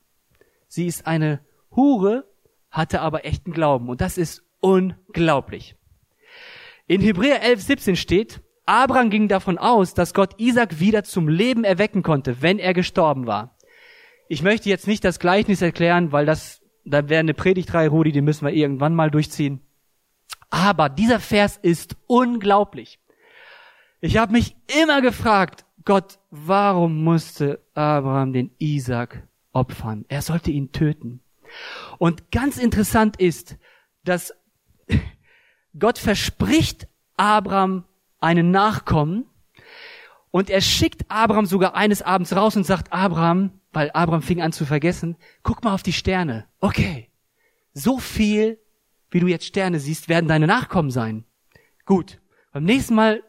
Sie 0.67 0.87
ist 0.87 1.07
eine 1.07 1.41
Hure, 1.77 2.25
hatte 2.71 3.03
aber 3.03 3.27
echten 3.27 3.53
Glauben. 3.53 3.91
Und 3.91 4.01
das 4.01 4.17
ist 4.17 4.43
unglaublich. 4.61 5.77
In 6.93 7.01
Hebräer 7.01 7.41
11, 7.41 7.63
17 7.63 7.97
steht, 7.97 8.43
Abraham 8.67 9.09
ging 9.09 9.27
davon 9.27 9.57
aus, 9.57 9.95
dass 9.95 10.13
Gott 10.13 10.39
Isaac 10.39 10.79
wieder 10.79 11.05
zum 11.05 11.27
Leben 11.27 11.65
erwecken 11.65 12.03
konnte, 12.03 12.43
wenn 12.43 12.59
er 12.59 12.75
gestorben 12.75 13.27
war. 13.27 13.57
Ich 14.29 14.43
möchte 14.43 14.69
jetzt 14.69 14.87
nicht 14.87 15.03
das 15.03 15.19
Gleichnis 15.19 15.63
erklären, 15.63 16.13
weil 16.13 16.27
das, 16.27 16.61
da 16.85 17.09
wäre 17.09 17.21
eine 17.21 17.33
Predigtreihe, 17.33 17.89
Rudi, 17.89 18.13
die 18.13 18.21
müssen 18.21 18.45
wir 18.45 18.53
irgendwann 18.53 18.95
mal 18.95 19.11
durchziehen. 19.11 19.63
Aber 20.51 20.91
dieser 20.91 21.19
Vers 21.19 21.57
ist 21.57 21.97
unglaublich. 22.09 23.01
Ich 24.03 24.19
habe 24.19 24.33
mich 24.33 24.55
immer 24.83 25.01
gefragt, 25.01 25.65
Gott, 25.87 26.19
warum 26.31 27.03
musste 27.05 27.65
Abraham 27.73 28.35
den 28.35 28.51
Isaac 28.59 29.27
opfern? 29.53 30.05
Er 30.09 30.21
sollte 30.21 30.51
ihn 30.51 30.73
töten. 30.73 31.23
Und 31.97 32.31
ganz 32.31 32.59
interessant 32.59 33.17
ist, 33.17 33.57
dass 34.05 34.35
Gott 35.79 35.99
verspricht 35.99 36.87
Abraham 37.17 37.85
einen 38.21 38.51
Nachkommen 38.51 39.27
und 40.31 40.51
er 40.51 40.61
schickt 40.61 41.05
Abraham 41.09 41.47
sogar 41.47 41.75
eines 41.75 42.03
Abends 42.03 42.35
raus 42.35 42.57
und 42.57 42.65
sagt, 42.65 42.93
Abraham, 42.93 43.53
weil 43.73 43.91
Abraham 43.93 44.23
fing 44.23 44.43
an 44.43 44.53
zu 44.53 44.65
vergessen, 44.65 45.17
guck 45.43 45.65
mal 45.65 45.75
auf 45.75 45.83
die 45.83 45.93
Sterne. 45.93 46.47
Okay, 46.61 47.09
so 47.75 47.99
viel, 47.99 48.59
wie 49.11 49.21
du 49.21 49.27
jetzt 49.27 49.47
Sterne 49.47 49.81
siehst, 49.81 50.09
werden 50.09 50.29
deine 50.29 50.47
Nachkommen 50.47 50.91
sein. 50.91 51.25
Gut, 51.85 52.21
beim 52.53 52.65
nächsten 52.65 52.95
Mal 52.95 53.23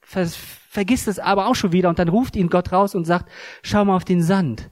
ver 0.00 0.26
vergisst 0.26 1.08
es 1.08 1.18
aber 1.18 1.46
auch 1.46 1.54
schon 1.54 1.72
wieder 1.72 1.88
und 1.88 1.98
dann 1.98 2.08
ruft 2.08 2.36
ihn 2.36 2.50
Gott 2.50 2.72
raus 2.72 2.94
und 2.94 3.06
sagt, 3.06 3.30
schau 3.62 3.84
mal 3.84 3.96
auf 3.96 4.04
den 4.04 4.22
Sand. 4.22 4.70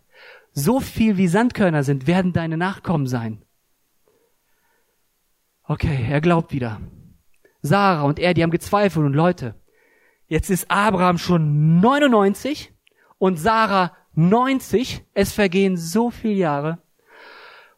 So 0.52 0.80
viel 0.80 1.16
wie 1.16 1.28
Sandkörner 1.28 1.82
sind, 1.82 2.06
werden 2.06 2.32
deine 2.32 2.56
Nachkommen 2.56 3.06
sein. 3.06 3.42
Okay, 5.64 6.06
er 6.08 6.20
glaubt 6.20 6.52
wieder. 6.52 6.80
Sarah 7.62 8.02
und 8.02 8.18
er, 8.18 8.34
die 8.34 8.42
haben 8.42 8.50
gezweifelt 8.50 9.04
und 9.04 9.14
Leute, 9.14 9.54
jetzt 10.28 10.50
ist 10.50 10.70
Abraham 10.70 11.18
schon 11.18 11.80
99 11.80 12.72
und 13.18 13.38
Sarah 13.38 13.96
90. 14.14 15.04
Es 15.14 15.32
vergehen 15.32 15.76
so 15.76 16.10
viele 16.10 16.34
Jahre 16.34 16.78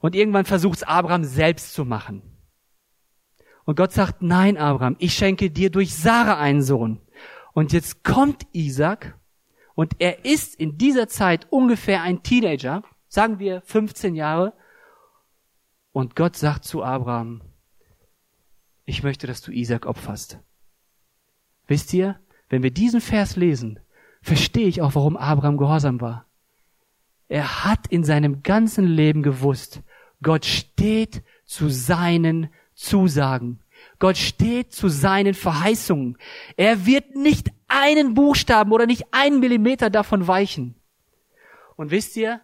und 0.00 0.14
irgendwann 0.14 0.44
versucht 0.44 0.78
es 0.78 0.82
Abraham 0.82 1.24
selbst 1.24 1.74
zu 1.74 1.84
machen. 1.84 2.22
Und 3.64 3.76
Gott 3.76 3.92
sagt, 3.92 4.22
nein, 4.22 4.56
Abraham, 4.56 4.96
ich 4.98 5.12
schenke 5.12 5.50
dir 5.50 5.70
durch 5.70 5.94
Sarah 5.94 6.38
einen 6.38 6.62
Sohn. 6.62 7.00
Und 7.52 7.72
jetzt 7.72 8.02
kommt 8.02 8.46
Isaac 8.52 9.18
und 9.74 9.96
er 9.98 10.24
ist 10.24 10.54
in 10.54 10.78
dieser 10.78 11.08
Zeit 11.08 11.46
ungefähr 11.50 12.02
ein 12.02 12.22
Teenager, 12.22 12.82
sagen 13.08 13.38
wir 13.38 13.60
15 13.62 14.14
Jahre. 14.14 14.54
Und 15.92 16.16
Gott 16.16 16.36
sagt 16.36 16.64
zu 16.64 16.82
Abraham, 16.82 17.42
ich 18.88 19.02
möchte, 19.02 19.26
dass 19.26 19.42
du 19.42 19.52
Isaac 19.52 19.84
opferst. 19.84 20.38
Wisst 21.66 21.92
ihr, 21.92 22.18
wenn 22.48 22.62
wir 22.62 22.70
diesen 22.70 23.02
Vers 23.02 23.36
lesen, 23.36 23.80
verstehe 24.22 24.66
ich 24.66 24.80
auch, 24.80 24.94
warum 24.94 25.18
Abraham 25.18 25.58
gehorsam 25.58 26.00
war. 26.00 26.24
Er 27.28 27.66
hat 27.66 27.86
in 27.88 28.02
seinem 28.02 28.42
ganzen 28.42 28.86
Leben 28.86 29.22
gewusst, 29.22 29.82
Gott 30.22 30.46
steht 30.46 31.22
zu 31.44 31.68
seinen 31.68 32.48
Zusagen. 32.74 33.60
Gott 33.98 34.16
steht 34.16 34.72
zu 34.72 34.88
seinen 34.88 35.34
Verheißungen. 35.34 36.16
Er 36.56 36.86
wird 36.86 37.14
nicht 37.14 37.50
einen 37.68 38.14
Buchstaben 38.14 38.72
oder 38.72 38.86
nicht 38.86 39.04
einen 39.10 39.38
Millimeter 39.38 39.90
davon 39.90 40.26
weichen. 40.26 40.76
Und 41.76 41.90
wisst 41.90 42.16
ihr, 42.16 42.40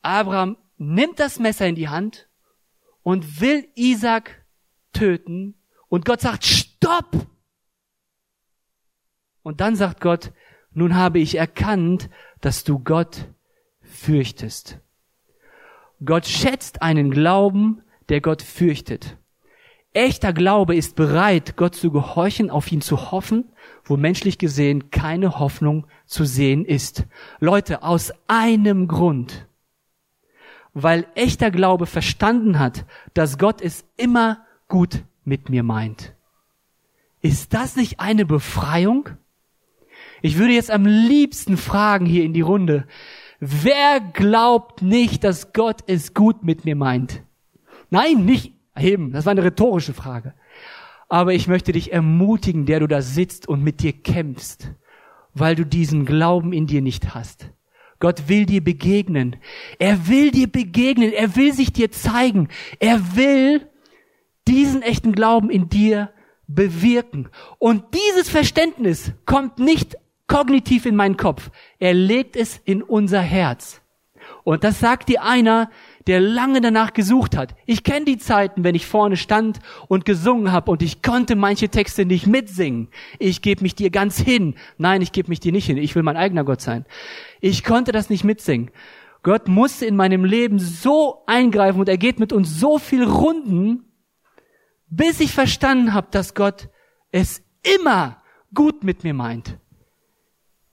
Abraham 0.00 0.56
nimmt 0.78 1.20
das 1.20 1.38
Messer 1.38 1.66
in 1.66 1.74
die 1.74 1.90
Hand 1.90 2.26
und 3.02 3.42
will 3.42 3.68
Isaac 3.74 4.45
töten 4.96 5.54
und 5.88 6.04
Gott 6.04 6.20
sagt, 6.20 6.44
stopp! 6.44 7.26
Und 9.42 9.60
dann 9.60 9.76
sagt 9.76 10.00
Gott, 10.00 10.32
nun 10.72 10.96
habe 10.96 11.18
ich 11.18 11.36
erkannt, 11.36 12.10
dass 12.40 12.64
du 12.64 12.78
Gott 12.78 13.28
fürchtest. 13.80 14.78
Gott 16.04 16.26
schätzt 16.26 16.82
einen 16.82 17.10
Glauben, 17.10 17.82
der 18.08 18.20
Gott 18.20 18.42
fürchtet. 18.42 19.16
Echter 19.92 20.34
Glaube 20.34 20.76
ist 20.76 20.94
bereit, 20.94 21.56
Gott 21.56 21.74
zu 21.74 21.90
gehorchen, 21.90 22.50
auf 22.50 22.70
ihn 22.70 22.82
zu 22.82 23.10
hoffen, 23.10 23.50
wo 23.84 23.96
menschlich 23.96 24.36
gesehen 24.36 24.90
keine 24.90 25.38
Hoffnung 25.38 25.86
zu 26.04 26.24
sehen 26.24 26.66
ist. 26.66 27.06
Leute, 27.40 27.82
aus 27.82 28.12
einem 28.26 28.88
Grund. 28.88 29.46
Weil 30.74 31.06
echter 31.14 31.50
Glaube 31.50 31.86
verstanden 31.86 32.58
hat, 32.58 32.84
dass 33.14 33.38
Gott 33.38 33.62
es 33.62 33.86
immer 33.96 34.45
gut 34.68 35.04
mit 35.24 35.48
mir 35.48 35.62
meint. 35.62 36.14
Ist 37.20 37.54
das 37.54 37.76
nicht 37.76 38.00
eine 38.00 38.24
Befreiung? 38.24 39.10
Ich 40.22 40.38
würde 40.38 40.54
jetzt 40.54 40.70
am 40.70 40.86
liebsten 40.86 41.56
fragen 41.56 42.06
hier 42.06 42.24
in 42.24 42.32
die 42.32 42.40
Runde, 42.40 42.86
wer 43.40 44.00
glaubt 44.00 44.82
nicht, 44.82 45.24
dass 45.24 45.52
Gott 45.52 45.82
es 45.86 46.14
gut 46.14 46.42
mit 46.42 46.64
mir 46.64 46.76
meint? 46.76 47.22
Nein, 47.90 48.24
nicht 48.24 48.54
heben, 48.74 49.12
das 49.12 49.26
war 49.26 49.32
eine 49.32 49.44
rhetorische 49.44 49.94
Frage. 49.94 50.34
Aber 51.08 51.34
ich 51.34 51.46
möchte 51.46 51.72
dich 51.72 51.92
ermutigen, 51.92 52.66
der 52.66 52.80
du 52.80 52.88
da 52.88 53.00
sitzt 53.00 53.48
und 53.48 53.62
mit 53.62 53.80
dir 53.82 53.92
kämpfst, 53.92 54.72
weil 55.34 55.54
du 55.54 55.64
diesen 55.64 56.04
Glauben 56.04 56.52
in 56.52 56.66
dir 56.66 56.82
nicht 56.82 57.14
hast. 57.14 57.50
Gott 57.98 58.28
will 58.28 58.44
dir 58.44 58.62
begegnen. 58.62 59.36
Er 59.78 60.08
will 60.08 60.30
dir 60.30 60.50
begegnen. 60.50 61.12
Er 61.12 61.36
will 61.36 61.52
sich 61.52 61.72
dir 61.72 61.90
zeigen. 61.90 62.48
Er 62.78 63.16
will 63.16 63.68
diesen 64.48 64.82
echten 64.82 65.12
Glauben 65.12 65.50
in 65.50 65.68
dir 65.68 66.10
bewirken. 66.46 67.28
Und 67.58 67.84
dieses 67.94 68.28
Verständnis 68.28 69.12
kommt 69.24 69.58
nicht 69.58 69.96
kognitiv 70.28 70.86
in 70.86 70.96
meinen 70.96 71.16
Kopf. 71.16 71.50
Er 71.78 71.94
legt 71.94 72.36
es 72.36 72.60
in 72.64 72.82
unser 72.82 73.20
Herz. 73.20 73.80
Und 74.44 74.64
das 74.64 74.80
sagt 74.80 75.08
dir 75.08 75.22
einer, 75.22 75.70
der 76.06 76.20
lange 76.20 76.60
danach 76.60 76.92
gesucht 76.92 77.36
hat. 77.36 77.54
Ich 77.66 77.82
kenne 77.82 78.04
die 78.04 78.18
Zeiten, 78.18 78.62
wenn 78.62 78.74
ich 78.74 78.86
vorne 78.86 79.16
stand 79.16 79.58
und 79.88 80.04
gesungen 80.04 80.52
habe 80.52 80.70
und 80.70 80.82
ich 80.82 81.02
konnte 81.02 81.34
manche 81.34 81.68
Texte 81.68 82.06
nicht 82.06 82.26
mitsingen. 82.26 82.88
Ich 83.18 83.42
gebe 83.42 83.62
mich 83.62 83.74
dir 83.74 83.90
ganz 83.90 84.18
hin. 84.18 84.54
Nein, 84.78 85.02
ich 85.02 85.12
gebe 85.12 85.28
mich 85.28 85.40
dir 85.40 85.52
nicht 85.52 85.66
hin. 85.66 85.76
Ich 85.76 85.94
will 85.94 86.04
mein 86.04 86.16
eigener 86.16 86.44
Gott 86.44 86.60
sein. 86.60 86.86
Ich 87.40 87.64
konnte 87.64 87.92
das 87.92 88.08
nicht 88.08 88.24
mitsingen. 88.24 88.70
Gott 89.22 89.48
musste 89.48 89.86
in 89.86 89.96
meinem 89.96 90.24
Leben 90.24 90.60
so 90.60 91.24
eingreifen 91.26 91.80
und 91.80 91.88
er 91.88 91.98
geht 91.98 92.20
mit 92.20 92.32
uns 92.32 92.60
so 92.60 92.78
viel 92.78 93.02
Runden, 93.02 93.84
bis 94.88 95.20
ich 95.20 95.32
verstanden 95.32 95.92
habe, 95.94 96.08
dass 96.10 96.34
Gott 96.34 96.68
es 97.10 97.42
immer 97.62 98.22
gut 98.54 98.84
mit 98.84 99.04
mir 99.04 99.14
meint. 99.14 99.58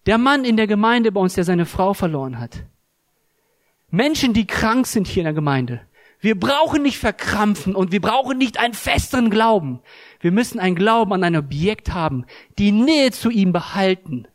Der 0.05 0.17
Mann 0.17 0.43
in 0.43 0.57
der 0.57 0.67
Gemeinde 0.67 1.11
bei 1.11 1.21
uns, 1.21 1.33
der 1.35 1.43
seine 1.43 1.65
Frau 1.65 1.93
verloren 1.93 2.39
hat. 2.39 2.63
Menschen, 3.89 4.33
die 4.33 4.47
krank 4.47 4.87
sind 4.87 5.07
hier 5.07 5.21
in 5.21 5.25
der 5.25 5.33
Gemeinde. 5.33 5.81
Wir 6.19 6.39
brauchen 6.39 6.83
nicht 6.83 6.99
verkrampfen 6.99 7.75
und 7.75 7.91
wir 7.91 8.01
brauchen 8.01 8.37
nicht 8.37 8.57
einen 8.57 8.73
festeren 8.73 9.29
Glauben. 9.29 9.81
Wir 10.19 10.31
müssen 10.31 10.59
einen 10.59 10.75
Glauben 10.75 11.11
an 11.13 11.23
ein 11.23 11.35
Objekt 11.35 11.93
haben, 11.93 12.25
die 12.57 12.71
Nähe 12.71 13.11
zu 13.11 13.29
ihm 13.29 13.51
behalten, 13.51 14.27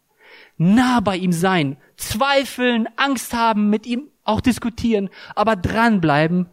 nah 0.58 1.00
bei 1.00 1.16
ihm 1.16 1.32
sein, 1.32 1.78
zweifeln, 1.96 2.88
Angst 2.96 3.32
haben, 3.32 3.70
mit 3.70 3.86
ihm 3.86 4.10
auch 4.22 4.42
diskutieren, 4.42 5.08
aber 5.34 5.56
dranbleiben. 5.56 6.50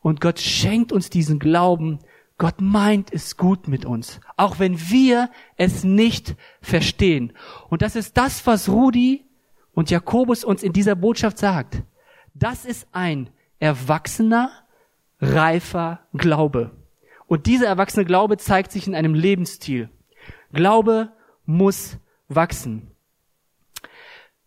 Und 0.00 0.20
Gott 0.20 0.40
schenkt 0.40 0.92
uns 0.92 1.10
diesen 1.10 1.38
Glauben, 1.38 2.00
Gott 2.38 2.60
meint 2.60 3.12
es 3.12 3.36
gut 3.36 3.66
mit 3.66 3.86
uns, 3.86 4.20
auch 4.36 4.58
wenn 4.58 4.78
wir 4.90 5.30
es 5.56 5.84
nicht 5.84 6.36
verstehen. 6.60 7.32
Und 7.70 7.80
das 7.80 7.96
ist 7.96 8.16
das, 8.16 8.46
was 8.46 8.68
Rudi 8.68 9.24
und 9.72 9.90
Jakobus 9.90 10.44
uns 10.44 10.62
in 10.62 10.72
dieser 10.72 10.96
Botschaft 10.96 11.38
sagt. 11.38 11.82
Das 12.34 12.66
ist 12.66 12.88
ein 12.92 13.30
erwachsener, 13.58 14.50
reifer 15.20 16.00
Glaube. 16.12 16.72
Und 17.26 17.46
dieser 17.46 17.66
erwachsene 17.66 18.04
Glaube 18.04 18.36
zeigt 18.36 18.70
sich 18.70 18.86
in 18.86 18.94
einem 18.94 19.14
Lebensstil. 19.14 19.88
Glaube 20.52 21.12
muss 21.46 21.98
wachsen. 22.28 22.90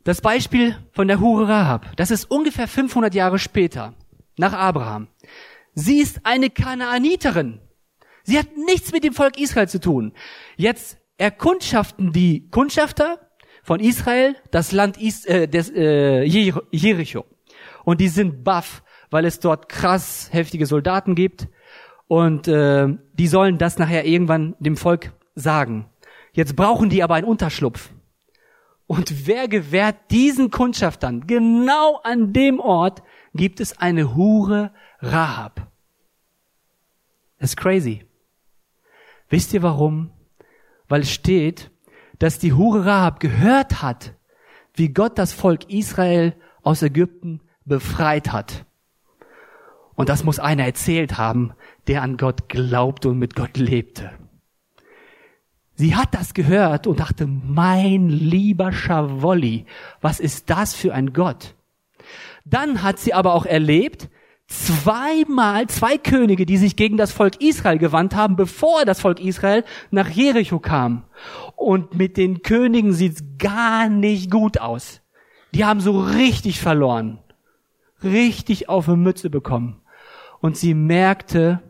Das 0.03 0.21
Beispiel 0.21 0.77
von 0.91 1.07
der 1.07 1.19
Hure 1.19 1.47
Rahab, 1.47 1.95
das 1.97 2.11
ist 2.11 2.25
ungefähr 2.31 2.67
500 2.67 3.13
Jahre 3.13 3.39
später, 3.39 3.93
nach 4.37 4.53
Abraham. 4.53 5.07
Sie 5.73 5.99
ist 5.99 6.25
eine 6.25 6.49
Kanaaniterin. 6.49 7.59
Sie 8.29 8.37
hat 8.37 8.55
nichts 8.55 8.91
mit 8.91 9.03
dem 9.03 9.13
Volk 9.13 9.39
Israel 9.39 9.67
zu 9.67 9.79
tun. 9.79 10.13
Jetzt 10.55 10.99
erkundschaften 11.17 12.13
die 12.13 12.47
Kundschafter 12.51 13.17
von 13.63 13.79
Israel 13.79 14.35
das 14.51 14.71
Land 14.71 15.01
Is 15.01 15.25
äh, 15.25 15.47
des, 15.47 15.71
äh, 15.71 16.21
Jericho. 16.21 17.25
Und 17.85 17.99
die 17.99 18.07
sind 18.07 18.43
baff, 18.43 18.83
weil 19.09 19.25
es 19.25 19.39
dort 19.39 19.67
krass 19.67 20.29
heftige 20.31 20.67
Soldaten 20.67 21.15
gibt. 21.15 21.47
Und 22.07 22.47
äh, 22.47 22.89
die 23.13 23.25
sollen 23.25 23.57
das 23.57 23.79
nachher 23.79 24.05
irgendwann 24.05 24.55
dem 24.59 24.77
Volk 24.77 25.11
sagen. 25.33 25.89
Jetzt 26.33 26.55
brauchen 26.55 26.91
die 26.91 27.01
aber 27.01 27.15
einen 27.15 27.25
Unterschlupf. 27.25 27.89
Und 28.85 29.25
wer 29.25 29.47
gewährt 29.47 30.11
diesen 30.11 30.51
Kundschaftern? 30.51 31.25
Genau 31.25 31.99
an 32.03 32.31
dem 32.31 32.59
Ort 32.59 33.01
gibt 33.33 33.59
es 33.59 33.75
eine 33.79 34.13
Hure 34.13 34.71
Rahab. 34.99 35.67
Das 37.39 37.49
ist 37.49 37.57
crazy. 37.57 38.03
Wisst 39.29 39.53
ihr 39.53 39.61
warum? 39.61 40.11
Weil 40.87 41.01
es 41.01 41.11
steht, 41.11 41.71
dass 42.17 42.39
die 42.39 42.53
Hure 42.53 42.85
Rahab 42.85 43.19
gehört 43.19 43.81
hat, 43.81 44.15
wie 44.73 44.89
Gott 44.89 45.17
das 45.17 45.33
Volk 45.33 45.69
Israel 45.69 46.35
aus 46.63 46.81
Ägypten 46.81 47.41
befreit 47.65 48.31
hat. 48.31 48.65
Und 49.95 50.09
das 50.09 50.23
muss 50.23 50.39
einer 50.39 50.63
erzählt 50.63 51.17
haben, 51.17 51.53
der 51.87 52.01
an 52.01 52.17
Gott 52.17 52.49
glaubte 52.49 53.09
und 53.09 53.19
mit 53.19 53.35
Gott 53.35 53.57
lebte. 53.57 54.11
Sie 55.75 55.95
hat 55.95 56.13
das 56.13 56.33
gehört 56.33 56.87
und 56.87 56.99
dachte, 56.99 57.25
mein 57.27 58.09
lieber 58.09 58.71
Schawolli, 58.71 59.65
was 60.01 60.19
ist 60.19 60.49
das 60.49 60.73
für 60.73 60.93
ein 60.93 61.13
Gott? 61.13 61.55
Dann 62.45 62.83
hat 62.83 62.99
sie 62.99 63.13
aber 63.13 63.33
auch 63.33 63.45
erlebt, 63.45 64.09
zweimal 64.49 65.67
zwei 65.67 65.97
Könige, 65.97 66.45
die 66.45 66.57
sich 66.57 66.75
gegen 66.75 66.97
das 66.97 67.11
Volk 67.11 67.41
Israel 67.41 67.77
gewandt 67.77 68.15
haben, 68.15 68.35
bevor 68.35 68.83
das 68.83 68.99
Volk 68.99 69.19
Israel 69.19 69.63
nach 69.91 70.09
Jericho 70.09 70.59
kam. 70.59 71.03
Und 71.55 71.95
mit 71.95 72.17
den 72.17 72.41
Königen 72.41 72.91
sieht's 72.91 73.23
gar 73.37 73.89
nicht 73.89 74.31
gut 74.31 74.59
aus. 74.59 75.01
Die 75.53 75.65
haben 75.65 75.79
so 75.79 75.99
richtig 75.99 76.59
verloren. 76.59 77.19
Richtig 78.03 78.69
auf 78.69 78.87
eine 78.87 78.97
Mütze 78.97 79.29
bekommen. 79.29 79.81
Und 80.41 80.57
sie 80.57 80.73
merkte, 80.73 81.61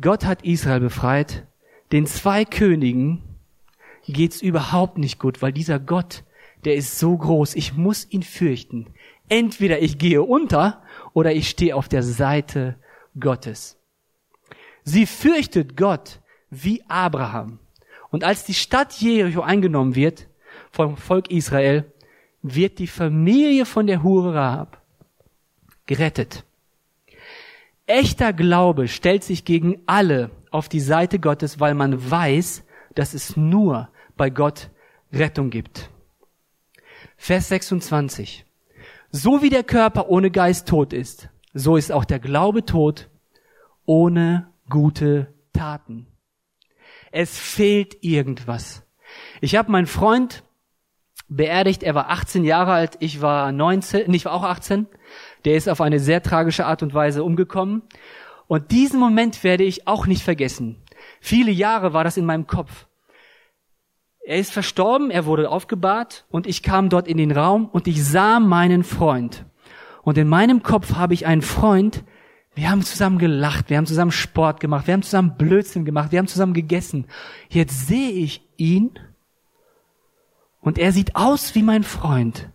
Gott 0.00 0.24
hat 0.24 0.44
Israel 0.44 0.80
befreit. 0.80 1.46
Den 1.90 2.06
zwei 2.06 2.44
Königen 2.44 3.22
geht's 4.06 4.42
überhaupt 4.42 4.98
nicht 4.98 5.18
gut, 5.18 5.42
weil 5.42 5.52
dieser 5.52 5.78
Gott, 5.78 6.24
der 6.64 6.74
ist 6.74 6.98
so 6.98 7.16
groß. 7.16 7.54
Ich 7.56 7.74
muss 7.74 8.06
ihn 8.10 8.22
fürchten. 8.22 8.88
Entweder 9.28 9.80
ich 9.80 9.98
gehe 9.98 10.22
unter 10.22 10.81
oder 11.14 11.32
ich 11.32 11.48
stehe 11.48 11.76
auf 11.76 11.88
der 11.88 12.02
Seite 12.02 12.76
Gottes. 13.18 13.76
Sie 14.84 15.06
fürchtet 15.06 15.76
Gott 15.76 16.20
wie 16.50 16.82
Abraham. 16.88 17.58
Und 18.10 18.24
als 18.24 18.44
die 18.44 18.54
Stadt 18.54 18.92
Jericho 18.94 19.40
eingenommen 19.40 19.94
wird 19.94 20.26
vom 20.70 20.96
Volk 20.96 21.30
Israel, 21.30 21.90
wird 22.42 22.78
die 22.78 22.86
Familie 22.86 23.64
von 23.64 23.86
der 23.86 24.02
Hure 24.02 24.34
Rahab 24.34 24.82
gerettet. 25.86 26.44
Echter 27.86 28.32
Glaube 28.32 28.88
stellt 28.88 29.24
sich 29.24 29.44
gegen 29.44 29.82
alle 29.86 30.30
auf 30.50 30.68
die 30.68 30.80
Seite 30.80 31.18
Gottes, 31.18 31.60
weil 31.60 31.74
man 31.74 32.10
weiß, 32.10 32.64
dass 32.94 33.14
es 33.14 33.36
nur 33.36 33.88
bei 34.16 34.30
Gott 34.30 34.70
Rettung 35.12 35.50
gibt. 35.50 35.90
Vers 37.16 37.48
26. 37.48 38.44
So 39.14 39.42
wie 39.42 39.50
der 39.50 39.62
Körper 39.62 40.08
ohne 40.08 40.30
Geist 40.30 40.66
tot 40.66 40.94
ist, 40.94 41.28
so 41.52 41.76
ist 41.76 41.92
auch 41.92 42.06
der 42.06 42.18
Glaube 42.18 42.64
tot 42.64 43.10
ohne 43.84 44.50
gute 44.70 45.34
Taten. 45.52 46.06
Es 47.10 47.38
fehlt 47.38 48.02
irgendwas. 48.02 48.84
Ich 49.42 49.54
habe 49.54 49.70
meinen 49.70 49.86
Freund 49.86 50.44
beerdigt, 51.28 51.82
er 51.82 51.94
war 51.94 52.08
18 52.08 52.42
Jahre 52.42 52.72
alt, 52.72 52.96
ich 53.00 53.20
war 53.20 53.52
19, 53.52 54.12
ich 54.14 54.24
war 54.24 54.32
auch 54.32 54.44
18. 54.44 54.86
Der 55.44 55.56
ist 55.56 55.68
auf 55.68 55.82
eine 55.82 56.00
sehr 56.00 56.22
tragische 56.22 56.64
Art 56.64 56.82
und 56.82 56.94
Weise 56.94 57.22
umgekommen. 57.22 57.82
Und 58.46 58.70
diesen 58.70 58.98
Moment 58.98 59.44
werde 59.44 59.64
ich 59.64 59.86
auch 59.86 60.06
nicht 60.06 60.22
vergessen. 60.22 60.82
Viele 61.20 61.50
Jahre 61.50 61.92
war 61.92 62.02
das 62.04 62.16
in 62.16 62.24
meinem 62.24 62.46
Kopf. 62.46 62.86
Er 64.24 64.38
ist 64.38 64.52
verstorben, 64.52 65.10
er 65.10 65.26
wurde 65.26 65.50
aufgebahrt 65.50 66.26
und 66.30 66.46
ich 66.46 66.62
kam 66.62 66.88
dort 66.88 67.08
in 67.08 67.16
den 67.16 67.32
Raum 67.32 67.66
und 67.66 67.88
ich 67.88 68.04
sah 68.04 68.38
meinen 68.38 68.84
Freund. 68.84 69.44
Und 70.02 70.16
in 70.16 70.28
meinem 70.28 70.62
Kopf 70.62 70.94
habe 70.94 71.14
ich 71.14 71.26
einen 71.26 71.42
Freund, 71.42 72.04
wir 72.54 72.70
haben 72.70 72.82
zusammen 72.82 73.18
gelacht, 73.18 73.70
wir 73.70 73.78
haben 73.78 73.86
zusammen 73.86 74.12
Sport 74.12 74.60
gemacht, 74.60 74.86
wir 74.86 74.94
haben 74.94 75.02
zusammen 75.02 75.36
Blödsinn 75.36 75.84
gemacht, 75.84 76.12
wir 76.12 76.18
haben 76.18 76.28
zusammen 76.28 76.54
gegessen. 76.54 77.06
Jetzt 77.48 77.88
sehe 77.88 78.10
ich 78.10 78.46
ihn 78.56 78.98
und 80.60 80.78
er 80.78 80.92
sieht 80.92 81.16
aus 81.16 81.54
wie 81.54 81.62
mein 81.62 81.82
Freund. 81.82 82.48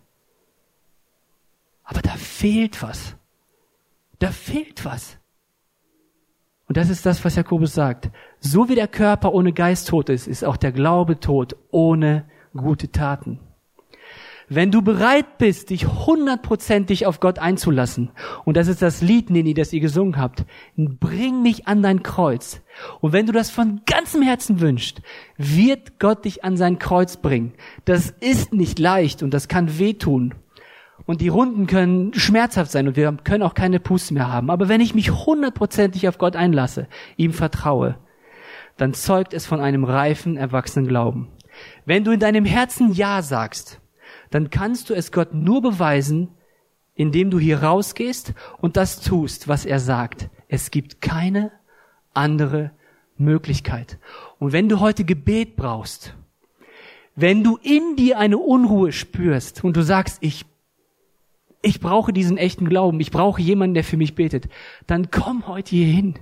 Aber 1.84 2.00
da 2.00 2.12
fehlt 2.12 2.82
was. 2.82 3.16
Da 4.18 4.30
fehlt 4.30 4.84
was. 4.84 5.17
Und 6.68 6.76
das 6.76 6.90
ist 6.90 7.06
das, 7.06 7.24
was 7.24 7.34
Jakobus 7.34 7.74
sagt. 7.74 8.10
So 8.40 8.68
wie 8.68 8.74
der 8.74 8.88
Körper 8.88 9.32
ohne 9.32 9.52
Geist 9.52 9.88
tot 9.88 10.10
ist, 10.10 10.28
ist 10.28 10.44
auch 10.44 10.58
der 10.58 10.70
Glaube 10.70 11.18
tot 11.18 11.56
ohne 11.70 12.24
gute 12.54 12.92
Taten. 12.92 13.40
Wenn 14.50 14.70
du 14.70 14.80
bereit 14.80 15.36
bist, 15.36 15.68
dich 15.68 15.86
hundertprozentig 15.86 17.04
auf 17.04 17.20
Gott 17.20 17.38
einzulassen, 17.38 18.10
und 18.46 18.56
das 18.56 18.68
ist 18.68 18.80
das 18.80 19.02
Lied, 19.02 19.28
Nini, 19.28 19.52
das 19.52 19.74
ihr 19.74 19.80
gesungen 19.80 20.16
habt, 20.16 20.46
bring 20.76 21.42
mich 21.42 21.66
an 21.66 21.82
dein 21.82 22.02
Kreuz. 22.02 22.62
Und 23.00 23.12
wenn 23.12 23.26
du 23.26 23.32
das 23.32 23.50
von 23.50 23.82
ganzem 23.84 24.22
Herzen 24.22 24.60
wünschst, 24.60 25.02
wird 25.36 25.98
Gott 25.98 26.24
dich 26.24 26.44
an 26.44 26.56
sein 26.56 26.78
Kreuz 26.78 27.18
bringen. 27.18 27.52
Das 27.84 28.10
ist 28.20 28.54
nicht 28.54 28.78
leicht 28.78 29.22
und 29.22 29.34
das 29.34 29.48
kann 29.48 29.78
wehtun. 29.78 30.34
Und 31.08 31.22
die 31.22 31.28
Runden 31.28 31.66
können 31.66 32.12
schmerzhaft 32.12 32.70
sein 32.70 32.86
und 32.86 32.94
wir 32.94 33.10
können 33.24 33.42
auch 33.42 33.54
keine 33.54 33.80
Puste 33.80 34.12
mehr 34.12 34.30
haben. 34.30 34.50
Aber 34.50 34.68
wenn 34.68 34.82
ich 34.82 34.94
mich 34.94 35.10
hundertprozentig 35.10 36.06
auf 36.06 36.18
Gott 36.18 36.36
einlasse, 36.36 36.86
ihm 37.16 37.32
vertraue, 37.32 37.96
dann 38.76 38.92
zeugt 38.92 39.32
es 39.32 39.46
von 39.46 39.58
einem 39.58 39.84
reifen, 39.84 40.36
erwachsenen 40.36 40.86
Glauben. 40.86 41.28
Wenn 41.86 42.04
du 42.04 42.10
in 42.10 42.20
deinem 42.20 42.44
Herzen 42.44 42.92
Ja 42.92 43.22
sagst, 43.22 43.80
dann 44.28 44.50
kannst 44.50 44.90
du 44.90 44.94
es 44.94 45.10
Gott 45.10 45.32
nur 45.32 45.62
beweisen, 45.62 46.28
indem 46.94 47.30
du 47.30 47.38
hier 47.38 47.62
rausgehst 47.62 48.34
und 48.60 48.76
das 48.76 49.00
tust, 49.00 49.48
was 49.48 49.64
er 49.64 49.80
sagt. 49.80 50.28
Es 50.46 50.70
gibt 50.70 51.00
keine 51.00 51.52
andere 52.12 52.70
Möglichkeit. 53.16 53.98
Und 54.38 54.52
wenn 54.52 54.68
du 54.68 54.78
heute 54.78 55.04
Gebet 55.04 55.56
brauchst, 55.56 56.14
wenn 57.16 57.42
du 57.42 57.56
in 57.62 57.96
dir 57.96 58.18
eine 58.18 58.36
Unruhe 58.36 58.92
spürst 58.92 59.64
und 59.64 59.74
du 59.74 59.82
sagst, 59.82 60.18
ich, 60.20 60.44
ich 61.62 61.80
brauche 61.80 62.12
diesen 62.12 62.36
echten 62.36 62.68
Glauben, 62.68 63.00
ich 63.00 63.10
brauche 63.10 63.42
jemanden, 63.42 63.74
der 63.74 63.84
für 63.84 63.96
mich 63.96 64.14
betet, 64.14 64.48
dann 64.86 65.10
komm 65.10 65.46
heute 65.46 65.70
hier 65.70 65.86
hin. 65.86 66.14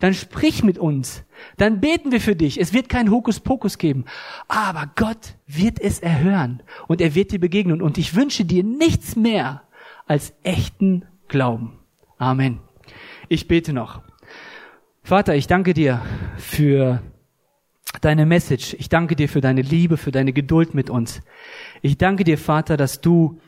Dann 0.00 0.12
sprich 0.12 0.62
mit 0.62 0.78
uns. 0.78 1.24
Dann 1.56 1.80
beten 1.80 2.12
wir 2.12 2.20
für 2.20 2.36
dich. 2.36 2.60
Es 2.60 2.74
wird 2.74 2.90
kein 2.90 3.10
Hokuspokus 3.10 3.78
geben. 3.78 4.04
Aber 4.46 4.90
Gott 4.96 5.36
wird 5.46 5.80
es 5.80 5.98
erhören 5.98 6.62
und 6.88 7.00
er 7.00 7.14
wird 7.14 7.32
dir 7.32 7.40
begegnen. 7.40 7.80
Und 7.80 7.96
ich 7.96 8.14
wünsche 8.14 8.44
dir 8.44 8.64
nichts 8.64 9.16
mehr 9.16 9.62
als 10.06 10.34
echten 10.42 11.06
Glauben. 11.28 11.78
Amen. 12.18 12.60
Ich 13.28 13.48
bete 13.48 13.72
noch. 13.72 14.02
Vater, 15.02 15.34
ich 15.34 15.46
danke 15.46 15.72
dir 15.74 16.02
für 16.36 17.02
deine 18.02 18.26
Message. 18.26 18.76
Ich 18.78 18.88
danke 18.88 19.16
dir 19.16 19.28
für 19.28 19.40
deine 19.40 19.62
Liebe, 19.62 19.96
für 19.96 20.12
deine 20.12 20.32
Geduld 20.32 20.74
mit 20.74 20.90
uns. 20.90 21.22
Ich 21.80 21.98
danke 21.98 22.24
dir, 22.24 22.38
Vater, 22.38 22.76
dass 22.76 23.00
du 23.00 23.40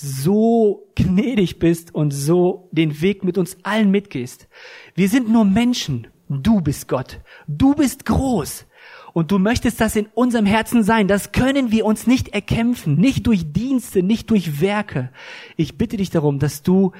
so 0.00 0.92
gnädig 0.94 1.58
bist 1.58 1.92
und 1.92 2.12
so 2.12 2.68
den 2.70 3.00
Weg 3.00 3.24
mit 3.24 3.36
uns 3.36 3.56
allen 3.64 3.90
mitgehst. 3.90 4.48
Wir 4.94 5.08
sind 5.08 5.28
nur 5.28 5.44
Menschen. 5.44 6.06
Du 6.28 6.60
bist 6.60 6.86
Gott. 6.86 7.20
Du 7.48 7.74
bist 7.74 8.04
groß. 8.04 8.66
Und 9.12 9.32
du 9.32 9.40
möchtest 9.40 9.80
das 9.80 9.96
in 9.96 10.06
unserem 10.14 10.46
Herzen 10.46 10.84
sein. 10.84 11.08
Das 11.08 11.32
können 11.32 11.72
wir 11.72 11.84
uns 11.84 12.06
nicht 12.06 12.28
erkämpfen. 12.28 12.94
Nicht 12.94 13.26
durch 13.26 13.52
Dienste, 13.52 14.04
nicht 14.04 14.30
durch 14.30 14.60
Werke. 14.60 15.10
Ich 15.56 15.78
bitte 15.78 15.96
dich 15.96 16.10
darum, 16.10 16.38
dass 16.38 16.62
du 16.62 16.92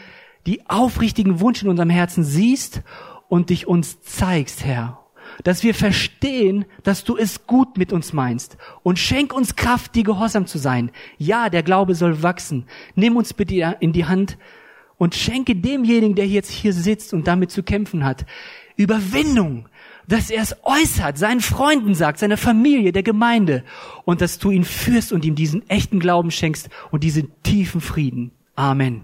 die 0.46 0.68
aufrichtigen 0.68 1.40
Wünsche 1.40 1.66
in 1.66 1.70
unserem 1.70 1.90
Herzen 1.90 2.24
siehst 2.24 2.82
und 3.28 3.51
dich 3.51 3.68
uns 3.68 4.01
zeigst, 4.01 4.64
Herr 4.64 5.07
dass 5.45 5.62
wir 5.62 5.74
verstehen, 5.74 6.64
dass 6.82 7.05
du 7.05 7.16
es 7.16 7.47
gut 7.47 7.78
mit 7.78 7.93
uns 7.93 8.12
meinst. 8.12 8.57
Und 8.82 8.99
schenk 8.99 9.32
uns 9.32 9.57
Kraft, 9.57 9.95
dir 9.95 10.05
gehorsam 10.05 10.47
zu 10.47 10.59
sein. 10.59 10.91
Ja, 11.18 11.51
der 11.51 11.62
Glaube 11.62 11.95
soll 11.95 12.22
wachsen. 12.22 12.66
Nimm 12.95 13.16
uns 13.16 13.34
bitte 13.34 13.76
in 13.80 13.93
die 13.93 14.07
Hand 14.07 14.39
und 14.97 15.14
schenke 15.14 15.55
demjenigen, 15.55 16.14
der 16.14 16.26
jetzt 16.26 16.51
hier 16.51 16.72
sitzt 16.72 17.14
und 17.14 17.26
damit 17.26 17.51
zu 17.51 17.62
kämpfen 17.62 18.05
hat, 18.05 18.26
Überwindung, 18.76 19.68
dass 20.07 20.30
er 20.30 20.43
es 20.43 20.57
äußert, 20.62 21.18
seinen 21.18 21.41
Freunden 21.41 21.95
sagt, 21.95 22.18
seiner 22.18 22.36
Familie, 22.36 22.93
der 22.93 23.03
Gemeinde 23.03 23.64
und 24.05 24.20
dass 24.20 24.39
du 24.39 24.51
ihn 24.51 24.64
führst 24.64 25.12
und 25.12 25.24
ihm 25.24 25.34
diesen 25.34 25.68
echten 25.68 26.01
Glauben 26.01 26.30
schenkst 26.30 26.68
und 26.91 27.05
diesen 27.05 27.30
tiefen 27.43 27.80
Frieden. 27.80 28.30
Amen. 28.55 29.03